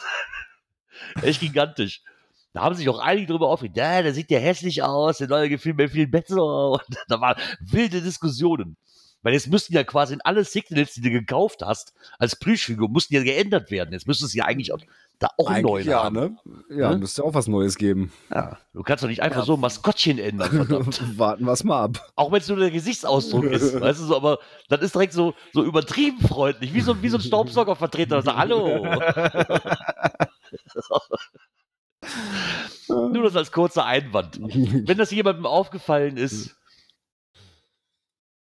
echt 1.23 1.41
gigantisch. 1.41 2.03
Da 2.53 2.63
haben 2.63 2.75
sich 2.75 2.89
auch 2.89 3.01
einige 3.01 3.27
drüber 3.27 3.49
aufgeregt, 3.49 3.77
ja, 3.77 4.01
der 4.01 4.15
sieht 4.15 4.31
ja 4.31 4.39
hässlich 4.39 4.83
aus, 4.83 5.19
der 5.19 5.29
neue 5.29 5.51
gefiel 5.51 5.75
mir 5.75 5.91
viel 5.91 6.07
besser. 6.07 6.71
Und 6.71 6.83
da 7.09 7.21
waren 7.21 7.39
wilde 7.61 8.01
Diskussionen. 8.01 8.79
Weil 9.27 9.33
jetzt 9.33 9.49
müssten 9.49 9.75
ja 9.75 9.83
quasi 9.83 10.15
in 10.15 10.21
alle 10.21 10.45
Signals, 10.45 10.95
die 10.95 11.01
du 11.01 11.11
gekauft 11.11 11.61
hast, 11.65 11.93
als 12.21 12.37
Plüschfigur, 12.37 12.89
mussten 12.89 13.13
ja 13.13 13.25
geändert 13.25 13.73
werden. 13.73 13.93
Jetzt 13.93 14.07
müsste 14.07 14.25
es 14.25 14.33
ja 14.35 14.45
eigentlich 14.45 14.73
auch, 14.73 14.79
da 15.19 15.31
auch 15.37 15.51
einen 15.51 15.65
neuen 15.67 15.85
ja, 15.85 16.05
haben. 16.05 16.15
ne? 16.15 16.37
Ja, 16.71 16.91
Ne? 16.93 16.99
müsste 16.99 17.25
auch 17.25 17.35
was 17.35 17.49
Neues 17.49 17.75
geben. 17.77 18.13
Ja, 18.33 18.57
du 18.73 18.85
kannst 18.85 19.03
doch 19.03 19.09
nicht 19.09 19.23
einfach 19.23 19.45
so 19.45 19.55
ein 19.55 19.61
Maskottchen 19.61 20.21
ändern, 20.21 20.51
verdammt. 20.53 21.03
Warten 21.19 21.45
wir 21.45 21.51
es 21.51 21.65
mal 21.65 21.83
ab. 21.83 22.09
Auch 22.15 22.31
wenn 22.31 22.39
es 22.39 22.47
nur 22.47 22.59
der 22.59 22.71
Gesichtsausdruck 22.71 23.47
ist, 23.47 23.81
weißt 23.81 24.01
du 24.01 24.05
so, 24.05 24.15
aber 24.15 24.39
das 24.69 24.81
ist 24.83 24.95
direkt 24.95 25.13
so, 25.13 25.35
so 25.53 25.65
übertrieben 25.65 26.21
freundlich, 26.21 26.73
wie 26.73 26.81
so, 26.81 27.03
wie 27.03 27.09
so 27.09 27.17
ein 27.19 27.23
Staubsaugervertreter. 27.23 28.23
So, 28.23 28.33
hallo. 28.37 28.87
nur 32.89 33.25
das 33.25 33.35
als 33.35 33.51
kurzer 33.51 33.87
Einwand. 33.87 34.39
Wenn 34.41 34.99
das 34.99 35.11
jemandem 35.11 35.47
aufgefallen 35.47 36.17
ist, 36.17 36.55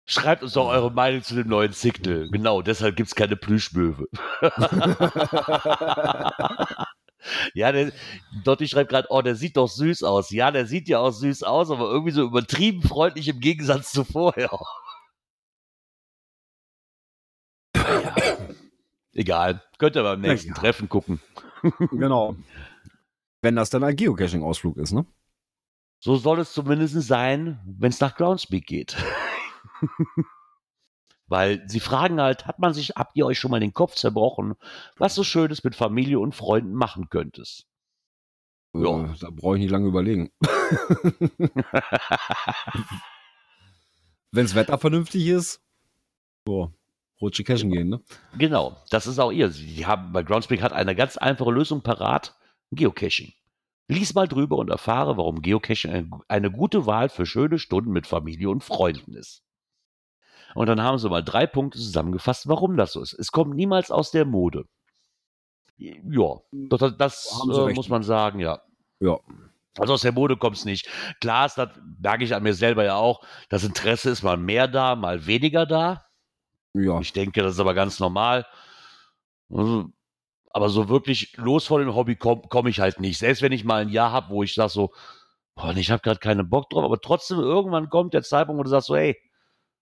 schreibt 0.08 0.42
uns 0.42 0.54
doch 0.54 0.70
eure 0.70 0.92
Meinung 0.92 1.22
zu 1.22 1.36
dem 1.36 1.48
neuen 1.48 1.74
Signal. 1.74 2.28
Genau, 2.32 2.64
deshalb 2.64 2.96
gibt 2.96 3.10
es 3.10 3.16
keine 3.16 3.36
Plüschmöwe. 3.36 4.08
ja, 7.54 7.72
der, 7.72 7.92
Dotti 8.44 8.68
schreibt 8.68 8.90
gerade, 8.90 9.08
oh, 9.12 9.22
der 9.22 9.36
sieht 9.36 9.58
doch 9.58 9.68
süß 9.68 10.02
aus. 10.04 10.32
Ja, 10.32 10.50
der 10.50 10.66
sieht 10.66 10.88
ja 10.88 10.98
auch 11.00 11.12
süß 11.12 11.44
aus, 11.44 11.70
aber 11.70 11.92
irgendwie 11.92 12.14
so 12.14 12.24
übertrieben 12.24 12.82
freundlich 12.82 13.28
im 13.28 13.40
Gegensatz 13.40 13.92
zu 13.92 14.04
vorher. 14.04 14.50
Ja. 17.76 17.76
Egal, 19.14 19.64
könnt 19.78 19.96
ihr 19.96 20.04
beim 20.04 20.22
nächsten 20.22 20.50
Ja. 20.50 20.56
Treffen 20.56 20.90
gucken. 20.90 21.22
genau. 21.92 22.36
Wenn 23.42 23.56
das 23.56 23.70
dann 23.70 23.84
ein 23.84 23.96
Geocaching-Ausflug 23.96 24.78
ist, 24.78 24.94
ne? 24.94 25.06
So 26.00 26.16
soll 26.16 26.40
es 26.40 26.54
zumindest 26.54 27.00
sein, 27.02 27.60
wenn 27.66 27.90
es 27.90 28.00
nach 28.00 28.16
Groundspeak 28.16 28.68
geht. 28.68 28.96
Weil 31.28 31.64
sie 31.68 31.82
fragen 31.82 32.22
halt, 32.22 32.46
hat 32.48 32.60
man 32.60 32.74
sich, 32.74 32.92
habt 32.96 33.18
ihr 33.18 33.26
euch 33.26 33.38
schon 33.38 33.52
mal 33.52 33.60
den 33.60 33.74
Kopf 33.74 33.96
zerbrochen, 33.96 34.56
was 34.98 35.14
so 35.14 35.24
Schönes 35.24 35.64
mit 35.64 35.76
Familie 35.76 36.20
und 36.20 36.36
Freunden 36.36 36.74
machen 36.74 37.10
könntest? 37.10 37.68
Ja. 38.74 39.06
Äh, 39.06 39.16
da 39.20 39.30
brauche 39.32 39.56
ich 39.56 39.62
nicht 39.62 39.72
lange 39.72 39.88
überlegen. 39.88 40.32
Wenns 44.32 44.56
Wetter 44.56 44.78
vernünftig 44.78 45.28
ist, 45.28 45.62
so, 46.48 46.72
rutsche 47.22 47.44
Cashen 47.44 47.72
gehen, 47.72 47.90
ne? 47.90 48.02
Genau, 48.38 48.78
das 48.90 49.08
ist 49.08 49.20
auch 49.20 49.32
ihr. 49.32 49.50
Sie 49.50 49.86
haben, 49.86 50.14
bei 50.14 50.24
Groundspeak 50.24 50.62
hat 50.62 50.74
eine 50.74 50.96
ganz 50.96 51.18
einfache 51.18 51.52
Lösung 51.52 51.82
parat: 51.82 52.38
Geocaching. 52.72 53.34
Lies 53.90 54.14
mal 54.14 54.28
drüber 54.28 54.58
und 54.58 54.70
erfahre, 54.70 55.18
warum 55.18 55.42
Geocaching 55.42 56.12
eine 56.28 56.52
gute 56.52 56.86
Wahl 56.86 57.10
für 57.10 57.26
schöne 57.26 57.58
Stunden 57.60 57.92
mit 57.92 58.06
Familie 58.08 58.50
und 58.50 58.64
Freunden 58.64 59.14
ist. 59.14 59.44
Und 60.56 60.68
dann 60.68 60.82
haben 60.82 60.98
sie 60.98 61.10
mal 61.10 61.24
drei 61.24 61.46
Punkte 61.48 61.78
zusammengefasst, 61.78 62.48
warum 62.48 62.78
das 62.78 62.94
so 62.94 63.02
ist. 63.02 63.14
Es 63.14 63.32
kommt 63.32 63.56
niemals 63.56 63.92
aus 63.92 64.12
der 64.12 64.26
Mode. 64.26 64.66
Ja, 65.78 66.38
das, 66.52 66.98
das 66.98 67.24
sie 67.24 67.70
äh, 67.70 67.74
muss 67.74 67.90
man 67.90 68.04
sagen, 68.04 68.40
ja. 68.40 68.62
Ja. 69.00 69.20
Also 69.78 69.94
aus 69.94 70.02
der 70.02 70.12
Mode 70.12 70.38
kommt 70.38 70.58
es 70.58 70.66
nicht. 70.66 70.90
Klar, 71.22 71.46
ist 71.46 71.58
das 71.58 71.70
merke 72.00 72.24
ich 72.24 72.34
an 72.34 72.44
mir 72.44 72.56
selber 72.56 72.84
ja 72.84 72.96
auch. 72.96 73.22
Das 73.50 73.64
Interesse 73.64 74.10
ist 74.10 74.24
mal 74.24 74.38
mehr 74.38 74.68
da, 74.68 74.96
mal 74.96 75.28
weniger 75.28 75.66
da. 75.68 76.06
Ja. 76.74 77.00
Ich 77.00 77.14
denke, 77.14 77.44
das 77.44 77.54
ist 77.54 77.60
aber 77.60 77.76
ganz 77.76 78.00
normal. 78.00 78.46
Also, 79.50 79.90
aber 80.50 80.70
so 80.70 80.90
wirklich 80.90 81.38
los 81.38 81.68
von 81.68 81.82
dem 81.82 81.94
Hobby 81.94 82.16
komme 82.16 82.42
komm 82.50 82.68
ich 82.68 82.80
halt 82.80 83.00
nicht. 83.00 83.20
Selbst 83.20 83.44
wenn 83.44 83.52
ich 83.52 83.64
mal 83.64 83.84
ein 83.84 83.90
Jahr 83.90 84.12
habe, 84.12 84.30
wo 84.30 84.42
ich 84.42 84.56
sage 84.56 84.70
so, 84.70 84.92
boah, 85.56 85.76
ich 85.76 85.92
habe 85.92 86.02
gerade 86.02 86.20
keinen 86.20 86.50
Bock 86.50 86.70
drauf, 86.70 86.84
aber 86.84 87.00
trotzdem 87.00 87.38
irgendwann 87.38 87.90
kommt 87.90 88.14
der 88.16 88.24
Zeitpunkt, 88.24 88.60
wo 88.60 88.64
du 88.64 88.70
sagst 88.70 88.88
so, 88.88 88.96
hey, 88.96 89.16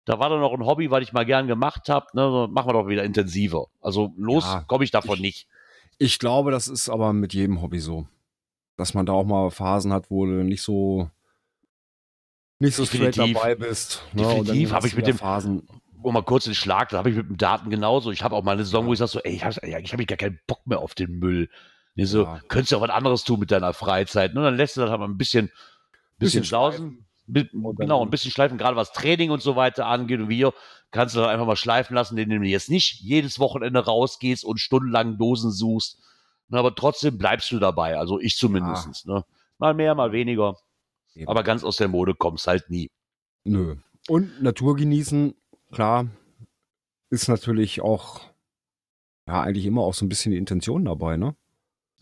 da 0.07 0.19
war 0.19 0.29
doch 0.29 0.39
noch 0.39 0.53
ein 0.53 0.65
Hobby, 0.65 0.89
was 0.89 1.03
ich 1.03 1.13
mal 1.13 1.25
gern 1.25 1.47
gemacht 1.47 1.89
habe, 1.89 2.07
ne, 2.13 2.47
machen 2.49 2.67
wir 2.69 2.73
doch 2.73 2.87
wieder 2.87 3.03
intensiver. 3.03 3.67
Also 3.81 4.13
los 4.17 4.43
Ja, 4.45 4.63
komme 4.67 4.83
ich 4.83 4.91
davon 4.91 5.15
ich- 5.15 5.21
nicht. 5.21 5.47
Ich 5.99 6.17
glaube, 6.19 6.51
das 6.51 6.67
ist 6.67 6.89
aber 6.89 7.11
mit 7.13 7.33
jedem 7.33 7.61
Hobby 7.61 7.79
so. 7.79 8.07
Dass 8.77 8.93
man 8.93 9.05
da 9.05 9.13
auch 9.13 9.25
mal 9.25 9.49
Phasen 9.51 9.91
hat, 9.91 10.09
wo 10.11 10.25
du 10.25 10.43
nicht 10.43 10.61
so 10.61 11.09
nicht 12.59 12.75
so 12.75 12.85
straight 12.85 13.17
dabei 13.17 13.55
bist. 13.55 14.03
ne? 14.13 14.21
Definitiv 14.23 14.39
Und 14.39 14.47
dann 14.47 14.69
hab 14.71 14.77
hast 14.77 14.85
ich 14.85 14.95
mit 14.95 15.07
dem- 15.07 15.17
Phasen. 15.17 15.67
Um 16.03 16.13
mal 16.13 16.21
kurz 16.23 16.45
den 16.45 16.53
Schlag, 16.55 16.89
da 16.89 16.99
habe 16.99 17.09
ich 17.09 17.15
mit 17.17 17.27
dem 17.27 17.37
Daten 17.37 17.69
genauso. 17.71 18.11
Ich 18.11 18.23
habe 18.23 18.35
auch 18.35 18.43
mal 18.43 18.51
eine 18.53 18.63
Saison, 18.63 18.85
wo 18.85 18.93
ich 18.93 18.99
sage 18.99 19.09
so, 19.09 19.19
ey, 19.19 19.33
ich 19.33 19.43
habe 19.43 19.81
ich 19.81 19.91
hab 19.93 20.07
gar 20.07 20.17
keinen 20.17 20.39
Bock 20.47 20.65
mehr 20.65 20.79
auf 20.79 20.93
den 20.95 21.17
Müll. 21.19 21.49
Nee, 21.95 22.05
so, 22.05 22.23
Ja. 22.23 22.39
könntest 22.47 22.71
du 22.71 22.77
auch 22.77 22.81
was 22.81 22.91
anderes 22.91 23.23
tun 23.23 23.39
mit 23.39 23.49
deiner 23.51 23.73
Freizeit. 23.73 24.33
Ne? 24.35 24.41
Dann 24.43 24.55
lässt 24.55 24.77
du 24.77 24.81
das 24.81 24.91
halt 24.91 24.99
mal 24.99 25.07
ein 25.07 25.17
bisschen, 25.17 25.47
bisschen, 26.19 26.41
Bisschen 26.41 26.43
sausen. 26.43 27.06
Genau, 27.27 28.03
ein 28.03 28.09
bisschen 28.09 28.31
schleifen, 28.31 28.57
gerade 28.57 28.77
was 28.77 28.93
Training 28.93 29.31
und 29.31 29.41
so 29.41 29.55
weiter 29.55 29.85
angeht. 29.85 30.19
Und 30.19 30.29
wir 30.29 30.53
kannst 30.91 31.15
du 31.15 31.19
dann 31.19 31.29
einfach 31.29 31.45
mal 31.45 31.57
schleifen 31.57 31.93
lassen, 31.93 32.17
indem 32.17 32.41
du 32.41 32.47
jetzt 32.47 32.69
nicht 32.69 33.01
jedes 33.01 33.39
Wochenende 33.39 33.83
rausgehst 33.83 34.45
und 34.45 34.59
stundenlang 34.59 35.17
Dosen 35.17 35.51
suchst. 35.51 36.01
Aber 36.49 36.73
trotzdem 36.73 37.17
bleibst 37.17 37.51
du 37.51 37.59
dabei. 37.59 37.97
Also 37.97 38.19
ich 38.19 38.37
zumindest. 38.37 39.05
Ne? 39.05 39.25
Mal 39.57 39.73
mehr, 39.73 39.93
mal 39.95 40.13
weniger. 40.13 40.55
Eben. 41.13 41.27
Aber 41.27 41.43
ganz 41.43 41.63
aus 41.63 41.77
der 41.77 41.89
Mode 41.89 42.15
kommst 42.15 42.47
halt 42.47 42.69
nie. 42.69 42.89
Nö. 43.43 43.75
Und 44.07 44.41
Natur 44.41 44.75
genießen, 44.75 45.35
klar, 45.71 46.07
ist 47.09 47.27
natürlich 47.27 47.81
auch 47.81 48.21
ja 49.27 49.41
eigentlich 49.41 49.65
immer 49.65 49.81
auch 49.81 49.93
so 49.93 50.05
ein 50.05 50.09
bisschen 50.09 50.31
die 50.31 50.37
Intention 50.37 50.85
dabei, 50.85 51.17
ne? 51.17 51.35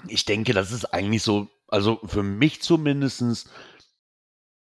Ich 0.07 0.25
denke, 0.25 0.53
das 0.53 0.71
ist 0.71 0.85
eigentlich 0.93 1.23
so, 1.23 1.47
also 1.67 1.99
für 2.05 2.21
mich 2.21 2.61
zumindest 2.61 3.49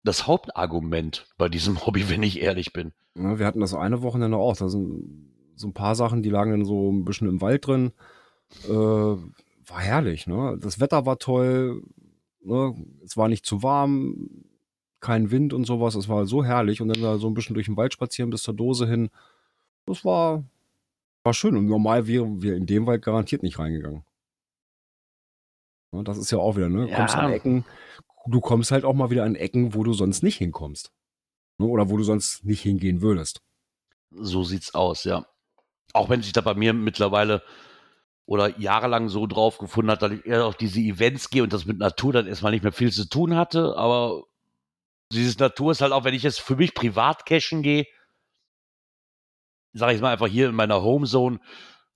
das 0.03 0.27
Hauptargument 0.27 1.27
bei 1.37 1.49
diesem 1.49 1.75
Hobby, 1.85 2.09
wenn 2.09 2.23
ich 2.23 2.41
ehrlich 2.41 2.73
bin. 2.73 2.93
Ja, 3.15 3.39
wir 3.39 3.45
hatten 3.45 3.59
das 3.59 3.73
eine 3.73 4.01
Wochenende 4.01 4.37
auch. 4.37 4.55
Da 4.57 4.69
sind 4.69 5.29
so 5.55 5.67
ein 5.67 5.73
paar 5.73 5.95
Sachen, 5.95 6.23
die 6.23 6.29
lagen 6.29 6.51
dann 6.51 6.65
so 6.65 6.91
ein 6.91 7.05
bisschen 7.05 7.27
im 7.27 7.41
Wald 7.41 7.67
drin. 7.67 7.91
Äh, 8.67 8.71
war 8.71 9.79
herrlich, 9.79 10.27
ne? 10.27 10.57
Das 10.61 10.79
Wetter 10.79 11.05
war 11.05 11.19
toll. 11.19 11.83
Ne? 12.43 12.75
Es 13.05 13.15
war 13.17 13.27
nicht 13.27 13.45
zu 13.45 13.61
warm, 13.63 14.29
kein 14.99 15.29
Wind 15.31 15.53
und 15.53 15.65
sowas. 15.65 15.95
Es 15.95 16.09
war 16.09 16.25
so 16.25 16.43
herrlich. 16.43 16.81
Und 16.81 16.87
dann 16.87 17.01
da 17.01 17.17
so 17.17 17.27
ein 17.27 17.33
bisschen 17.33 17.53
durch 17.53 17.67
den 17.67 17.77
Wald 17.77 17.93
spazieren 17.93 18.29
bis 18.31 18.43
zur 18.43 18.53
Dose 18.55 18.87
hin. 18.87 19.09
Das 19.85 20.03
war, 20.05 20.43
war 21.23 21.33
schön. 21.33 21.55
Und 21.55 21.65
normal 21.67 22.07
wären 22.07 22.41
wir 22.41 22.55
in 22.55 22.65
dem 22.65 22.85
Wald 22.87 23.03
garantiert 23.03 23.43
nicht 23.43 23.59
reingegangen. 23.59 24.03
Ja, 25.91 26.03
das 26.03 26.17
ist 26.17 26.31
ja 26.31 26.37
auch 26.37 26.55
wieder, 26.55 26.69
ne? 26.69 26.87
Du 26.87 26.93
kommst 26.95 27.15
Ja. 27.15 27.21
an 27.21 27.31
Ecken, 27.33 27.65
du 28.27 28.41
kommst 28.41 28.71
halt 28.71 28.85
auch 28.85 28.93
mal 28.93 29.09
wieder 29.09 29.23
an 29.23 29.35
Ecken, 29.35 29.73
wo 29.73 29.83
du 29.83 29.93
sonst 29.93 30.23
nicht 30.23 30.37
hinkommst. 30.37 30.91
Ne? 31.57 31.67
Oder 31.67 31.89
wo 31.89 31.97
du 31.97 32.03
sonst 32.03 32.43
nicht 32.43 32.61
hingehen 32.61 33.01
würdest. 33.01 33.41
So 34.11 34.43
sieht's 34.43 34.73
aus, 34.73 35.03
ja. 35.03 35.25
Auch 35.93 36.09
wenn 36.09 36.21
sich 36.21 36.33
da 36.33 36.41
bei 36.41 36.53
mir 36.53 36.73
mittlerweile 36.73 37.43
oder 38.25 38.57
jahrelang 38.59 39.09
so 39.09 39.27
drauf 39.27 39.57
gefunden 39.57 39.91
hat, 39.91 40.01
dass 40.01 40.11
ich 40.11 40.25
eher 40.25 40.45
auf 40.45 40.55
diese 40.55 40.79
Events 40.79 41.29
gehe 41.29 41.43
und 41.43 41.53
das 41.53 41.65
mit 41.65 41.77
Natur 41.77 42.13
dann 42.13 42.27
erstmal 42.27 42.51
nicht 42.51 42.63
mehr 42.63 42.71
viel 42.71 42.91
zu 42.91 43.09
tun 43.09 43.35
hatte, 43.35 43.75
aber 43.75 44.23
dieses 45.11 45.37
Natur 45.37 45.71
ist 45.71 45.81
halt 45.81 45.91
auch, 45.91 46.05
wenn 46.05 46.13
ich 46.13 46.23
jetzt 46.23 46.39
für 46.39 46.55
mich 46.55 46.73
privat 46.73 47.25
cashen 47.25 47.61
gehe, 47.61 47.85
sage 49.73 49.95
ich 49.95 50.01
mal 50.01 50.13
einfach 50.13 50.27
hier 50.27 50.49
in 50.49 50.55
meiner 50.55 50.81
Homezone, 50.81 51.39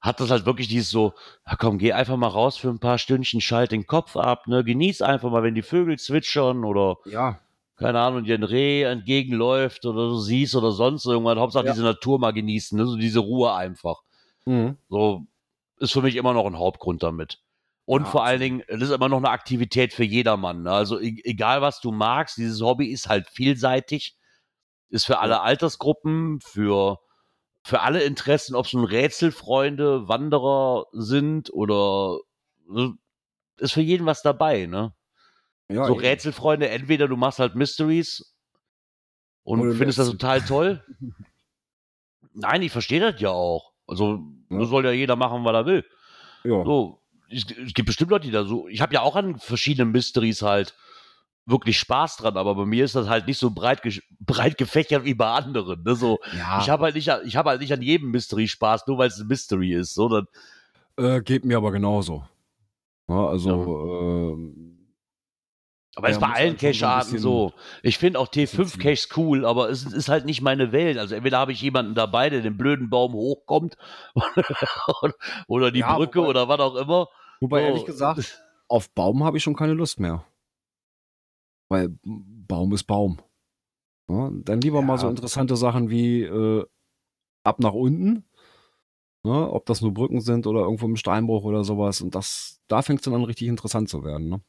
hat 0.06 0.20
das 0.20 0.30
halt 0.32 0.46
wirklich 0.46 0.68
dieses 0.68 0.90
so, 0.90 1.14
ja 1.48 1.56
komm, 1.56 1.78
geh 1.80 1.94
einfach 1.94 2.16
mal 2.18 2.28
raus 2.28 2.58
für 2.58 2.70
ein 2.70 2.80
paar 2.80 2.98
Stündchen, 3.00 3.42
schalt 3.42 3.72
den 3.72 3.88
Kopf 3.88 4.16
ab, 4.16 4.48
ne, 4.48 4.64
genieß 4.64 5.02
einfach 5.02 5.32
mal, 5.32 5.44
wenn 5.44 5.56
die 5.56 5.62
Vögel 5.64 5.98
zwitschern 5.98 6.64
oder 6.64 6.98
Ja. 7.06 7.40
keine 7.76 8.00
Ahnung, 8.00 8.24
dir 8.24 8.36
ein 8.36 8.44
Reh 8.44 8.84
entgegenläuft 8.84 9.86
oder 9.86 10.08
du 10.10 10.18
siehst 10.20 10.56
oder 10.56 10.72
sonst 10.72 11.06
irgendwas. 11.06 11.38
Hauptsache 11.38 11.66
Ja. 11.66 11.72
diese 11.74 11.84
Natur 11.84 12.20
mal 12.20 12.32
genießen, 12.32 12.78
ne? 12.78 12.86
so 12.86 12.96
diese 12.98 13.20
Ruhe 13.20 13.54
einfach. 13.54 14.02
Mhm. 14.46 14.78
So 14.90 15.26
ist 15.80 15.92
für 15.92 16.02
mich 16.02 16.16
immer 16.16 16.34
noch 16.34 16.46
ein 16.46 16.58
Hauptgrund 16.58 17.04
damit. 17.04 17.40
Und 17.86 18.04
Ja, 18.04 18.10
vor 18.10 18.24
allen. 18.24 18.40
Dingen, 18.40 18.64
es 18.68 18.82
ist 18.82 18.92
immer 18.92 19.10
noch 19.10 19.18
eine 19.18 19.30
Aktivität 19.30 19.94
für 19.94 20.04
jedermann. 20.06 20.64
Ne? 20.64 20.72
Also 20.72 21.00
e 21.00 21.20
egal, 21.24 21.62
was 21.62 21.82
du 21.82 21.92
magst, 21.92 22.38
dieses 22.38 22.62
Hobby 22.62 22.88
ist 22.88 23.10
halt 23.10 23.28
vielseitig. 23.30 24.16
Ist 24.90 25.06
für 25.06 25.20
alle 25.20 25.42
Altersgruppen, 25.42 26.40
für, 26.42 27.00
für 27.66 27.82
alle 27.82 28.04
Interessen, 28.04 28.54
ob 28.54 28.68
es 28.68 28.74
nun 28.74 28.86
Rätselfreunde, 28.86 30.08
Wanderer 30.08 30.86
sind 30.92 31.52
oder 31.52 32.20
ist 33.58 33.74
für 33.74 33.82
jeden 33.82 34.06
was 34.06 34.22
dabei, 34.22 34.68
ne? 34.68 34.94
Ja, 35.68 35.88
so 35.88 35.94
eben. 35.94 36.02
Rätselfreunde, 36.02 36.70
entweder 36.70 37.08
du 37.08 37.18
machst 37.18 37.40
halt 37.40 37.56
Mysteries 37.56 38.36
und 39.44 39.62
Oder 39.62 39.74
findest 39.74 39.98
das 39.98 40.12
total 40.12 40.42
toll. 40.42 40.84
Nein, 42.34 42.62
ich 42.62 42.72
verstehe 42.72 43.00
das 43.00 43.20
ja 43.20 43.32
auch. 43.32 43.74
Also, 43.88 44.20
Ja. 44.52 44.64
soll 44.66 44.86
ja 44.86 44.92
jeder 44.92 45.16
machen, 45.16 45.44
was 45.44 45.54
er 45.56 45.66
will. 45.66 45.86
Ja. 46.44 46.64
So, 46.64 47.02
es, 47.32 47.46
es 47.50 47.74
gibt 47.74 47.88
bestimmt 47.88 48.12
Leute, 48.12 48.28
die 48.28 48.32
da 48.32 48.46
so. 48.46 48.68
Ich 48.68 48.82
habe 48.82 48.94
ja 48.94 49.02
auch 49.02 49.16
an 49.16 49.40
verschiedenen 49.40 49.92
Mysteries 49.92 50.44
halt 50.44 50.76
wirklich 51.46 51.78
Spaß 51.80 52.18
dran, 52.18 52.38
aber 52.38 52.56
bei 52.56 52.66
mir 52.66 52.84
ist 52.86 52.96
das 52.96 53.08
halt 53.08 53.28
nicht 53.28 53.38
so 53.38 53.52
breit, 53.52 53.84
gesch- 53.84 54.02
breit 54.20 54.58
gefächert 54.58 55.06
wie 55.06 55.14
bei 55.14 55.28
anderen. 55.30 55.84
Ne? 55.84 55.96
So, 55.96 56.20
ja. 56.36 56.60
Ich 56.62 56.70
habe 56.70 56.84
halt, 56.86 56.96
nicht, 56.96 57.08
ich 57.26 57.36
hab 57.36 57.46
halt 57.46 57.62
nicht 57.62 57.72
an 57.74 57.82
jedem 57.82 58.12
Mystery 58.12 58.48
Spaß, 58.48 58.88
nur 58.88 58.98
weil 58.98 59.08
es 59.10 59.20
ein 59.20 59.28
Mystery 59.28 59.74
ist. 59.74 59.94
So, 59.94 60.10
dann, 60.10 60.28
Äh, 60.98 61.22
geht 61.22 61.46
mir 61.46 61.58
aber 61.58 61.72
genauso. 61.72 62.26
Ja, 63.08 63.28
also, 63.28 64.34
ähm, 64.34 64.72
Aber 65.98 66.10
es 66.10 66.16
Ja, 66.16 66.18
ist 66.18 66.22
bei 66.28 66.34
allen 66.40 66.50
halt 66.52 66.60
Cache-Arten 66.60 67.20
so. 67.20 67.54
Ich 67.84 67.98
finde 68.00 68.20
auch 68.20 68.28
bisschen 68.28 68.66
T5-Caches 68.66 69.10
cool, 69.16 69.46
aber 69.46 69.70
es 69.70 69.86
ist 69.86 70.10
halt 70.10 70.26
nicht 70.26 70.42
meine 70.42 70.72
Welt. 70.72 70.98
Also 70.98 71.16
entweder 71.16 71.38
habe 71.38 71.52
ich 71.52 71.62
jemanden 71.62 71.94
dabei, 71.96 72.30
der 72.32 72.42
den 72.42 72.58
blöden 72.58 72.90
Baum 72.90 73.14
hochkommt 73.14 73.78
oder 75.48 75.72
die 75.72 75.80
Ja, 75.80 75.96
Brücke 75.96 76.20
wobei- 76.20 76.28
oder 76.30 76.48
was 76.48 76.60
auch 76.60 76.76
immer. 76.76 77.08
wobei 77.40 77.60
So. 77.62 77.66
ehrlich 77.68 77.86
gesagt, 77.86 78.42
auf 78.68 78.90
Baum 78.96 79.24
habe 79.24 79.38
ich 79.38 79.44
schon 79.44 79.56
keine 79.56 79.74
Lust 79.74 80.00
mehr. 80.00 80.26
Weil 81.76 81.90
Baum 82.04 82.74
ist 82.74 82.86
Baum. 82.86 83.20
Ja, 84.08 84.32
dann 84.32 84.62
lieber 84.62 84.82
mal 84.82 84.94
Ja. 84.94 85.00
so 85.00 85.10
interessante 85.10 85.58
Sachen 85.58 85.90
wie 85.90 86.22
äh, 86.24 86.66
ab 87.44 87.60
nach 87.60 87.74
unten. 87.74 88.24
Ne, 89.24 89.52
ob 89.52 89.66
das 89.66 89.82
nur 89.82 89.94
Brücken 89.94 90.22
sind 90.22 90.48
oder 90.48 90.62
irgendwo 90.62 90.86
im 90.86 90.96
Steinbruch 90.96 91.44
oder 91.44 91.64
sowas. 91.64 92.00
Und 92.00 92.14
das, 92.16 92.62
da 92.68 92.82
fängt 92.82 93.00
es 93.00 93.06
dann 93.06 93.16
an, 93.16 93.24
richtig 93.24 93.48
interessant 93.48 93.90
zu 93.90 94.04
werden. 94.04 94.30
Ne? 94.30 94.42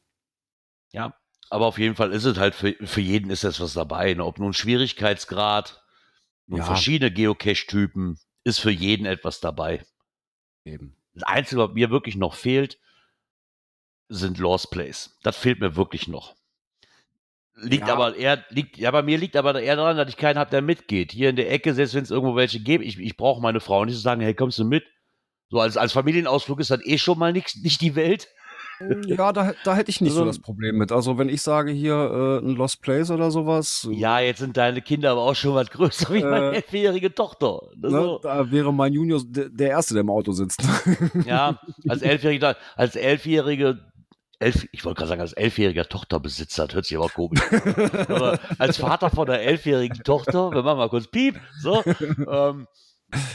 Ja, 0.93 1.15
aber 1.49 1.65
auf 1.65 1.79
jeden 1.79 1.95
Fall 1.95 2.13
ist 2.13 2.25
es 2.25 2.37
halt 2.37 2.53
für, 2.55 2.73
für 2.85 3.01
jeden 3.01 3.29
ist 3.31 3.43
das 3.43 3.59
was 3.59 3.73
dabei. 3.73 4.13
Ne? 4.13 4.23
Ob 4.23 4.37
nun 4.39 4.53
Schwierigkeitsgrad, 4.53 5.83
nun 6.45 6.59
Ja. 6.59 6.65
verschiedene 6.65 7.11
Geocache-Typen, 7.11 8.19
ist 8.43 8.59
für 8.59 8.71
jeden 8.71 9.05
etwas 9.05 9.41
dabei. 9.41 9.83
Eben. 10.63 10.95
Das 11.13 11.23
Einzige, 11.23 11.59
was 11.59 11.73
mir 11.73 11.89
wirklich 11.89 12.15
noch 12.15 12.35
fehlt, 12.35 12.79
sind 14.09 14.37
Lost 14.37 14.69
Plays. 14.69 15.17
Das 15.23 15.35
fehlt 15.35 15.59
mir 15.59 15.75
wirklich 15.75 16.07
noch. 16.07 16.35
Liegt 17.59 17.87
Ja. 17.87 17.93
aber 17.95 18.15
eher, 18.15 18.43
liegt, 18.49 18.77
ja, 18.77 18.91
bei 18.91 19.01
mir 19.01 19.17
liegt 19.17 19.35
aber 19.35 19.59
eher 19.59 19.75
daran, 19.75 19.97
dass 19.97 20.09
ich 20.09 20.17
keinen 20.17 20.37
habe, 20.37 20.51
der 20.51 20.61
mitgeht. 20.61 21.11
Hier 21.11 21.29
in 21.31 21.35
der 21.35 21.51
Ecke, 21.51 21.73
selbst 21.73 21.95
wenn 21.95 22.03
es 22.03 22.11
irgendwo 22.11 22.35
welche 22.35 22.59
gibt, 22.59 22.85
ich, 22.85 22.99
ich 22.99 23.17
brauche 23.17 23.41
meine 23.41 23.59
Frau 23.59 23.83
nicht 23.83 23.95
zu 23.95 24.01
sagen, 24.01 24.21
hey, 24.21 24.33
kommst 24.35 24.59
du 24.59 24.63
mit? 24.65 24.83
So 25.49 25.59
als, 25.59 25.75
als 25.77 25.91
Familienausflug 25.93 26.59
ist 26.59 26.69
das 26.71 26.85
eh 26.85 26.97
schon 26.97 27.17
mal 27.17 27.33
nix, 27.33 27.55
nicht 27.55 27.81
die 27.81 27.95
Welt. 27.95 28.27
Ja, 29.07 29.33
da, 29.33 29.53
da 29.63 29.75
hätte 29.75 29.89
ich 29.89 30.01
nicht 30.01 30.11
so 30.13 30.19
Also- 30.19 30.29
das 30.29 30.37
Problem 30.39 30.77
mit. 30.77 30.91
Also, 30.91 31.17
wenn 31.17 31.29
ich 31.29 31.41
sage 31.41 31.71
hier 31.71 31.95
äh, 31.95 32.45
ein 32.45 32.55
Lost 32.55 32.83
Place 32.83 33.09
oder 33.09 33.31
sowas, 33.31 33.87
Ja, 33.91 34.19
jetzt 34.19 34.37
sind 34.37 34.55
deine 34.55 34.83
Kinder 34.83 35.09
aber 35.13 35.21
auch 35.21 35.33
schon 35.33 35.55
was 35.55 35.71
größer 35.71 36.13
wie 36.13 36.21
meine 36.21 36.51
Äh, 36.51 36.55
elfjährige 36.57 37.11
Tochter. 37.15 37.59
Ne, 37.75 37.89
so. 37.89 38.19
da 38.21 38.51
wäre 38.51 38.71
mein 38.71 38.93
Junior 38.93 39.19
der, 39.25 39.49
der 39.49 39.69
Erste, 39.71 39.95
der 39.95 40.01
im 40.01 40.11
Auto 40.11 40.31
sitzt. 40.31 40.61
Ja, 41.25 41.59
als 41.89 42.01
elfjährige, 42.03 42.55
als 42.75 42.95
elfjährige, 42.95 43.79
elf, 44.39 44.67
ich 44.71 44.85
wollte 44.85 44.99
gerade 44.99 45.09
sagen, 45.09 45.21
als 45.21 45.33
elfjähriger 45.33 45.87
Tohterbesitzer, 45.87 46.67
das 46.67 46.75
hört 46.75 46.85
sich 46.85 46.97
aber 46.97 47.09
komisch 47.09 47.41
an. 47.51 47.61
aber 48.09 48.39
als 48.57 48.77
Vater 48.77 49.09
von 49.09 49.29
einer 49.29 49.39
elfjährigen 49.39 50.03
Tochter, 50.03 50.51
wir 50.51 50.63
machen 50.63 50.77
mal 50.77 50.89
kurz 50.89 51.07
Piep, 51.07 51.39
so, 51.59 51.83
ähm, 52.31 52.67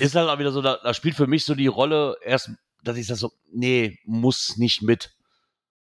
ist 0.00 0.14
halt 0.14 0.28
auch 0.28 0.38
wieder 0.38 0.52
so, 0.52 0.62
da, 0.62 0.78
da 0.82 0.94
spielt 0.94 1.16
für 1.16 1.26
mich 1.26 1.44
so 1.44 1.54
die 1.54 1.66
Rolle 1.66 2.16
erst, 2.22 2.50
dass 2.84 2.96
ich 2.96 3.06
sage 3.06 3.18
so, 3.18 3.32
nee, 3.52 3.98
muss 4.04 4.56
nicht 4.56 4.82
mit. 4.82 5.14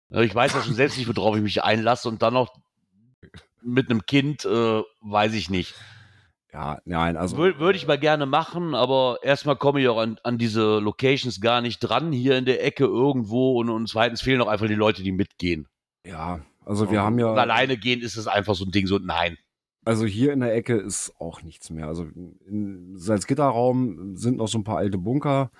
Also 0.09 0.23
Ich 0.23 0.35
weiß 0.35 0.53
ja 0.53 0.63
schon 0.63 0.75
selbst 0.75 0.97
nicht, 0.97 1.13
worauf 1.15 1.35
ich 1.35 1.41
mich 1.41 1.63
einlasse 1.63 2.07
und 2.07 2.21
dann 2.21 2.33
noch 2.33 2.53
mit 3.61 3.89
einem 3.89 4.05
Kind, 4.05 4.45
äh, 4.45 4.81
weiß 5.01 5.33
ich 5.33 5.49
nicht. 5.49 5.73
Ja, 6.53 6.79
nein, 6.85 7.15
also. 7.17 7.37
Würde 7.37 7.59
würd 7.59 7.75
ich 7.75 7.87
mal 7.87 7.97
gerne 7.99 8.25
machen, 8.25 8.75
aber 8.75 9.19
erstmal 9.23 9.55
komme 9.55 9.81
ich 9.81 9.87
auch 9.87 9.99
an, 9.99 10.19
an 10.23 10.37
diese 10.37 10.79
Locations 10.79 11.39
gar 11.39 11.61
nicht 11.61 11.79
dran, 11.79 12.11
hier 12.11 12.37
in 12.37 12.45
der 12.45 12.63
Ecke 12.65 12.83
irgendwo. 12.83 13.59
Und, 13.59 13.69
und 13.69 13.87
zweitens 13.87 14.21
fehlen 14.21 14.41
auch 14.41 14.47
einfach 14.47 14.67
die 14.67 14.75
Leute, 14.75 15.01
die 15.03 15.11
mitgehen. 15.13 15.67
Ja, 16.05 16.41
also 16.65 16.91
wir 16.91 17.01
haben 17.01 17.19
ja. 17.19 17.31
Und 17.31 17.39
alleine 17.39 17.77
gehen 17.77 18.01
ist 18.01 18.17
es 18.17 18.27
einfach 18.27 18.55
so 18.55 18.65
ein 18.65 18.71
Ding, 18.71 18.87
so 18.87 18.97
nein. 18.97 19.37
Also 19.83 20.05
hier 20.05 20.33
in 20.33 20.41
der 20.41 20.53
Ecke 20.53 20.75
ist 20.75 21.13
auch 21.19 21.41
nichts 21.41 21.69
mehr. 21.69 21.87
Also 21.87 22.03
im 22.45 22.97
Salzgitterraum 22.97 24.15
sind 24.15 24.37
noch 24.37 24.47
so 24.47 24.59
ein 24.59 24.63
paar 24.63 24.77
alte 24.77 24.97
Bunker. 24.97 25.51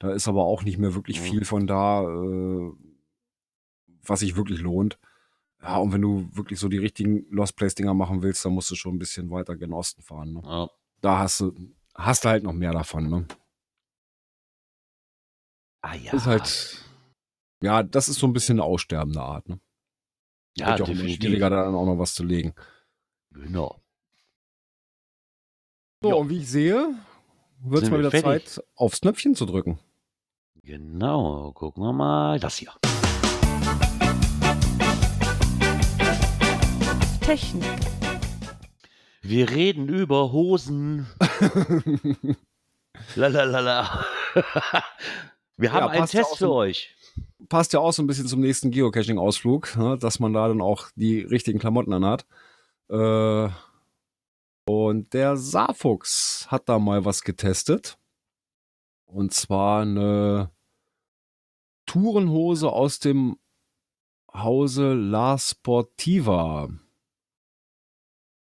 Da 0.00 0.12
ist 0.12 0.28
aber 0.28 0.44
auch 0.44 0.62
nicht 0.64 0.78
mehr 0.78 0.94
wirklich 0.94 1.20
Mhm. 1.20 1.24
viel 1.24 1.44
von 1.44 1.66
da, 1.66 2.02
äh, 2.02 2.72
was 4.04 4.20
sich 4.20 4.36
wirklich 4.36 4.60
lohnt. 4.60 4.98
Ja, 5.62 5.76
und 5.78 5.92
wenn 5.92 6.02
du 6.02 6.28
wirklich 6.36 6.58
so 6.60 6.68
die 6.68 6.78
richtigen 6.78 7.26
Lost 7.30 7.56
Place-Dinger 7.56 7.94
machen 7.94 8.22
willst, 8.22 8.44
dann 8.44 8.52
musst 8.52 8.70
du 8.70 8.74
schon 8.76 8.94
ein 8.94 8.98
bisschen 8.98 9.30
weiter 9.30 9.56
gen 9.56 9.72
Osten 9.72 10.02
fahren. 10.02 10.34
Ne? 10.34 10.42
Ja. 10.44 10.68
Da 11.00 11.18
hast 11.18 11.40
du, 11.40 11.52
hast 11.94 12.24
du 12.24 12.28
halt 12.28 12.44
noch 12.44 12.52
mehr 12.52 12.72
davon. 12.72 13.08
Ne? 13.10 13.26
Ah 15.82 15.94
ja. 15.94 16.12
Ist 16.12 16.26
halt, 16.26 16.84
ja, 17.62 17.82
das 17.82 18.08
ist 18.08 18.18
so 18.18 18.26
ein 18.26 18.32
bisschen 18.32 18.56
eine 18.58 18.64
aussterbende 18.64 19.20
Art. 19.20 19.48
Ne? 19.48 19.60
ja, 20.56 20.78
Wird 20.78 20.88
ja 20.88 20.94
auch 20.94 20.98
schwieriger, 20.98 21.50
da 21.50 21.64
dann 21.64 21.74
auch 21.74 21.86
noch 21.86 21.98
was 21.98 22.14
zu 22.14 22.24
legen. 22.24 22.54
Genau. 23.32 23.80
So, 26.02 26.10
Ja. 26.10 26.14
und 26.16 26.28
wie 26.30 26.38
ich 26.38 26.48
sehe, 26.48 26.94
wird 27.60 27.82
es 27.82 27.90
mal 27.90 27.98
wieder 27.98 28.10
fertig? 28.10 28.48
Zeit, 28.48 28.64
aufs 28.76 29.00
Knöpfchen 29.00 29.34
zu 29.34 29.46
drücken. 29.46 29.78
Genau. 30.62 31.52
Gucken 31.52 31.82
wir 31.82 31.92
mal. 31.92 32.38
Das 32.38 32.56
hier. 32.56 32.72
Technik. 37.28 37.62
Wir 39.20 39.50
reden 39.50 39.86
über 39.90 40.32
Hosen. 40.32 41.06
Lalalala. 43.16 44.02
Wir 45.58 45.72
haben 45.72 45.84
Ja, 45.84 45.88
einen 45.88 46.06
Test 46.06 46.38
für 46.38 46.50
euch. 46.50 46.96
passt 47.50 47.74
ja 47.74 47.80
auch 47.80 47.92
so 47.92 48.02
ein 48.02 48.06
bisschen 48.06 48.26
zum 48.28 48.40
nächsten 48.40 48.70
Geocaching-Ausflug, 48.70 49.76
ne, 49.76 49.98
dass 49.98 50.20
man 50.20 50.32
da 50.32 50.48
dann 50.48 50.62
auch 50.62 50.86
die 50.94 51.20
richtigen 51.20 51.58
Klamotten 51.58 51.92
anhat. 51.92 52.24
Äh, 52.88 53.50
und 54.64 55.12
der 55.12 55.36
Saarfuchs 55.36 56.46
hat 56.50 56.66
da 56.70 56.78
mal 56.78 57.04
was 57.04 57.20
getestet. 57.20 57.98
Und 59.04 59.34
zwar 59.34 59.82
eine 59.82 60.50
Tourenhose 61.84 62.72
aus 62.72 63.00
dem 63.00 63.36
Hause 64.32 64.94
La 64.94 65.36
Sportiva. 65.36 66.70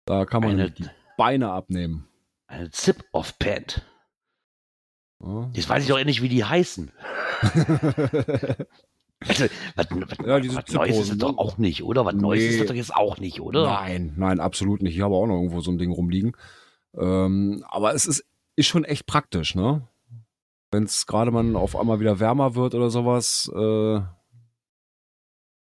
Da 0.07 0.25
kann 0.25 0.41
man 0.43 0.53
Eine, 0.53 0.71
die 0.71 0.87
Beine 1.17 1.51
abnehmen. 1.53 2.09
eine 2.47 2.71
Zip-Off-Pant. 2.71 3.85
Ja. 5.23 5.51
Jetzt 5.53 5.69
weiß 5.69 5.85
ich 5.85 5.93
auch 5.93 5.99
endlich, 5.99 6.23
wie 6.23 6.29
die 6.29 6.45
heißen. 6.45 6.91
Also, 9.27 9.47
was, 9.77 9.87
was, 9.91 10.19
Ja, 10.27 10.37
was 10.37 10.47
Neues 10.47 10.47
ist 10.47 10.57
das 10.57 10.65
Zip-Hosen, 10.67 11.19
doch 11.19 11.33
ne? 11.33 11.39
auch 11.39 11.57
nicht, 11.57 11.83
oder? 11.83 12.05
Was 12.05 12.15
Neues 12.15 12.45
ist 12.45 12.51
Nee. 12.53 12.59
das 12.59 12.67
doch 12.69 12.75
jetzt 12.75 12.95
auch 12.95 13.17
nicht, 13.19 13.41
oder? 13.41 13.65
Nein, 13.65 14.13
nein, 14.17 14.41
absolut 14.41 14.83
nicht. 14.83 14.95
Ich 14.95 15.01
habe 15.01 15.15
auch 15.15 15.27
noch 15.27 15.37
irgendwo 15.37 15.61
so 15.63 15.71
ein 15.71 15.79
Ding 15.79 15.91
rumliegen. 15.91 16.37
Ähm, 16.95 17.65
aber 17.71 17.95
es 17.95 18.07
ist, 18.07 18.27
ist 18.57 18.67
schon 18.67 18.85
echt 18.85 19.07
praktisch, 19.07 19.55
ne? 19.55 19.89
Wenn 20.71 20.83
es 20.85 21.07
gerade 21.07 21.31
mal 21.31 21.57
auf 21.57 21.77
einmal 21.77 21.99
wieder 21.99 22.21
wärmer 22.21 22.55
wird 22.57 22.75
oder 22.75 22.91
sowas, 22.91 23.51
äh, 23.57 24.01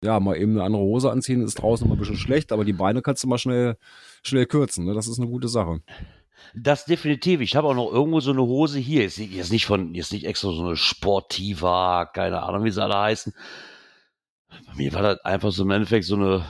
ja, 0.04 0.18
mal 0.20 0.36
eben 0.36 0.52
eine 0.56 0.64
andere 0.64 0.82
Hose 0.82 1.12
anziehen, 1.12 1.40
ist 1.40 1.54
draußen 1.54 1.86
immer 1.86 1.94
ein 1.94 2.00
bisschen 2.00 2.16
schlecht, 2.16 2.50
aber 2.50 2.64
die 2.64 2.72
Beine 2.72 3.02
kannst 3.02 3.22
du 3.22 3.28
mal 3.28 3.38
schnell, 3.38 3.76
schnell 4.24 4.46
kürzen. 4.46 4.84
Ne? 4.84 4.94
Das 4.94 5.06
ist 5.06 5.18
eine 5.18 5.28
gute 5.28 5.48
Sache. 5.48 5.80
Das 6.54 6.84
definitiv. 6.84 7.40
Ich 7.40 7.56
habe 7.56 7.68
auch 7.68 7.74
noch 7.74 7.92
irgendwo 7.92 8.20
so 8.20 8.32
eine 8.32 8.42
Hose 8.42 8.78
hier. 8.78 9.04
Jetzt, 9.04 9.52
nicht 9.52 9.66
von, 9.66 9.94
jetzt 9.94 10.12
nicht 10.12 10.24
extra 10.24 10.52
so 10.52 10.64
eine 10.64 10.76
Sportiva, 10.76 12.06
keine 12.06 12.42
Ahnung, 12.42 12.64
wie 12.64 12.70
sie 12.70 12.82
alle 12.82 12.98
heißen. 12.98 13.32
Bei 14.66 14.74
mir 14.74 14.92
war 14.92 15.02
das 15.02 15.20
einfach 15.24 15.50
so 15.50 15.64
im 15.64 15.70
Endeffekt 15.70 16.04
so 16.04 16.16
eine 16.16 16.44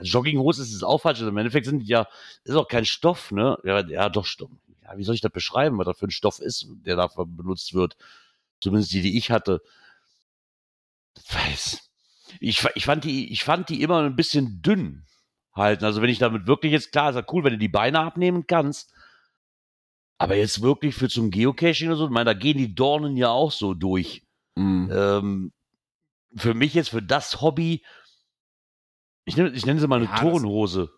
Jogginghose 0.00 0.62
ist 0.62 0.72
es 0.72 0.82
auch 0.82 0.98
falsch. 0.98 1.18
Also 1.18 1.30
Im 1.30 1.36
Endeffekt 1.36 1.66
sind 1.66 1.82
ja, 1.82 2.06
ist 2.44 2.54
auch 2.54 2.68
kein 2.68 2.84
Stoff, 2.84 3.32
ne? 3.32 3.58
Ja, 3.64 3.86
ja 3.86 4.08
doch. 4.08 4.26
Ja, 4.82 4.96
wie 4.96 5.04
soll 5.04 5.14
ich 5.14 5.20
das 5.20 5.32
beschreiben, 5.32 5.78
was 5.78 5.86
das 5.86 5.98
für 5.98 6.06
ein 6.06 6.10
Stoff 6.10 6.40
ist, 6.40 6.66
der 6.84 6.96
dafür 6.96 7.26
benutzt 7.26 7.74
wird? 7.74 7.96
Zumindest 8.60 8.92
die, 8.92 9.02
die 9.02 9.18
ich 9.18 9.30
hatte. 9.30 9.60
Ich, 12.40 12.64
ich, 12.74 12.84
fand 12.84 13.04
die, 13.04 13.32
ich 13.32 13.44
fand 13.44 13.68
die 13.68 13.82
immer 13.82 14.02
ein 14.02 14.16
bisschen 14.16 14.62
dünn 14.62 15.04
halten. 15.58 15.84
Also 15.84 16.00
wenn 16.02 16.08
ich 16.10 16.18
damit 16.18 16.46
wirklich 16.46 16.72
jetzt, 16.72 16.92
klar, 16.92 17.10
ist 17.10 17.16
ja 17.16 17.24
cool, 17.32 17.44
wenn 17.44 17.52
du 17.52 17.58
die 17.58 17.68
Beine 17.68 18.00
abnehmen 18.00 18.46
kannst. 18.46 18.92
Aber 20.20 20.34
jetzt 20.34 20.62
wirklich 20.62 20.94
für 20.96 21.08
zum 21.08 21.30
Geocaching 21.30 21.88
oder 21.88 21.96
so, 21.96 22.04
ich 22.06 22.10
meine, 22.10 22.24
da 22.24 22.34
gehen 22.34 22.58
die 22.58 22.74
Dornen 22.74 23.16
ja 23.16 23.28
auch 23.30 23.52
so 23.52 23.74
durch. 23.74 24.24
Mhm. 24.56 24.90
Ähm, 24.92 25.52
für 26.34 26.54
mich 26.54 26.74
jetzt, 26.74 26.88
für 26.90 27.02
das 27.02 27.40
Hobby, 27.40 27.84
ich 29.24 29.36
nenne, 29.36 29.50
ich 29.50 29.64
nenne 29.64 29.78
sie 29.78 29.86
mal 29.86 29.96
eine 29.96 30.06
Ja, 30.06 30.16
Turnhose, 30.18 30.90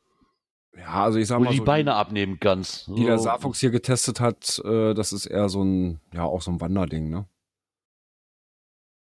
Ja, 0.77 1.05
also 1.05 1.19
ich 1.19 1.27
sag 1.29 1.39
wo 1.41 1.45
mal 1.45 1.49
du 1.51 1.53
die 1.53 1.59
so, 1.59 1.65
Beine 1.65 1.95
abnehmen 1.95 2.39
kannst. 2.41 2.87
die 2.89 3.05
der. 3.05 3.19
Saarfuchs 3.19 3.61
hier 3.61 3.71
getestet 3.71 4.21
hat, 4.21 4.59
äh, 4.65 4.95
das 4.95 5.13
ist 5.13 5.27
eher 5.27 5.49
so 5.49 5.63
ein, 5.63 6.01
ja, 6.15 6.23
auch 6.25 6.41
so 6.43 6.51
ein 6.51 6.61
Wanderding, 6.61 7.11
ne? 7.11 7.27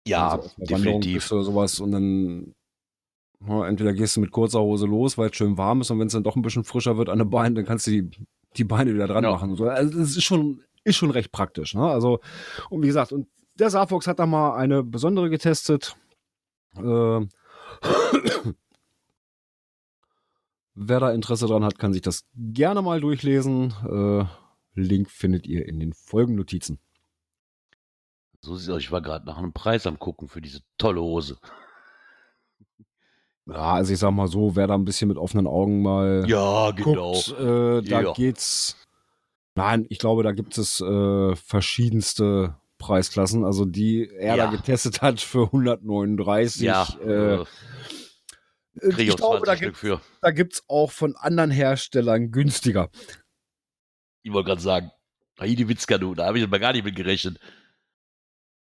Ja, 0.06 0.28
Also 0.28 0.50
Wanderung 0.58 1.00
definitiv. 1.00 1.24
sowas 1.24 1.80
und 1.80 1.92
dann 1.92 2.54
entweder 3.46 3.92
gehst 3.92 4.16
du 4.16 4.20
mit 4.20 4.30
kurzer 4.30 4.60
Hose 4.60 4.86
los, 4.86 5.18
weil 5.18 5.30
es 5.30 5.36
schön 5.36 5.56
warm 5.58 5.80
ist 5.82 5.90
und 5.90 5.98
wenn 5.98 6.06
es 6.06 6.12
dann 6.12 6.22
doch 6.22 6.36
ein 6.36 6.42
bisschen 6.42 6.64
frischer 6.64 6.96
wird 6.96 7.08
an 7.08 7.18
den 7.18 7.30
Beinen, 7.30 7.54
dann 7.54 7.64
kannst 7.64 7.86
du 7.86 7.90
die, 7.90 8.10
die 8.56 8.64
Beine 8.64 8.94
wieder 8.94 9.06
dran 9.06 9.24
Ja. 9.24 9.30
machen. 9.32 9.54
So, 9.56 9.64
Also 9.68 9.98
das 9.98 10.10
ist 10.16 10.24
schon, 10.24 10.62
ist 10.84 10.96
schon 10.96 11.10
recht 11.10 11.32
praktisch. 11.32 11.74
Ne? 11.74 11.82
Also, 11.82 12.20
und 12.70 12.82
wie 12.82 12.86
gesagt, 12.86 13.12
und 13.12 13.26
der 13.58 13.70
Saarfox 13.70 14.06
hat 14.06 14.18
da 14.18 14.26
mal 14.26 14.56
eine 14.56 14.82
besondere 14.82 15.30
getestet. 15.30 15.96
Äh, 16.76 17.26
Wer 20.76 20.98
da 21.00 21.12
Interesse 21.12 21.46
dran 21.46 21.64
hat, 21.64 21.78
kann 21.78 21.92
sich 21.92 22.02
das 22.02 22.24
gerne 22.34 22.82
mal 22.82 23.00
durchlesen. 23.00 23.72
Äh, 23.88 24.24
Link 24.80 25.08
findet 25.10 25.46
ihr 25.46 25.68
in 25.68 25.78
den 25.78 25.92
Folgennotizen. 25.92 26.80
So 28.40 28.56
sieht 28.56 28.70
aus. 28.70 28.80
Ich 28.82 28.90
war 28.90 29.00
gerade 29.00 29.24
nach 29.24 29.38
einem 29.38 29.52
Preis 29.52 29.86
am 29.86 29.98
gucken 30.00 30.28
für 30.28 30.40
diese 30.40 30.60
tolle 30.76 31.00
Hose. 31.00 31.38
Ja, 33.46 33.74
also 33.74 33.92
ich 33.92 33.98
sag 33.98 34.12
mal 34.12 34.26
so, 34.26 34.56
wer 34.56 34.66
da 34.66 34.74
ein 34.74 34.84
bisschen 34.86 35.08
mit 35.08 35.18
offenen 35.18 35.46
Augen 35.46 35.82
mal 35.82 36.24
Ja, 36.26 36.70
genau. 36.70 37.12
guckt, 37.12 37.28
äh, 37.38 37.82
da 37.82 38.00
Ja. 38.02 38.12
geht's. 38.12 38.76
Nein, 39.54 39.86
ich 39.90 39.98
glaube, 39.98 40.22
da 40.22 40.32
gibt 40.32 40.56
es 40.58 40.80
äh, 40.80 41.36
verschiedenste 41.36 42.56
Preisklassen. 42.78 43.44
Also 43.44 43.64
die 43.66 44.08
er 44.08 44.36
Ja. 44.36 44.46
da 44.46 44.50
getestet 44.50 45.02
hat 45.02 45.20
für 45.20 45.52
139. 45.52 46.62
Ja, 46.62 46.88
äh, 47.00 47.34
äh, 47.34 47.44
kriege 48.80 49.02
ich 49.02 49.08
ich 49.10 49.16
glaube, 49.16 49.44
20 49.44 49.46
da 49.46 49.54
gibt 49.54 50.00
da 50.22 50.30
gibt's 50.30 50.64
auch 50.68 50.90
von 50.90 51.14
anderen 51.16 51.50
Herstellern 51.50 52.30
günstiger. 52.30 52.88
Ich 54.22 54.32
wollte 54.32 54.48
gerade 54.48 54.62
sagen, 54.62 54.90
hier 55.40 55.54
die 55.56 55.68
Witzkanu, 55.68 56.14
da 56.14 56.26
habe 56.26 56.38
ich 56.38 56.44
aber 56.44 56.58
gar 56.58 56.72
nicht 56.72 56.84
mit 56.84 56.96
gerechnet. 56.96 57.38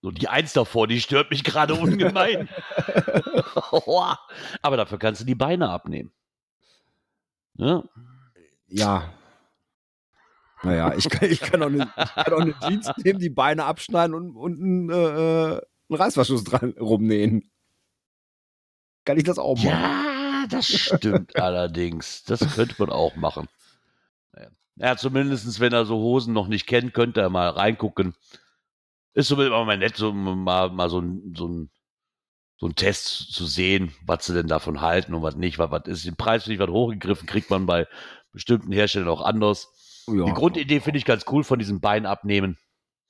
So, 0.02 0.10
die 0.10 0.28
Eins 0.28 0.52
davor, 0.54 0.86
die 0.86 1.00
stört 1.00 1.30
mich 1.30 1.44
gerade 1.44 1.74
ungemein. 1.74 2.48
aber 4.62 4.76
dafür 4.76 4.98
kannst 4.98 5.20
du 5.20 5.24
die 5.24 5.34
Beine 5.34 5.70
abnehmen. 5.70 6.12
Ne? 7.54 7.88
Ja. 8.66 9.12
Naja, 10.62 10.94
ich 10.96 11.08
kann, 11.10 11.30
ich 11.30 11.40
kann, 11.40 11.62
auch, 11.62 11.66
eine, 11.66 11.86
kann 11.86 12.32
auch 12.32 12.40
eine 12.40 12.58
Jeans 12.60 12.90
nehmen, 12.98 13.18
die 13.18 13.30
Beine 13.30 13.64
abschneiden 13.64 14.14
und, 14.14 14.34
und 14.34 14.60
einen, 14.60 14.90
äh, 14.90 14.94
äh, 14.94 15.60
einen 15.88 16.00
Reißverschluss 16.00 16.44
dran 16.44 16.74
rumnähen. 16.80 17.50
Kann 19.04 19.18
ich 19.18 19.24
das 19.24 19.38
auch 19.38 19.56
machen? 19.56 19.68
Ja, 19.68 20.46
das 20.48 20.66
stimmt 20.66 21.36
allerdings. 21.40 22.24
Das 22.24 22.40
könnte 22.54 22.76
man 22.78 22.90
auch 22.90 23.14
machen. 23.16 23.48
Ja, 24.76 24.96
zumindest 24.96 25.60
wenn 25.60 25.72
er 25.72 25.84
so 25.84 25.96
Hosen 25.96 26.34
noch 26.34 26.48
nicht 26.48 26.66
kennt, 26.66 26.94
könnte 26.94 27.20
er 27.20 27.30
mal 27.30 27.48
reingucken. 27.48 28.14
Ist 29.12 29.28
zumindest 29.28 29.54
auch 29.54 29.66
mal 29.66 29.78
nett, 29.78 29.96
so 29.96 30.12
mal, 30.12 30.70
mal 30.70 30.90
so, 30.90 31.00
ein, 31.00 31.34
so, 31.36 31.46
ein, 31.46 31.70
so 32.64 32.68
ein 32.70 32.76
Test 32.76 33.34
zu 33.34 33.44
sehen, 33.44 33.92
was 34.06 34.24
sie 34.24 34.32
denn 34.32 34.46
davon 34.48 34.80
halten 34.80 35.12
und 35.12 35.20
was 35.22 35.36
nicht. 35.36 35.58
Was, 35.58 35.70
was 35.70 35.82
ist. 35.86 36.06
Den 36.06 36.16
Preis 36.16 36.44
finde 36.44 36.54
ich 36.54 36.60
was 36.60 36.70
hochgegriffen, 36.72 37.28
kriegt 37.28 37.50
man 37.50 37.66
bei 37.66 37.86
bestimmten 38.32 38.72
Herstellern 38.72 39.08
auch 39.10 39.20
anders. 39.20 39.68
Ja, 40.08 40.24
Die 40.24 40.32
Grundidee 40.32 40.80
finde 40.80 40.96
ich 40.96 41.04
ganz 41.04 41.26
cool 41.30 41.44
von 41.44 41.58
diesem 41.58 41.82
Bein 41.82 42.06
abnehmen. 42.06 42.56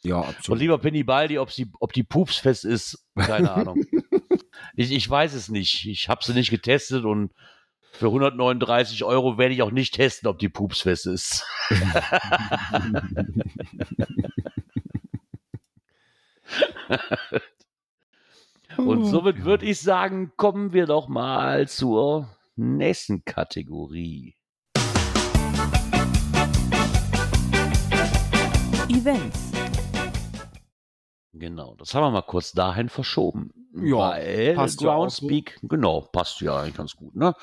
Ja, 0.03 0.17
Und 0.17 0.29
absolut. 0.31 0.59
lieber 0.61 0.79
Penny 0.79 1.05
Baldi, 1.05 1.39
ob, 1.39 1.53
sie, 1.53 1.71
ob 1.79 1.93
die 1.93 2.03
pupsfest 2.03 2.65
ist, 2.65 3.07
keine 3.15 3.53
Ahnung. 3.55 3.85
ich, 4.75 4.91
ich 4.91 5.09
weiß 5.09 5.35
es 5.35 5.49
nicht. 5.49 5.87
Ich 5.87 6.09
habe 6.09 6.25
sie 6.25 6.33
nicht 6.33 6.51
getestet 6.51 7.05
und 7.05 7.31
für 7.93 8.07
139 8.07 9.05
Euro 9.05 9.39
werde 9.39 9.55
ich 9.55 9.63
auch 9.63 9.71
nicht 9.71 9.95
testen, 9.95 10.29
ob 10.29 10.41
die 10.41 10.49
pupsfest 10.49 11.07
ist. 11.07 11.47
und 18.77 19.05
somit 19.07 19.45
würde 19.45 19.67
ich 19.67 19.81
sagen, 19.81 20.33
kommen 20.37 20.73
wir 20.73 20.87
doch 20.87 21.09
mal 21.09 21.69
zur 21.69 22.29
nächsten 22.57 23.25
Kategorie. 23.25 24.37
Events. 28.89 29.53
Genau, 31.33 31.75
das 31.77 31.95
haben 31.95 32.05
wir 32.05 32.11
mal 32.11 32.23
kurz 32.23 32.53
dahin 32.53 32.89
verschoben. 32.89 33.51
Ja, 33.77 34.11
weil 34.11 34.55
passt 34.55 34.81
ja 34.81 34.91
auch 34.91 34.99
Groundspeak, 34.99 35.59
genau, 35.63 36.01
passt 36.01 36.41
ja 36.41 36.61
eigentlich 36.61 36.77
ganz 36.77 36.95
gut. 36.95 37.17
Ne? 37.17 37.35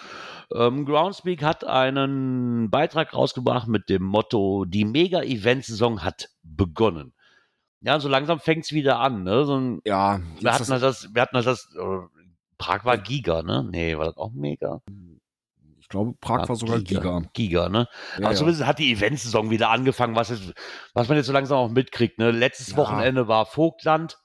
Ähm, 0.55 0.85
Groundspeak 0.85 1.43
hat 1.43 1.65
einen 1.65 2.69
Beitrag 2.69 3.13
rausgebracht 3.13 3.67
mit 3.67 3.89
dem 3.89 4.03
Motto: 4.03 4.63
Die 4.65 4.85
Mega-Event-Saison 4.85 6.03
hat 6.03 6.29
begonnen. 6.41 7.13
Ja, 7.81 7.99
so 7.99 8.07
langsam 8.07 8.39
fängt 8.39 8.65
es 8.65 8.71
wieder 8.71 8.99
an. 8.99 9.23
Ne? 9.23 9.43
So 9.45 9.57
ein, 9.57 9.81
Ja, 9.85 10.21
wir, 10.39 10.53
hatten 10.53 10.69
halt 10.69 10.83
das, 10.83 11.13
wir 11.13 11.21
hatten 11.21 11.35
das, 11.41 11.73
äh, 11.75 12.21
Prag 12.57 12.85
war 12.85 12.97
Giga, 12.97 13.41
ne? 13.41 13.67
Nee, 13.69 13.97
war 13.97 14.05
das 14.05 14.17
auch 14.17 14.31
Mega? 14.33 14.81
ich 15.79 15.89
glaube, 15.89 16.13
Prag 16.21 16.47
war 16.47 16.55
sogar 16.55 16.79
Giga. 16.79 17.23
Giga, 17.33 17.69
ne? 17.69 17.87
Ja, 18.13 18.25
Aber 18.25 18.31
ja. 18.31 18.37
zumindest 18.37 18.65
hat 18.67 18.77
die 18.77 18.91
Eventsaison 18.91 19.49
wieder 19.49 19.71
angefangen, 19.71 20.15
was, 20.15 20.29
jetzt, 20.29 20.53
was 20.93 21.07
man 21.09 21.17
jetzt 21.17 21.25
so 21.25 21.33
langsam 21.33 21.57
auch 21.57 21.69
mitkriegt. 21.69 22.19
Ne? 22.19 22.29
Letztes 22.31 22.69
Ja. 22.69 22.77
Wochenende 22.77 23.27
war 23.27 23.45
Vogtland. 23.45 24.19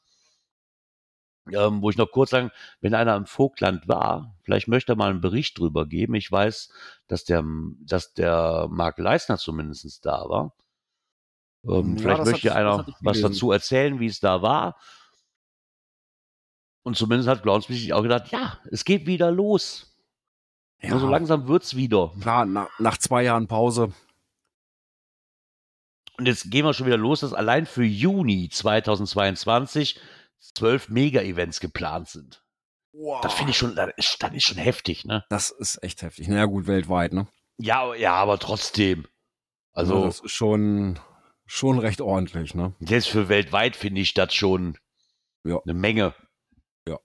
Ähm, 1.53 1.81
wo 1.81 1.91
ich 1.91 1.97
noch 1.97 2.11
kurz 2.11 2.31
sagen, 2.31 2.51
wenn 2.81 2.93
einer 2.93 3.15
im 3.15 3.25
Vogtland 3.25 3.87
war, 3.87 4.35
vielleicht 4.43 4.67
möchte 4.67 4.93
er 4.93 4.97
mal 4.97 5.11
einen 5.11 5.21
Bericht 5.21 5.59
drüber 5.59 5.87
geben. 5.87 6.15
Ich 6.17 6.31
weiß, 6.31 6.71
dass 7.07 7.25
der, 7.25 7.45
dass 7.85 8.13
der 8.15 8.67
Marc 8.69 8.99
Leisner 8.99 9.39
zumindest 9.39 10.05
da 10.05 10.29
war. 10.29 10.57
Ähm, 11.69 11.97
Ja, 11.97 12.03
vielleicht 12.03 12.25
möchte 12.25 12.51
hat- 12.51 12.57
einer 12.57 12.79
was 13.01 13.17
gelesen. 13.17 13.23
dazu 13.23 13.51
erzählen, 13.53 13.99
wie 14.01 14.07
es 14.07 14.21
da 14.21 14.43
war. 14.43 14.77
Und 16.85 16.97
zumindest 16.97 17.29
hat 17.29 17.43
sich 17.65 17.93
auch 17.93 18.03
gedacht, 18.03 18.31
ja, 18.31 18.59
es 18.71 18.85
geht 18.85 19.07
wieder 19.07 19.31
los. 19.33 19.93
Ja, 20.81 20.91
Nur 20.91 21.01
so 21.01 21.09
langsam 21.09 21.49
wird's 21.49 21.75
wieder. 21.75 22.13
klar, 22.21 22.45
na, 22.47 22.69
nach 22.79 22.97
zwei 22.99 23.25
Jahren 23.25 23.49
Pause. 23.49 23.93
Und 26.19 26.27
jetzt 26.27 26.51
gehen 26.51 26.65
wir 26.65 26.73
schon 26.75 26.87
wieder 26.87 26.97
los, 26.97 27.21
dass 27.21 27.35
allein 27.35 27.67
für 27.67 27.85
Juni 27.85 28.49
2022 28.51 29.99
zwölf 30.39 30.89
Mega-Events 30.89 31.61
geplant 31.61 32.09
sind. 32.09 32.43
Wow. 32.93 33.21
Das 33.21 33.35
finde 33.35 33.51
ich 33.51 33.59
schon, 33.59 33.75
das 33.75 33.91
ist, 33.97 34.23
das 34.23 34.33
ist 34.33 34.45
schon 34.45 34.57
heftig, 34.57 35.05
ne? 35.05 35.25
Das 35.29 35.51
ist 35.51 35.83
echt 35.83 36.01
heftig. 36.03 36.29
Naja, 36.29 36.47
gut, 36.47 36.67
weltweit, 36.67 37.13
ne? 37.13 37.27
Ja, 37.59 37.95
ja, 37.95 38.15
aber 38.15 38.39
trotzdem. 38.39 39.07
Also, 39.73 40.05
das 40.05 40.21
ist 40.21 40.31
schon, 40.33 40.99
schon 41.47 41.79
recht 41.79 42.01
ordentlich, 42.01 42.55
ne? 42.55 42.75
selbst 42.81 43.09
für 43.09 43.29
weltweit 43.29 43.77
finde 43.77 44.01
ich 44.01 44.15
das 44.15 44.35
schon 44.35 44.77
Ja. 45.45 45.61
eine 45.63 45.75
Menge. 45.75 46.15
Ja. 46.89 46.99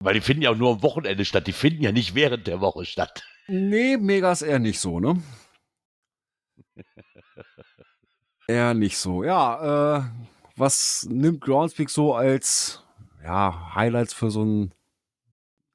Weil 0.00 0.14
die 0.14 0.20
finden 0.20 0.42
ja 0.42 0.50
auch 0.50 0.56
nur 0.56 0.72
am 0.72 0.82
Wochenende 0.82 1.24
statt. 1.24 1.46
Die 1.46 1.52
finden 1.52 1.82
ja 1.82 1.92
nicht 1.92 2.14
während 2.14 2.46
der 2.46 2.60
Woche 2.60 2.84
statt. 2.84 3.24
Nee, 3.48 3.96
Megas 3.96 4.42
eher 4.42 4.58
nicht 4.58 4.80
so, 4.80 5.00
ne? 5.00 5.22
eher 8.48 8.74
nicht 8.74 8.98
so. 8.98 9.24
Ja, 9.24 9.98
äh, 9.98 10.02
was 10.56 11.06
nimmt 11.10 11.40
Groundspeak 11.40 11.90
so 11.90 12.14
als 12.14 12.82
ja, 13.22 13.74
Highlights 13.74 14.12
für 14.12 14.30
so 14.30 14.42
einen 14.42 14.74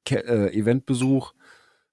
Ke 0.04 0.24
äh, 0.24 0.56
Eventbesuch? 0.56 1.34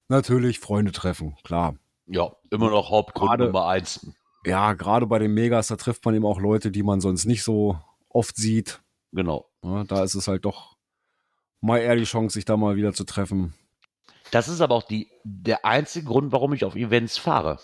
Natürlich 0.10 0.60
Freunde 0.60 0.92
treffen, 0.94 1.36
klar. 1.44 1.76
Ja, 2.06 2.32
immer 2.52 2.70
noch 2.70 2.90
Hauptgrund 2.92 3.30
Gerade- 3.32 3.46
Nummer 3.46 3.68
eins. 3.68 4.08
Ja, 4.48 4.74
gerade 4.74 5.06
bei 5.08 5.20
den 5.20 5.34
Megas, 5.34 5.68
da 5.68 5.76
trifft 5.76 6.06
man 6.06 6.16
eben 6.16 6.26
auch 6.26 6.40
Leute, 6.40 6.72
die 6.72 6.84
man 6.84 7.02
sonst 7.02 7.26
nicht 7.26 7.44
so 7.44 7.78
oft 8.08 8.38
sieht. 8.38 8.82
Genau. 9.12 9.50
Ja, 9.62 9.84
da 9.84 10.04
ist 10.04 10.16
es 10.16 10.30
halt 10.30 10.46
doch 10.46 10.78
mal 11.60 11.80
eher 11.80 11.98
die 11.98 12.06
Chance, 12.06 12.36
sich 12.36 12.46
da 12.46 12.56
mal 12.56 12.78
wieder 12.78 12.94
zu 12.94 13.04
treffen. 13.04 13.54
Das 14.32 14.48
ist 14.48 14.62
aber 14.62 14.76
auch 14.76 14.84
die, 14.84 15.12
der 15.24 15.66
einzige 15.66 16.06
Grund, 16.06 16.32
warum 16.32 16.54
ich 16.54 16.64
auf 16.64 16.76
Events 16.76 17.18
fahre. 17.18 17.60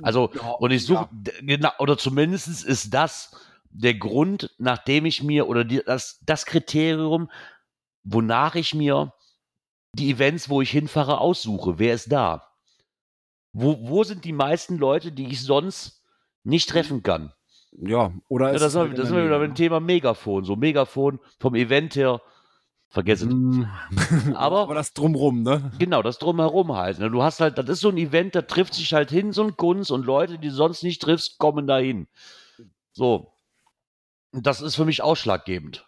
Also, 0.00 0.30
Ja, 0.32 0.50
und 0.50 0.70
ich 0.70 0.86
suche, 0.86 1.08
ja. 1.10 1.40
genau, 1.40 1.70
oder 1.80 1.98
zumindest 1.98 2.64
ist 2.64 2.94
das 2.94 3.36
der 3.70 3.94
Grund, 3.94 4.54
nachdem 4.58 5.06
ich 5.06 5.24
mir, 5.24 5.48
oder 5.48 5.64
die, 5.64 5.82
das, 5.84 6.20
das 6.24 6.46
Kriterium, 6.46 7.30
wonach 8.04 8.54
ich 8.54 8.74
mir 8.74 9.12
die 9.94 10.10
Events, 10.10 10.48
wo 10.48 10.62
ich 10.62 10.70
hinfahre, 10.70 11.18
aussuche. 11.18 11.80
Wer 11.80 11.94
ist 11.94 12.12
da? 12.12 12.47
Wo, 13.52 13.78
wo 13.88 14.04
sind 14.04 14.24
die 14.24 14.32
meisten 14.32 14.76
Leute, 14.78 15.12
die 15.12 15.26
ich 15.28 15.42
sonst 15.42 16.02
nicht 16.44 16.68
treffen 16.68 17.02
kann? 17.02 17.32
Ja, 17.72 18.12
oder 18.28 18.48
Ja, 18.48 18.52
ist 18.54 18.60
das 18.62 18.72
ist 18.72 18.78
halt 18.78 18.98
das 18.98 19.08
der 19.10 19.24
wieder 19.24 19.38
beim 19.38 19.54
Thema 19.54 19.80
Megafon. 19.80 20.44
So 20.44 20.56
Megafon 20.56 21.18
vom 21.38 21.54
Event 21.54 21.96
her, 21.96 22.20
vergiss 22.88 23.22
es. 23.22 23.28
ne? 23.34 23.68
Aber- 24.34 24.60
aber 24.62 24.74
das 24.74 24.92
drumrum, 24.94 25.42
ne? 25.42 25.70
Genau, 25.78 26.02
das 26.02 26.18
drumherum 26.18 26.72
halt. 26.74 26.98
Ne? 26.98 27.10
Du 27.10 27.22
hast 27.22 27.40
halt, 27.40 27.58
das 27.58 27.68
ist 27.68 27.80
so 27.80 27.88
ein 27.90 27.98
Event, 27.98 28.34
da 28.34 28.42
trifft 28.42 28.74
sich 28.74 28.94
halt 28.94 29.10
hin 29.10 29.32
so 29.32 29.42
ein 29.42 29.56
Kunst 29.56 29.90
und 29.90 30.06
Leute, 30.06 30.38
die 30.38 30.48
du 30.48 30.54
sonst 30.54 30.82
nicht 30.82 31.02
triffst, 31.02 31.38
kommen 31.38 31.66
dahin. 31.66 32.08
So. 32.92 33.32
Das 34.32 34.60
ist 34.60 34.74
für 34.76 34.84
mich 34.84 35.02
ausschlaggebend. 35.02 35.86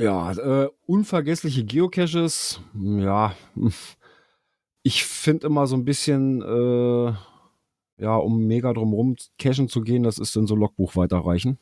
Ja, 0.00 0.30
äh, 0.32 0.68
unvergessliche 0.86 1.64
Geocaches, 1.64 2.60
ja. 2.74 3.34
Ich 4.82 5.04
finde 5.04 5.46
immer 5.46 5.66
so 5.66 5.76
ein 5.76 5.84
bisschen, 5.84 6.42
äh, 6.42 7.12
ja, 7.98 8.16
um 8.16 8.46
mega 8.46 8.72
drumrum 8.72 9.16
cachen 9.38 9.68
zu 9.68 9.80
gehen, 9.82 10.02
das 10.02 10.18
ist 10.18 10.36
dann 10.36 10.46
so 10.46 10.54
Logbuch 10.54 10.96
weiterreichen. 10.96 11.58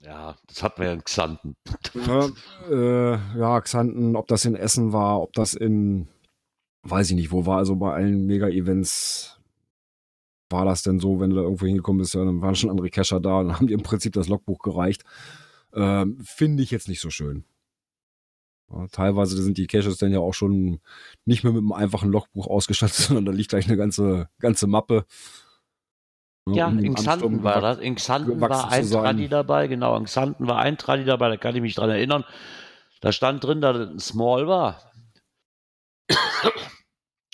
Ja, 0.00 0.36
das 0.46 0.62
hatten 0.62 0.80
wir 0.80 0.88
ja 0.88 0.92
in 0.92 1.04
Xanten. 1.04 1.56
Ja, 1.94 2.28
äh, 2.70 3.38
ja, 3.38 3.60
Xanten, 3.60 4.14
ob 4.14 4.28
das 4.28 4.44
in 4.44 4.54
Essen 4.54 4.92
war, 4.92 5.20
ob 5.20 5.32
das 5.32 5.54
in, 5.54 6.08
weiß 6.82 7.10
ich 7.10 7.16
nicht, 7.16 7.32
wo 7.32 7.46
war, 7.46 7.58
also 7.58 7.76
bei 7.76 7.92
allen 7.92 8.26
Mega-Events 8.26 9.40
war 10.48 10.64
das 10.64 10.82
denn 10.82 11.00
so, 11.00 11.18
wenn 11.18 11.30
du 11.30 11.36
da 11.36 11.42
irgendwo 11.42 11.66
hingekommen 11.66 11.98
bist, 11.98 12.14
ja, 12.14 12.24
dann 12.24 12.40
waren 12.40 12.54
schon 12.54 12.70
andere 12.70 12.90
Cacher 12.90 13.20
da 13.20 13.40
und 13.40 13.54
haben 13.54 13.66
dir 13.66 13.74
im 13.74 13.82
Prinzip 13.82 14.12
das 14.12 14.28
Logbuch 14.28 14.60
gereicht. 14.60 15.02
Ähm, 15.74 16.18
Finde 16.22 16.62
ich 16.62 16.70
jetzt 16.70 16.88
nicht 16.88 17.00
so 17.00 17.10
schön. 17.10 17.44
Ja, 18.72 18.86
teilweise 18.88 19.40
sind 19.40 19.58
die 19.58 19.66
Caches 19.66 19.98
dann 19.98 20.12
ja 20.12 20.18
auch 20.18 20.34
schon 20.34 20.80
nicht 21.24 21.44
mehr 21.44 21.52
mit 21.52 21.60
einem 21.60 21.72
einfachen 21.72 22.10
Logbuch 22.10 22.46
ausgestattet, 22.46 22.96
sondern 22.96 23.26
da 23.26 23.32
liegt 23.32 23.50
gleich 23.50 23.66
eine 23.66 23.76
ganze, 23.76 24.28
ganze 24.38 24.66
Mappe. 24.66 25.04
Ja, 26.48 26.68
um 26.68 26.78
in 26.78 26.94
Xanten 26.94 27.42
war 27.42 27.60
das. 27.60 27.78
In 27.78 27.96
Xanten 27.96 28.40
war 28.40 28.70
ein. 28.70 28.88
Tradi 28.88 29.28
dabei, 29.28 29.66
genau. 29.66 29.96
In 29.96 30.04
Xanten 30.04 30.46
war 30.46 30.58
ein 30.58 30.78
Tradi 30.78 31.04
dabei, 31.04 31.28
da 31.28 31.36
kann 31.36 31.56
ich 31.56 31.62
mich 31.62 31.74
dran 31.74 31.90
erinnern. 31.90 32.24
Da 33.00 33.12
stand 33.12 33.44
drin, 33.44 33.60
dass 33.60 33.76
es 33.76 33.90
ein 33.90 33.98
Small 33.98 34.46
war. 34.46 34.80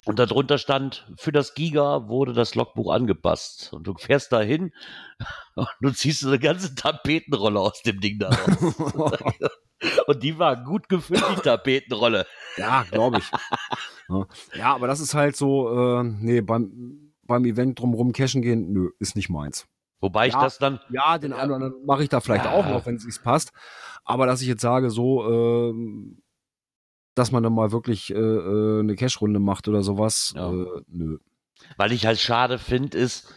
Und 0.05 0.19
darunter 0.19 0.59
stand, 0.59 1.07
für 1.17 1.31
das 1.31 1.55
Giga 1.55 2.09
wurde 2.09 2.33
das 2.33 2.57
Logbuch 2.57 2.93
angepasst. 2.93 3.73
Und 3.73 3.87
du 3.87 3.95
fährst 3.95 4.33
da 4.33 4.41
hin 4.41 4.73
und 5.55 5.69
du 5.81 5.91
ziehst 5.91 6.27
eine 6.27 6.41
ganze 6.41 6.75
Tapetenrolle 6.75 7.61
aus 7.61 7.83
dem 7.83 8.01
Ding 8.01 8.19
da 8.19 8.31
raus. 8.31 8.75
und 10.07 10.23
die 10.23 10.39
war 10.39 10.57
gut 10.63 10.89
gefüllt, 10.89 11.25
die 11.37 11.41
Tapetenrolle. 11.43 12.27
Ja, 12.57 12.85
glaube 12.91 13.19
ich. 13.19 13.31
ja. 14.55 14.75
aber 14.75 14.89
das 14.89 14.99
ist 15.01 15.15
halt 15.15 15.37
so, 15.37 16.01
äh, 16.01 16.03
nee, 16.03 16.41
beim, 16.41 17.13
beim 17.23 17.45
Event 17.45 17.79
drumrum 17.79 18.13
cashen 18.13 18.43
gehen, 18.43 18.73
nö, 18.73 18.91
ist 18.99 19.15
nicht 19.15 19.31
meins. 19.31 19.67
Wobei 20.01 20.27
ich 20.27 20.35
Ja. 20.35 20.41
das 20.43 20.59
dann, 20.59 20.81
Ja, 20.91 21.17
den 21.19 21.33
einen 21.33 21.53
oder 21.53 21.65
anderen 21.65 21.87
mache 21.87 22.03
ich 22.03 22.09
da 22.09 22.21
vielleicht 22.21 22.47
Ja. 22.47 22.51
auch 22.53 22.67
noch, 22.67 22.87
wenn 22.87 22.97
es 22.97 23.05
sich 23.05 23.23
passt. 23.23 23.53
Aber 24.05 24.27
dass 24.27 24.43
ich 24.43 24.49
jetzt 24.49 24.63
sage, 24.63 24.91
so, 24.91 25.25
ähm, 25.31 26.22
dass 27.15 27.33
man 27.33 27.43
dann 27.43 27.55
mal 27.55 27.73
wirklich 27.73 28.11
äh, 28.11 28.15
äh, 28.19 28.81
eine 28.81 28.95
Cash-Runde 28.97 29.41
macht 29.41 29.69
oder 29.69 29.83
sowas, 29.83 30.33
Ja. 30.37 30.51
äh, 30.51 30.67
nö. 30.89 31.19
weil 31.77 31.93
ich 31.93 32.07
halt 32.07 32.19
schade 32.19 32.59
finde, 32.59 32.97
ist, 32.99 33.35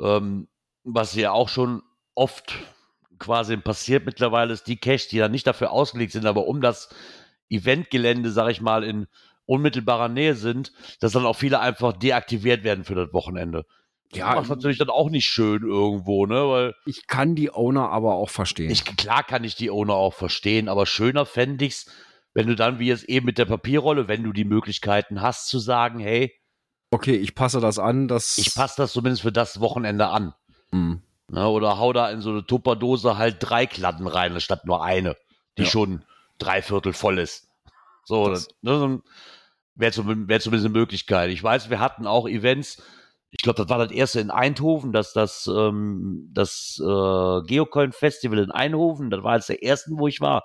ähm, 0.00 0.48
was 0.84 1.14
ja 1.14 1.32
auch 1.32 1.48
schon 1.48 1.82
oft 2.14 2.54
quasi 3.18 3.56
passiert 3.56 4.04
mittlerweile, 4.04 4.52
ist 4.52 4.66
die 4.66 4.76
Cache, 4.76 5.08
die 5.10 5.18
dann 5.18 5.32
nicht 5.32 5.46
dafür 5.46 5.70
ausgelegt 5.70 6.12
sind, 6.12 6.26
aber 6.26 6.46
um 6.46 6.60
das 6.60 6.90
Eventgelände, 7.48 8.30
sag 8.30 8.50
ich 8.50 8.60
mal, 8.60 8.84
in 8.84 9.06
unmittelbarer 9.46 10.08
Nähe 10.08 10.34
sind, 10.34 10.72
dass 11.00 11.12
dann 11.12 11.26
auch 11.26 11.36
viele 11.36 11.60
einfach 11.60 11.92
deaktiviert 11.92 12.64
werden 12.64 12.84
für 12.84 12.94
das 12.94 13.12
Wochenende. 13.12 13.64
Ja, 14.12 14.34
das 14.34 14.48
macht 14.48 14.58
natürlich 14.58 14.78
dann 14.78 14.90
auch 14.90 15.10
nicht 15.10 15.26
schön 15.26 15.62
irgendwo, 15.62 16.24
ne? 16.26 16.48
Weil 16.48 16.74
ich 16.86 17.06
kann 17.06 17.34
die 17.34 17.50
Owner 17.52 17.90
aber 17.90 18.14
auch 18.14 18.30
verstehen. 18.30 18.70
ich, 18.70 18.84
klar 18.84 19.24
kann 19.24 19.44
ich 19.44 19.56
die 19.56 19.70
Owner 19.70 19.94
auch 19.94 20.14
verstehen, 20.14 20.68
aber 20.68 20.86
schöner 20.86 21.26
fände 21.26 21.64
ich's, 21.64 21.90
wenn 22.34 22.46
du 22.48 22.56
dann, 22.56 22.78
wie 22.78 22.90
es 22.90 23.04
eben 23.04 23.26
mit 23.26 23.38
der 23.38 23.44
Papierrolle, 23.46 24.08
wenn 24.08 24.22
du 24.24 24.32
die 24.32 24.44
Möglichkeiten 24.44 25.22
hast, 25.22 25.48
zu 25.48 25.58
sagen, 25.58 26.00
hey, 26.00 26.32
okay, 26.90 27.14
ich 27.16 27.34
passe 27.34 27.60
das 27.60 27.78
an, 27.78 28.08
dass. 28.08 28.38
ich 28.38 28.54
passe 28.54 28.74
das 28.78 28.92
zumindest 28.92 29.22
für 29.22 29.32
das 29.32 29.60
Wochenende 29.60 30.08
an. 30.08 30.34
Hm. 30.70 31.00
Ne, 31.28 31.48
oder 31.48 31.78
hau 31.78 31.92
da 31.92 32.10
in 32.10 32.20
so 32.20 32.30
eine 32.30 32.44
Tupperdose 32.44 33.16
halt 33.16 33.36
drei 33.40 33.66
Kladden 33.66 34.06
rein, 34.06 34.38
statt 34.40 34.66
nur 34.66 34.84
eine, 34.84 35.16
die 35.56 35.62
Ja. 35.62 35.68
schon 35.70 36.04
drei 36.38 36.60
Viertel 36.60 36.92
voll 36.92 37.18
ist. 37.18 37.48
So, 38.04 38.28
Das- 38.28 38.48
das, 38.62 38.98
wäre 39.76 39.92
zum, 39.92 40.28
wär 40.28 40.40
zumindest 40.40 40.66
eine 40.66 40.78
Möglichkeit. 40.78 41.30
Ich 41.30 41.42
weiß, 41.42 41.70
wir 41.70 41.80
hatten 41.80 42.06
auch 42.06 42.28
Events, 42.28 42.82
ich 43.30 43.42
glaube, 43.42 43.56
das 43.56 43.68
war 43.68 43.78
das 43.78 43.90
erste 43.90 44.20
in 44.20 44.30
Eindhoven, 44.30 44.92
dass 44.92 45.12
das, 45.12 45.46
ähm, 45.52 46.30
das 46.32 46.78
äh, 46.80 47.42
Geocoin 47.46 47.92
Festival 47.92 48.38
in 48.38 48.50
Eindhoven, 48.52 49.10
das 49.10 49.22
war 49.22 49.32
eines 49.32 49.46
der 49.46 49.62
ersten, 49.64 49.98
wo 49.98 50.06
ich 50.06 50.20
war. 50.20 50.44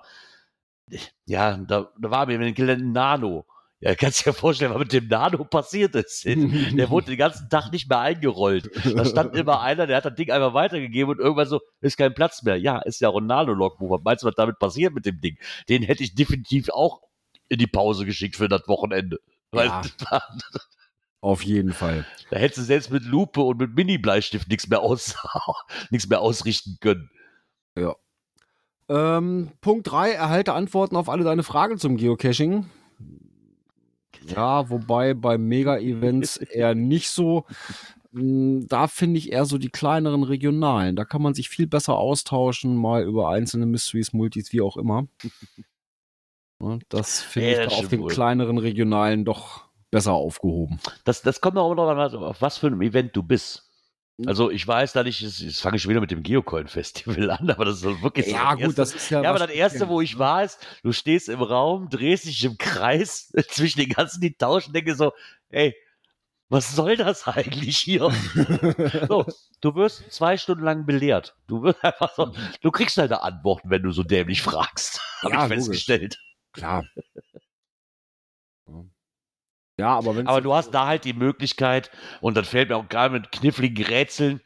Ja, 1.26 1.56
da, 1.56 1.90
da 2.00 2.10
war 2.10 2.26
mir 2.26 2.38
mit 2.38 2.48
dem 2.48 2.54
Gelände 2.54 2.86
Nano. 2.86 3.46
Ja, 3.82 3.94
kannst 3.94 4.20
dir 4.20 4.30
ja 4.30 4.32
vorstellen, 4.34 4.72
was 4.72 4.78
mit 4.78 4.92
dem 4.92 5.08
Nano 5.08 5.44
passiert 5.44 5.94
ist. 5.94 6.24
Der 6.26 6.90
wurde 6.90 7.06
den 7.06 7.16
ganzen 7.16 7.48
Tag 7.48 7.72
nicht 7.72 7.88
mehr 7.88 8.00
eingerollt. 8.00 8.70
Da 8.94 9.04
stand 9.06 9.34
immer 9.34 9.62
einer, 9.62 9.86
der 9.86 9.96
hat 9.96 10.04
das 10.04 10.14
Ding 10.14 10.30
einfach 10.30 10.52
weitergegeben 10.52 11.12
und 11.12 11.18
irgendwann 11.18 11.48
so, 11.48 11.60
ist 11.80 11.96
kein 11.96 12.12
Platz 12.12 12.42
mehr. 12.42 12.56
Ja, 12.56 12.78
ist 12.80 13.00
ja 13.00 13.08
Ronaldo-Logbuch. 13.08 13.90
Was 13.90 14.04
meinst 14.04 14.22
du, 14.22 14.26
was 14.26 14.34
damit 14.34 14.58
passiert 14.58 14.92
mit 14.92 15.06
dem 15.06 15.20
Ding? 15.20 15.38
Den 15.70 15.82
hätte 15.82 16.02
ich 16.02 16.14
definitiv 16.14 16.68
auch 16.68 17.00
in 17.48 17.58
die 17.58 17.66
Pause 17.66 18.04
geschickt 18.04 18.36
für 18.36 18.48
das 18.48 18.68
Wochenende. 18.68 19.18
Ja. 19.54 19.82
Auf 21.22 21.42
jeden 21.42 21.72
Fall. 21.72 22.06
da 22.30 22.38
hättest 22.38 22.58
du 22.58 22.62
selbst 22.62 22.90
mit 22.90 23.04
Lupe 23.04 23.40
und 23.40 23.58
mit 23.58 23.74
Mini-Bleistift 23.74 24.48
nichts 24.48 24.68
mehr, 24.68 24.80
aus, 24.80 25.16
nichts 25.90 26.08
mehr 26.08 26.20
ausrichten 26.20 26.78
können. 26.80 27.10
Ähm, 28.90 29.50
Punkt 29.60 29.90
3, 29.90 30.10
erhalte 30.10 30.52
Antworten 30.52 30.96
auf 30.96 31.08
alle 31.08 31.22
deine 31.22 31.44
Fragen 31.44 31.78
zum 31.78 31.96
Geocaching. 31.96 32.66
Ja, 34.26 34.68
wobei 34.68 35.14
bei 35.14 35.38
Mega-Events 35.38 36.36
eher 36.38 36.74
nicht 36.74 37.10
so. 37.10 37.44
Mm, 38.12 38.66
Da 38.68 38.88
finde 38.88 39.18
ich 39.18 39.32
eher 39.32 39.44
so 39.44 39.58
die 39.58 39.68
kleineren 39.70 40.24
regionalen. 40.24 40.96
Da 40.96 41.04
kann 41.04 41.22
man 41.22 41.34
sich 41.34 41.48
viel 41.48 41.68
besser 41.68 41.96
austauschen, 41.96 42.76
mal 42.76 43.04
über 43.04 43.28
einzelne 43.30 43.66
Mysteries, 43.66 44.12
Multis, 44.12 44.52
wie 44.52 44.60
auch 44.60 44.76
immer. 44.76 45.06
Das 46.88 47.22
finde 47.22 47.52
Ja, 47.52 47.62
ich 47.64 47.68
da 47.70 47.76
auf 47.76 47.88
den 47.88 48.02
wohl. 48.02 48.12
kleineren 48.12 48.58
regionalen 48.58 49.24
doch 49.24 49.64
besser 49.90 50.12
aufgehoben. 50.12 50.78
Das, 51.04 51.22
das 51.22 51.40
kommt 51.40 51.56
auch 51.56 51.72
immer 51.72 51.86
darauf 51.86 52.12
an, 52.14 52.22
auf 52.24 52.42
was 52.42 52.58
für 52.58 52.66
einem 52.66 52.82
Event 52.82 53.16
du 53.16 53.22
bist. 53.22 53.69
Also 54.26 54.50
ich 54.50 54.66
weiß, 54.66 54.92
dass 54.92 55.06
ich, 55.06 55.20
jetzt 55.20 55.60
fange 55.60 55.76
ich 55.76 55.82
schon 55.82 55.90
wieder 55.90 56.00
mit 56.00 56.10
dem 56.10 56.22
Geocoin-Festival 56.22 57.30
an, 57.30 57.50
aber 57.50 57.64
das 57.64 57.76
ist 57.82 58.02
wirklich 58.02 58.26
so 58.26 58.32
Ja, 58.32 58.50
das 58.54 58.58
gut, 58.58 58.60
erste- 58.62 58.74
das 58.82 58.94
ist 58.94 59.10
ja. 59.10 59.22
Ja, 59.22 59.30
aber 59.30 59.38
das 59.38 59.50
erste, 59.50 59.88
wo 59.88 60.00
ich 60.00 60.14
ne? 60.14 60.18
war, 60.18 60.44
ist, 60.44 60.58
du 60.82 60.92
stehst 60.92 61.28
im 61.28 61.40
Raum, 61.42 61.88
drehst 61.88 62.24
dich 62.26 62.44
im 62.44 62.58
Kreis 62.58 63.32
zwischen 63.48 63.80
den 63.80 63.88
ganzen, 63.90 64.20
die 64.20 64.34
tauschen, 64.34 64.72
denke 64.72 64.94
so, 64.94 65.12
ey, 65.48 65.74
was 66.48 66.74
soll 66.74 66.96
das 66.96 67.26
eigentlich 67.28 67.78
hier? 67.78 68.10
so, 69.08 69.24
du 69.60 69.74
wirst 69.76 70.10
zwei 70.12 70.36
Stunden 70.36 70.64
lang 70.64 70.84
belehrt. 70.84 71.36
Du 71.46 71.62
wirst 71.62 71.78
einfach 71.84 72.12
so, 72.14 72.34
du 72.60 72.70
kriegst 72.72 72.98
deine 72.98 73.22
Antworten, 73.22 73.70
wenn 73.70 73.82
du 73.82 73.92
so 73.92 74.02
dämlich 74.02 74.42
fragst. 74.42 75.00
Habe 75.22 75.34
Ja, 75.34 75.44
ich 75.44 75.50
logisch. 75.50 75.64
festgestellt. 75.66 76.18
Klar. 76.52 76.84
Ja, 79.80 79.96
aber 79.96 80.16
wenn 80.16 80.26
Aber 80.26 80.40
du 80.40 80.54
hast 80.54 80.70
da 80.72 80.86
halt 80.86 81.04
die 81.04 81.12
Möglichkeit, 81.12 81.90
und 82.20 82.36
das 82.36 82.48
fällt 82.48 82.68
mir 82.68 82.76
auch 82.76 82.88
gerade 82.88 83.12
mit 83.12 83.32
kniffligen 83.32 83.84
Rätseln, 83.84 84.40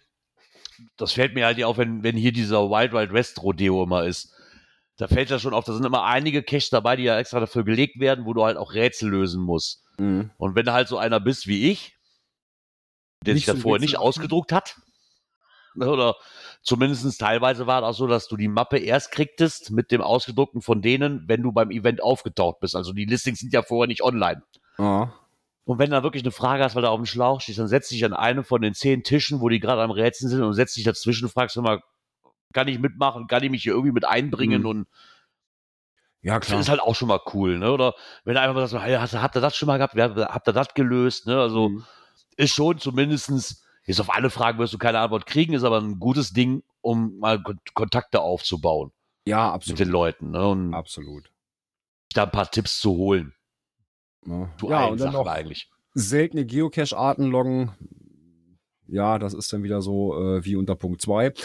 das 0.97 1.13
fällt 1.13 1.35
mir 1.35 1.47
halt 1.47 1.63
auf, 1.63 1.79
wenn, 1.79 2.03
wenn 2.03 2.17
hier 2.17 2.33
dieser 2.33 2.71
Wild 2.71 2.93
Wild 2.93 3.13
West 3.13 3.43
Rodeo 3.43 3.83
immer 3.85 4.05
ist. 4.05 4.33
Da 4.97 5.09
fällt 5.09 5.31
ja 5.31 5.39
schon 5.39 5.55
auf, 5.55 5.65
da 5.65 5.73
sind 5.73 5.85
immer 5.85 6.05
einige 6.05 6.43
Caches 6.43 6.71
dabei, 6.71 6.97
die 6.97 7.05
ja 7.05 7.19
extra 7.19 7.41
dafür 7.41 7.65
gelegt 7.65 7.99
werden, 7.99 8.27
wo 8.27 8.33
du 8.33 8.45
halt 8.45 8.57
auch 8.57 8.75
Rätsel 8.75 9.11
lösen 9.11 9.43
musst. 9.43 9.85
Mhm. 9.99 10.31
Und 10.37 10.55
wenn 10.55 10.67
du 10.67 10.73
halt 10.73 10.89
so 10.89 10.99
einer 10.99 11.21
bist 11.21 11.47
wie 11.47 11.71
ich, 11.71 11.97
der 13.25 13.35
Nicht 13.35 13.43
sich 13.43 13.53
das 13.53 13.57
so 13.57 13.63
vorher 13.63 13.81
nicht 13.81 13.99
ausgedruckt 13.99 14.53
hat, 14.53 14.77
ne, 15.75 15.89
oder 15.89 16.17
zumindest 16.63 17.21
teilweise 17.21 17.67
war 17.67 17.83
es 17.83 17.89
auch 17.89 17.95
so, 17.95 18.07
dass 18.07 18.29
du 18.29 18.37
die 18.37 18.49
Mappe 18.49 18.79
erst 18.79 19.11
kriegtest 19.13 19.71
mit 19.71 19.91
dem 19.91 20.01
Ausgedruckten 20.01 20.63
von 20.63 20.83
denen, 20.83 21.25
wenn 21.27 21.43
du 21.43 21.53
beim 21.53 21.71
Event 21.71 22.03
aufgetaucht 22.03 22.61
bist. 22.61 22.77
Also 22.77 22.93
die 22.93 23.05
Listings 23.05 23.41
sind 23.41 23.53
ja 23.53 23.63
vorher 23.63 23.89
nicht 23.89 24.03
online. 24.03 24.43
Ja. 24.79 25.13
Und 25.65 25.79
wenn 25.79 25.91
du 25.91 25.97
da 25.97 26.03
wirklich 26.03 26.23
eine 26.23 26.31
Frage 26.33 26.63
hast, 26.63 26.75
weil 26.75 26.83
du 26.83 26.91
auf 26.91 26.99
dem 27.01 27.07
Schlauch 27.07 27.41
stehst, 27.41 27.59
dann 27.59 27.69
setz 27.69 27.89
dich 27.89 28.05
an 28.05 28.13
einem 28.13 28.45
von 28.45 28.61
den 28.61 28.75
zehn 28.75 29.03
Tischen, 29.03 29.41
wo 29.41 29.49
die 29.49 29.61
gerade 29.61 29.83
am 29.83 29.91
Rätseln 29.91 30.29
sind 30.31 30.43
und 30.43 30.53
setz 30.53 30.75
dich 30.75 30.85
dazwischen 30.85 31.25
und 31.25 31.31
fragst 31.31 31.57
immer, 31.57 31.81
kann 32.53 32.69
ich 32.69 32.79
mitmachen, 32.79 33.27
kann 33.27 33.43
ich 33.43 33.51
mich 33.51 33.63
hier 33.63 33.73
irgendwie 33.73 33.93
mit 33.93 34.05
einbringen 34.05 34.63
Mhm. 34.63 34.69
und 34.69 34.87
Ja, 36.23 36.39
Das 36.39 36.51
ist 36.53 36.69
halt 36.71 36.81
auch 36.81 36.95
schon 36.95 37.09
mal 37.09 37.21
cool, 37.35 37.59
ne? 37.59 37.71
Oder 37.71 37.95
wenn 38.25 38.35
du 38.35 38.41
einfach 38.41 38.55
mal 38.55 38.67
sagst, 38.67 38.85
hey, 38.87 38.95
hast, 38.97 39.15
habt 39.15 39.37
ihr 39.37 39.43
das 39.43 39.57
schon 39.57 39.67
mal 39.67 39.77
gehabt? 39.77 39.95
Habt 39.95 40.49
ihr 40.49 40.53
das 40.55 40.73
gelöst? 40.75 41.27
Ne? 41.27 41.39
Also 41.39 41.69
Mhm. 41.71 41.85
ist 42.37 42.55
schon 42.55 42.79
zumindestens, 42.79 43.63
jetzt 43.85 44.01
auf 44.01 44.11
alle 44.13 44.31
Fragen 44.31 44.59
wirst 44.59 44.73
du 44.73 44.79
keine 44.79 45.01
Antwort 45.01 45.27
kriegen, 45.27 45.53
ist 45.53 45.65
aber 45.65 45.81
ein 45.81 45.99
gutes 45.99 46.33
Ding, 46.33 46.63
um 46.81 47.19
mal 47.19 47.43
Kon 47.43 47.59
Kontakte 47.75 48.21
aufzubauen 48.21 48.93
Ja, 49.27 49.47
mit 49.47 49.55
absolut. 49.55 49.81
den 49.81 49.89
Leuten, 49.89 50.31
ne? 50.31 50.47
Und 50.49 50.73
Absolut. 50.75 51.31
da 52.15 52.25
ein 52.25 52.31
paar 52.31 52.51
Tipps 52.51 52.81
zu 52.81 52.93
holen. 52.93 53.34
Ne? 54.27 54.51
Zu 54.59 54.71
Ja, 54.71 54.79
allen 54.81 54.93
und 54.93 55.01
dann 55.01 55.13
Sachen 55.13 55.25
noch 55.25 55.31
eigentlich. 55.31 55.71
seltene 55.95 56.45
Geocache-Arten 56.45 57.25
loggen. 57.31 57.73
Ja, 58.87 59.19
das 59.19 59.33
ist 59.35 59.53
dann 59.53 59.63
wieder 59.63 59.81
so 59.83 60.19
äh, 60.21 60.45
wie 60.45 60.57
unter 60.57 60.75
Punkt 60.77 61.01
2. 61.03 61.33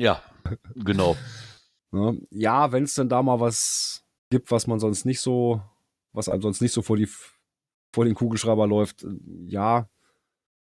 Ja, 0.00 0.22
genau. 0.76 1.16
Ne? 1.90 2.20
Ja, 2.30 2.70
wenn 2.70 2.84
es 2.84 2.94
denn 2.94 3.08
da 3.08 3.20
mal 3.20 3.40
was 3.40 4.04
gibt, 4.30 4.52
was 4.52 4.68
man 4.68 4.78
sonst 4.78 5.04
nicht 5.06 5.20
so, 5.20 5.60
was 6.12 6.28
einem 6.28 6.40
sonst 6.40 6.60
nicht 6.60 6.70
so 6.72 6.82
vor, 6.82 6.96
die, 6.96 7.08
vor 7.92 8.04
den 8.04 8.14
Kugelschreiber 8.14 8.68
läuft, 8.68 9.02
äh, 9.02 9.08
ja. 9.48 9.88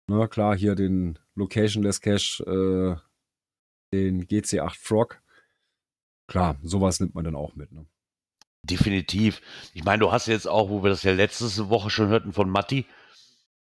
Ne, 0.07 0.27
klar, 0.27 0.57
hier 0.57 0.73
den 0.73 1.19
Locationless 1.35 2.01
Cache, 2.01 2.43
äh, 2.45 2.99
den 3.93 4.25
GC8 4.25 4.75
Frog. 4.79 5.21
Klar, 6.27 6.57
sowas 6.63 6.99
nimmt 6.99 7.13
man 7.13 7.23
dann 7.25 7.35
auch 7.35 7.53
mit. 7.55 7.71
Ne? 7.71 7.85
Definitiv. 8.70 9.41
Ich 9.74 9.84
meine, 9.84 9.99
du 9.99 10.11
hast 10.11 10.28
jetzt 10.28 10.47
auch, 10.47 10.70
wo 10.70 10.84
wir 10.84 10.89
das 10.89 11.03
ja 11.03 11.13
letzte 11.13 11.70
Woche 11.70 11.89
schon 11.89 12.07
hörten 12.09 12.34
von 12.34 12.49
Matti, 12.49 12.86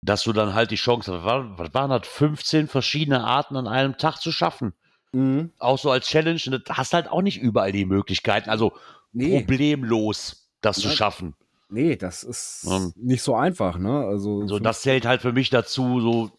dass 0.03 0.23
du 0.25 0.33
dann 0.33 0.55
halt 0.55 0.71
die 0.71 0.77
Chance 0.77 1.23
hast, 1.23 1.59
was 1.59 1.75
waren, 1.75 1.91
das, 1.91 2.07
15 2.07 2.69
verschiedene 2.69 3.25
Arten 3.25 3.57
an 3.57 3.67
einem 3.67 3.97
Tag 3.99 4.17
zu 4.21 4.33
schaffen. 4.33 4.73
Mhm. 5.13 5.53
Auch 5.59 5.79
so 5.79 5.91
als 5.91 6.07
Challenge. 6.09 6.41
Und 6.47 6.69
das 6.69 6.77
hast 6.77 6.93
halt 6.95 7.09
auch 7.09 7.23
nicht 7.23 7.39
überall 7.41 7.73
die 7.73 7.85
Möglichkeiten, 7.87 8.51
also 8.51 8.73
Nee, 9.13 9.41
problemlos 9.41 10.49
das 10.61 10.79
zu 10.79 10.89
Nein. 10.89 10.97
schaffen. 10.97 11.35
nee, 11.71 11.97
das 11.97 12.23
ist 12.23 12.67
Ähm. 12.71 12.93
nicht 12.97 13.23
so 13.23 13.35
einfach. 13.35 13.79
Ne? 13.79 13.91
Also, 14.05 14.47
So, 14.47 14.59
das 14.59 14.83
zählt 14.83 15.07
halt 15.07 15.23
für 15.23 15.33
mich 15.33 15.49
dazu, 15.51 16.01
so, 16.01 16.31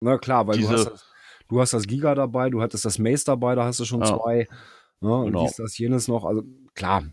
Na 0.00 0.18
klar, 0.18 0.46
weil 0.46 0.58
du 0.60 0.68
hast, 0.68 0.84
das, 0.86 1.04
du 1.48 1.60
hast 1.60 1.72
das 1.72 1.86
Giga 1.86 2.14
dabei, 2.14 2.50
du 2.50 2.62
hattest 2.62 2.84
das 2.84 2.98
Mace 2.98 3.24
dabei, 3.24 3.54
da 3.54 3.64
hast 3.64 3.80
du 3.80 3.84
schon 3.84 4.00
Ja. 4.02 4.16
zwei. 4.18 4.46
Ne? 5.00 5.14
Und 5.14 5.26
Genau. 5.32 5.44
dies, 5.46 5.56
das, 5.56 5.76
jenes 5.78 6.06
noch. 6.08 6.24
Also 6.24 6.42
klar, 6.74 7.04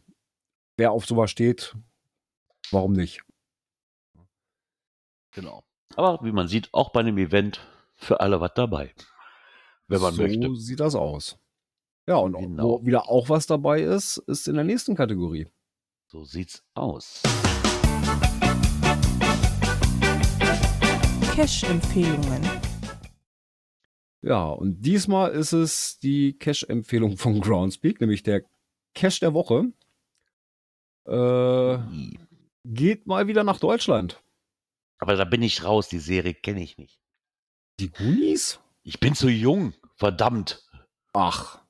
wer 0.82 0.92
auf 0.92 1.06
sowas 1.06 1.30
steht, 1.30 1.76
warum 2.72 2.94
nicht? 2.94 3.22
genau. 5.32 5.64
Aber 5.96 6.20
wie 6.26 6.32
man 6.32 6.48
sieht, 6.48 6.74
auch 6.74 6.90
bei 6.92 7.02
einem 7.02 7.20
Event 7.20 7.62
für 7.94 8.20
alle 8.20 8.42
was 8.42 8.54
dabei. 8.56 8.92
Wenn 9.88 10.02
man 10.02 10.16
so 10.16 10.24
möchte. 10.24 10.56
sieht 10.56 10.80
das 10.80 10.96
aus. 10.96 11.38
Ja, 12.08 12.16
und 12.16 12.34
Genau. 12.34 12.64
wo 12.80 12.86
wieder 12.86 13.08
auch 13.10 13.30
was 13.30 13.46
dabei 13.46 13.82
ist, 13.82 14.18
ist 14.26 14.48
in 14.48 14.56
der 14.56 14.64
nächsten 14.64 14.96
Kategorie. 14.96 15.48
So 16.08 16.24
sieht's 16.24 16.64
aus. 16.74 17.22
Cache-Empfehlungen. 21.36 22.42
Ja, 24.24 24.46
und 24.50 24.82
diesmal 24.82 25.32
ist 25.32 25.54
es 25.54 26.00
die 26.00 26.34
Cache-Empfehlung 26.40 27.18
von 27.18 27.40
Groundspeak, 27.40 28.02
nämlich 28.02 28.24
der 28.24 28.44
Cache 28.96 29.20
der 29.20 29.34
Woche. 29.36 29.72
Äh, 31.12 31.80
geht 32.66 33.08
mal 33.08 33.28
wieder 33.28 33.44
nach 33.44 33.60
Deutschland. 33.60 34.22
Aber 35.00 35.16
da 35.16 35.26
bin 35.26 35.42
ich 35.42 35.64
raus, 35.64 35.90
die 35.90 36.00
Serie 36.00 36.34
kenne 36.34 36.62
ich 36.62 36.78
nicht. 36.78 37.00
Die 37.80 37.92
Goonies? 37.92 38.60
Ich 38.84 39.00
bin 39.00 39.16
zu 39.16 39.30
jung, 39.30 39.74
verdammt. 39.98 40.64
Ach, 41.14 41.62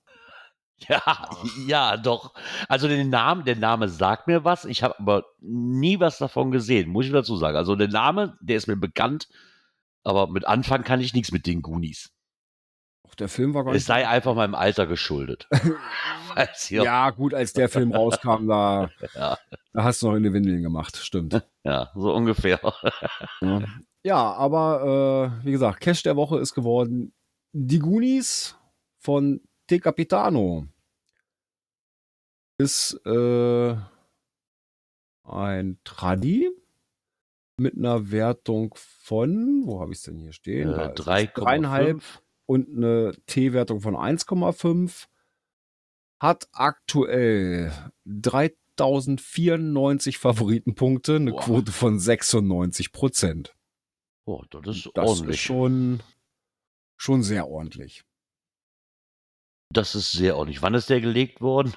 Ja, 0.90 1.30
ja, 1.68 1.98
doch. 1.98 2.34
Also 2.68 2.88
den 2.88 3.10
Namen, 3.10 3.46
der 3.46 3.56
Name 3.56 3.88
sagt 3.90 4.28
mir 4.28 4.44
was. 4.44 4.66
Ich 4.66 4.84
habe 4.84 4.98
aber 5.00 5.26
nie 5.40 6.00
was 6.00 6.18
davon 6.18 6.52
gesehen, 6.52 6.90
muss 6.90 7.06
ich 7.06 7.12
dazu 7.12 7.38
sagen. 7.38 7.58
Also 7.58 7.76
der 7.76 7.88
Name, 7.88 8.38
der 8.42 8.58
ist 8.58 8.68
mir 8.68 8.78
bekannt, 8.78 9.28
aber 10.04 10.28
mit 10.28 10.48
Anfang 10.48 10.84
kann 10.84 11.02
ich 11.02 11.14
nichts 11.14 11.32
mit 11.32 11.46
den 11.46 11.62
Goonies. 11.62 12.12
Auch 13.12 13.16
der 13.16 13.28
Film 13.30 13.54
war 13.54 13.64
gar 13.64 13.72
Es 13.74 13.80
nicht. 13.82 13.86
sei 13.88 14.08
einfach 14.08 14.36
meinem 14.36 14.56
Alter 14.56 14.88
geschuldet. 14.88 15.48
Ja, 16.70 17.10
gut, 17.10 17.34
als 17.34 17.52
der 17.52 17.68
Film 17.68 17.92
rauskam, 17.92 18.48
da, 18.48 18.90
Ja. 19.16 19.38
da 19.74 19.84
hast 19.84 20.02
du 20.02 20.08
noch 20.08 20.16
in 20.16 20.24
die 20.24 20.32
Windeln 20.32 20.62
gemacht, 20.64 20.96
stimmt. 20.96 21.46
ja, 21.66 21.92
so 21.94 22.14
ungefähr. 22.14 22.58
Ja, 23.42 23.62
ja 24.04 24.32
aber 24.34 25.42
äh, 25.42 25.46
wie 25.46 25.52
gesagt, 25.52 25.82
Cash 25.82 26.04
der 26.04 26.16
Woche 26.16 26.40
ist 26.40 26.54
geworden 26.54 27.14
Die 27.52 27.80
Goonies 27.80 28.56
von 29.00 29.42
Te 29.68 29.80
Capitano. 29.82 30.68
Ist 32.58 32.94
äh, 33.06 33.76
ein 35.24 35.80
Tradi 35.84 36.50
mit 37.58 37.76
einer 37.76 38.10
Wertung 38.10 38.74
von, 38.78 39.64
wo 39.66 39.82
habe 39.82 39.92
ich 39.92 39.98
es 39.98 40.04
denn 40.06 40.18
hier 40.18 40.32
stehen? 40.32 40.70
Äh, 40.70 40.94
ist 40.94 41.00
es 41.02 41.06
3,5. 41.08 42.02
Und 42.46 42.68
eine 42.76 43.14
T-Wertung 43.28 43.80
von 43.82 43.96
1,5. 43.96 45.08
Hat 46.20 46.48
aktuell 46.52 47.72
3094 48.06 50.18
Favoritenpunkte, 50.18 51.16
eine 51.16 51.32
Boah. 51.32 51.42
Quote 51.42 51.72
von 51.72 52.00
96 52.00 52.92
Prozent. 52.92 53.56
Oh, 54.26 54.44
das 54.50 54.78
ist 54.78 54.90
Das 54.94 55.10
ordentlich. 55.10 55.36
ist 55.38 55.42
schon, 55.42 56.02
schon 56.98 57.24
sehr 57.24 57.48
ordentlich. 57.48 58.04
das 59.74 59.96
ist 59.96 60.12
sehr 60.12 60.36
ordentlich. 60.38 60.62
Wann 60.62 60.74
ist 60.76 60.90
der 60.90 61.02
gelegt 61.02 61.42
worden? 61.42 61.74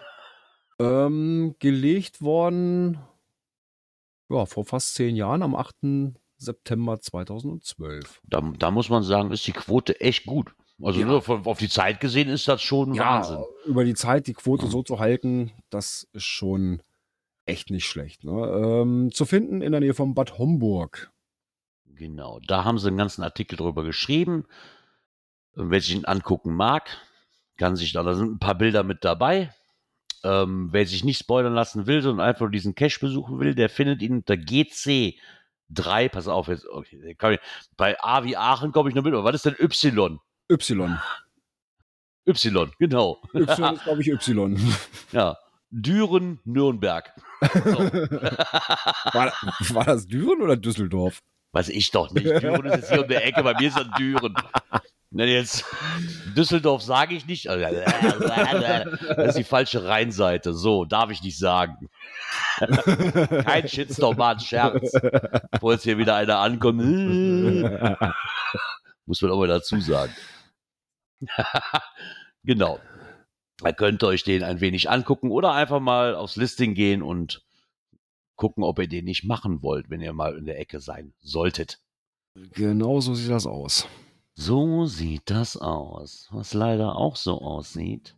Ähm, 0.80 1.54
gelegt 1.60 2.20
worden, 2.20 2.98
ja, 4.28 4.44
vor 4.44 4.64
fast 4.64 4.94
zehn 4.94 5.14
Jahren, 5.16 5.42
am 5.42 5.54
8. 5.54 5.76
September 6.37 7.01
2012. 7.01 8.20
Da, 8.24 8.41
da 8.59 8.70
muss 8.70 8.89
man 8.89 9.03
sagen, 9.03 9.30
ist 9.30 9.47
die 9.47 9.53
Quote 9.53 10.01
echt 10.01 10.26
gut. 10.26 10.55
Also 10.82 11.01
Ja. 11.01 11.07
nur 11.07 11.22
von, 11.22 11.47
auf 11.47 11.59
die 11.59 11.68
Zeit 11.68 12.01
gesehen 12.01 12.28
ist 12.28 12.49
das 12.49 12.61
schon 12.62 12.99
Wahnsinn. 12.99 13.39
über 13.66 13.85
die 13.85 13.95
Zeit 13.95 14.26
die 14.26 14.32
Quote 14.35 14.66
so 14.66 14.82
zu 14.82 14.99
halten, 14.99 15.53
das 15.70 16.09
ist 16.12 16.24
schon 16.24 16.82
echt 17.47 17.70
nicht 17.70 17.87
schlecht. 17.87 18.24
Ne? 18.24 18.32
Ähm, 18.32 19.11
zu 19.12 19.24
finden 19.24 19.62
in 19.62 19.70
der 19.72 19.80
Nähe 19.80 19.95
von 19.95 20.14
Bad 20.14 20.39
Homburg. 20.39 21.12
Genau, 21.87 22.41
da 22.47 22.64
haben 22.64 22.78
sie 22.78 22.89
einen 22.89 22.97
ganzen 22.97 23.22
Artikel 23.22 23.57
drüber 23.57 23.85
geschrieben. 23.85 24.47
Und 25.55 25.70
Wer 25.70 25.80
sich 25.80 25.95
ihn 25.95 26.05
angucken 26.07 26.55
mag, 26.55 26.89
kann 27.57 27.76
sich 27.76 27.93
da, 27.93 28.03
da 28.03 28.14
sind 28.14 28.32
ein 28.32 28.39
paar 28.41 28.57
Bilder 28.57 28.82
mit 28.82 29.05
dabei. 29.05 29.55
Ähm, 30.24 30.70
wer 30.72 30.85
sich 30.87 31.05
nicht 31.05 31.18
spoilern 31.18 31.55
lassen 31.55 31.87
will, 31.87 32.03
sondern 32.03 32.26
einfach 32.26 32.51
diesen 32.51 32.74
Cache 32.74 32.99
besuchen 32.99 33.39
will, 33.39 33.55
der 33.55 33.68
findet 33.68 34.03
ihn 34.03 34.14
unter 34.14 34.37
GC3. 35.74 36.08
Pass 36.08 36.28
auf, 36.28 36.48
jetzt, 36.48 36.66
okay, 36.66 37.16
ich, 37.18 37.40
bei 37.76 38.00
A 38.00 38.24
wie 38.24 38.36
Aachen 38.36 38.72
komme 38.72 38.88
ich 38.88 38.94
noch 38.94 39.02
mit. 39.02 39.14
Aber 39.14 39.24
was 39.24 39.34
ist 39.34 39.46
denn 39.46 39.56
Y? 39.58 40.20
Y. 40.50 40.98
Y, 42.26 42.70
genau. 42.78 43.20
Y 43.34 43.40
ist, 43.74 43.84
glaube 43.84 44.02
ich, 44.02 44.08
Y. 44.08 44.58
Ja. 45.12 45.36
Düren, 45.70 46.40
Nürnberg. 46.44 47.12
So. 47.42 47.50
War, 49.12 49.32
war 49.70 49.84
das 49.84 50.06
Düren 50.06 50.40
oder 50.40 50.56
Düsseldorf? 50.56 51.18
Weiß 51.52 51.68
ich 51.68 51.90
doch 51.90 52.12
nicht. 52.12 52.26
Düren 52.26 52.64
ist 52.66 52.76
jetzt 52.76 52.92
hier 52.92 53.02
um 53.02 53.08
der 53.08 53.26
Ecke, 53.26 53.42
bei 53.42 53.54
mir 53.54 53.68
ist 53.68 53.76
das 53.76 53.88
Düren. 53.98 54.34
Jetzt, 55.16 55.64
Düsseldorf 56.36 56.82
sage 56.82 57.14
ich 57.14 57.26
nicht. 57.26 57.46
Das 57.46 59.28
ist 59.28 59.38
die 59.38 59.44
falsche 59.44 59.84
Rheinseite. 59.84 60.52
So, 60.52 60.84
darf 60.84 61.10
ich 61.10 61.22
nicht 61.22 61.38
sagen. 61.38 61.88
Kein 63.44 63.68
Shitstorm, 63.68 64.20
ein 64.20 64.40
Scherz. 64.40 64.92
Bevor 65.52 65.72
jetzt 65.72 65.84
hier 65.84 65.98
wieder 65.98 66.16
einer 66.16 66.38
ankommt. 66.38 66.82
Muss 69.06 69.22
man 69.22 69.30
auch 69.30 69.38
mal 69.38 69.48
dazu 69.48 69.80
sagen. 69.80 70.12
genau. 72.42 72.80
Da 73.58 73.72
könnt 73.72 74.02
ihr 74.02 74.08
euch 74.08 74.24
den 74.24 74.42
ein 74.42 74.60
wenig 74.60 74.90
angucken 74.90 75.30
oder 75.30 75.52
einfach 75.52 75.78
mal 75.78 76.16
aufs 76.16 76.34
Listing 76.34 76.74
gehen 76.74 77.02
und 77.02 77.44
gucken, 78.34 78.64
ob 78.64 78.80
ihr 78.80 78.88
den 78.88 79.04
nicht 79.04 79.22
machen 79.22 79.62
wollt, 79.62 79.90
wenn 79.90 80.00
ihr 80.00 80.12
mal 80.12 80.36
in 80.36 80.44
der 80.44 80.58
Ecke 80.58 80.80
sein 80.80 81.14
solltet. 81.20 81.78
Genau 82.34 83.00
so 83.00 83.14
sieht 83.14 83.30
das 83.30 83.46
aus. 83.46 83.86
So 84.37 84.85
sieht 84.87 85.22
das 85.26 85.57
aus. 85.57 86.28
Was 86.32 86.55
leider 86.55 86.97
auch 86.97 87.16
so 87.16 87.41
aussieht, 87.41 88.16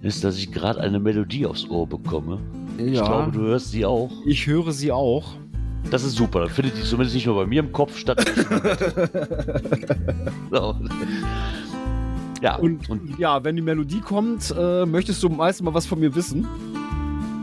ist, 0.00 0.22
dass 0.24 0.38
ich 0.38 0.52
gerade 0.52 0.80
eine 0.80 1.00
Melodie 1.00 1.46
aufs 1.46 1.68
Ohr 1.68 1.86
bekomme. 1.88 2.38
Ich 2.78 2.94
Ja, 2.94 3.04
glaube, 3.04 3.32
du 3.32 3.40
hörst 3.40 3.72
sie 3.72 3.84
auch. 3.84 4.10
ich 4.24 4.46
höre 4.46 4.70
sie 4.72 4.92
auch. 4.92 5.34
Das 5.90 6.04
ist 6.04 6.14
super. 6.16 6.40
Dann 6.40 6.50
findet 6.50 6.76
die 6.76 6.82
zumindest 6.82 7.14
nicht 7.14 7.26
nur 7.26 7.36
bei 7.36 7.46
mir 7.46 7.60
im 7.60 7.72
Kopf 7.72 7.96
statt. 7.96 8.20
so. 10.50 10.74
Ja, 12.42 12.56
Und, 12.56 12.88
und 12.90 13.18
ja, 13.18 13.42
wenn 13.42 13.56
die 13.56 13.62
Melodie 13.62 14.00
kommt, 14.00 14.54
äh, 14.56 14.84
möchtest 14.84 15.22
du 15.22 15.28
meist 15.28 15.62
mal 15.62 15.72
was 15.74 15.86
von 15.86 15.98
mir 15.98 16.14
wissen? 16.14 16.46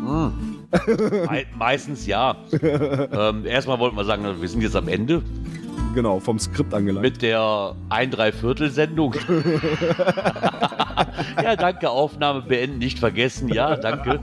mh, 0.06 0.32
mei 1.26 1.46
meistens 1.58 2.06
ja. 2.06 2.36
ähm, 2.62 3.46
erstmal 3.46 3.80
wollten 3.80 3.96
wir 3.98 4.06
sagen, 4.06 4.24
wir 4.39 4.48
sind 4.50 4.62
jetzt 4.62 4.76
am 4.76 4.88
Ende 4.88 5.22
Genau, 5.94 6.20
vom 6.20 6.39
Skript 6.39 6.74
angelangt. 6.74 7.04
mit 7.04 7.22
der 7.22 7.76
ein 7.89 8.10
Dreiviertel 8.12 8.70
Sendung. 8.72 9.14
ja, 11.44 11.56
danke. 11.56 11.89
Aufnahme 11.89 12.41
beenden, 12.41 12.80
nicht 12.80 13.00
vergessen. 13.00 13.48
Ja, 13.50 13.76
danke. 13.76 14.20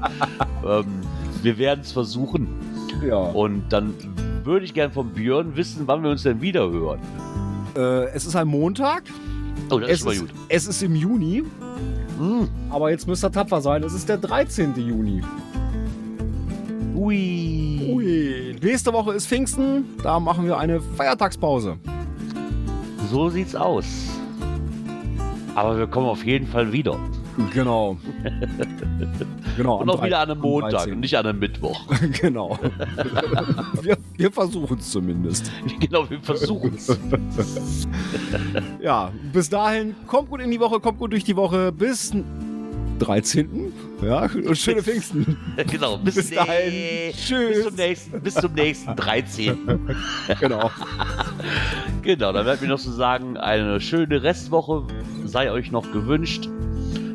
ähm, 0.67 0.85
wir 1.43 1.59
werden 1.59 1.81
es 1.83 1.93
versuchen. 1.93 2.49
Ja. 3.07 3.17
Und 3.17 3.69
dann 3.71 3.95
würde 4.45 4.65
ich 4.65 4.73
gern 4.75 4.91
von 4.93 5.11
Björn 5.11 5.57
wissen, 5.57 5.83
wann 5.87 6.03
wir 6.03 6.11
uns 6.11 6.23
denn 6.25 6.41
wieder 6.41 6.69
hören. 6.71 7.01
Äh, 7.77 8.07
es 8.15 8.27
ist 8.27 8.35
ein 8.37 8.49
Montag. 8.49 9.05
Oh, 9.71 9.79
das 9.79 9.91
Es 9.91 9.99
ist 10.01 10.05
mal 10.07 10.17
gut. 10.17 10.31
es 10.49 10.67
ist 10.67 10.83
im 10.83 10.97
Juni. 10.97 11.45
Hm. 12.19 12.49
Aber 12.71 12.91
jetzt 12.91 13.07
müsst 13.07 13.25
ihr 13.25 13.31
tapfer 13.31 13.61
sein. 13.61 13.85
Es 13.85 13.93
ist 13.95 14.09
der 14.09 14.19
13. 14.19 14.75
Juni. 14.77 15.23
Ui. 17.01 17.81
Ui. 17.95 18.57
Nächste 18.61 18.93
Woche 18.93 19.15
ist 19.15 19.27
Pfingsten. 19.27 19.85
Da 20.03 20.21
machen 20.21 20.45
wir 20.45 20.59
eine 20.59 20.83
Feiertagspause. 20.83 21.79
So 23.11 23.31
sieht's 23.31 23.57
aus. 23.57 23.87
Aber 25.55 25.79
wir 25.79 25.87
kommen 25.87 26.07
auf 26.07 26.23
jeden 26.27 26.47
Fall 26.47 26.71
wieder. 26.71 26.99
Genau. 27.55 27.97
genau. 29.57 29.81
Und 29.81 29.89
auch 29.89 30.05
wieder 30.05 30.19
an 30.19 30.31
einem 30.31 30.43
Montag 30.43 30.73
13.. 30.73 30.93
und 30.93 31.01
nicht 31.01 31.17
an 31.17 31.25
einem 31.25 31.39
Mittwoch. 31.39 31.81
genau. 32.21 32.59
wir 33.81 33.97
wir 34.19 34.31
versuchen 34.31 34.79
es 34.79 34.91
zumindest. 34.91 35.51
genau, 35.81 36.11
wir 36.11 36.21
versuchen 36.21 36.75
es. 36.77 36.99
Ja, 38.83 39.11
bis 39.33 39.49
dahin, 39.49 39.95
kommt 40.07 40.29
gut 40.29 40.43
in 40.43 40.51
die 40.51 40.61
Woche, 40.61 40.79
kommt 40.81 40.99
gut 40.99 41.13
durch 41.13 41.25
die 41.25 41.37
Woche. 41.37 41.73
Bis 41.73 42.13
13. 42.99 43.73
Ja, 44.03 44.23
und 44.23 44.57
schöne 44.57 44.83
Pfingsten. 44.83 45.37
genau, 45.71 45.99
bis, 45.99 46.15
Bis 46.15 46.31
dahin. 46.31 47.13
Tschüss. 47.13 47.57
Bis 47.57 47.65
zum 47.65 47.75
nächsten, 47.75 48.21
bis 48.21 48.35
zum 48.35 48.53
nächsten 48.55 48.97
13. 48.97 49.59
Genau. 50.41 50.71
Genau, 52.03 52.33
dann 52.33 52.45
bleibt 52.45 52.63
mir 52.63 52.69
noch 52.69 52.81
zu 52.81 52.91
sagen, 52.93 53.37
eine 53.37 53.79
schöne 53.79 54.23
Restwoche 54.23 54.87
sei 55.27 55.53
euch 55.53 55.71
noch 55.71 55.93
gewünscht. 55.93 56.49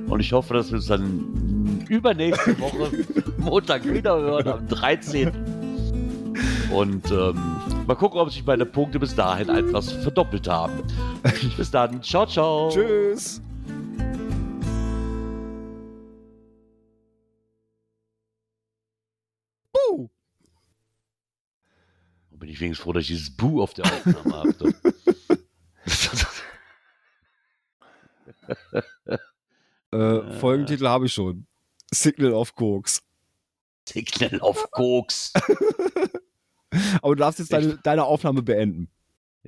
Und 0.07 0.19
ich 0.19 0.31
hoffe, 0.31 0.53
dass 0.53 0.69
wir 0.69 0.75
uns 0.75 0.86
dann 0.86 1.83
übernächste 1.89 2.57
Woche 2.59 2.91
Montag 3.38 3.83
wieder 3.91 4.15
hören, 4.15 4.47
am 4.47 4.67
13. 4.67 5.31
Und 6.71 7.11
ähm, 7.11 7.36
mal 7.88 7.95
gucken, 7.95 8.19
ob 8.19 8.31
sich 8.31 8.45
meine 8.45 8.65
Punkte 8.65 8.99
bis 8.99 9.15
dahin 9.15 9.49
etwas 9.49 9.91
verdoppelt 9.91 10.47
haben. 10.47 10.83
Bis 11.57 11.71
dann. 11.71 12.01
Ciao, 12.03 12.27
ciao. 12.27 12.69
Tschüss. 12.69 13.41
Bin 22.38 22.49
ich 22.49 22.59
wenigstens 22.59 22.83
froh, 22.83 22.93
dass 22.93 23.03
ich 23.03 23.09
dieses 23.09 23.36
Bu 23.36 23.61
auf 23.61 23.73
der 23.73 23.86
Aufnahme 23.86 24.36
habe. 24.36 24.73
Äh, 29.91 30.39
Folgentitel 30.39 30.88
habe 30.88 31.05
ich 31.05 31.13
schon. 31.13 31.47
Signal 31.93 32.33
of 32.33 32.53
Koks. 32.53 33.01
Signal 33.88 34.41
auf 34.41 34.69
Koks. 34.71 35.31
Aber 37.01 37.15
du 37.15 37.19
darfst 37.21 37.39
jetzt 37.39 37.53
deine, 37.53 37.77
deine 37.77 38.03
Aufnahme 38.03 38.41
beenden. 38.41 38.89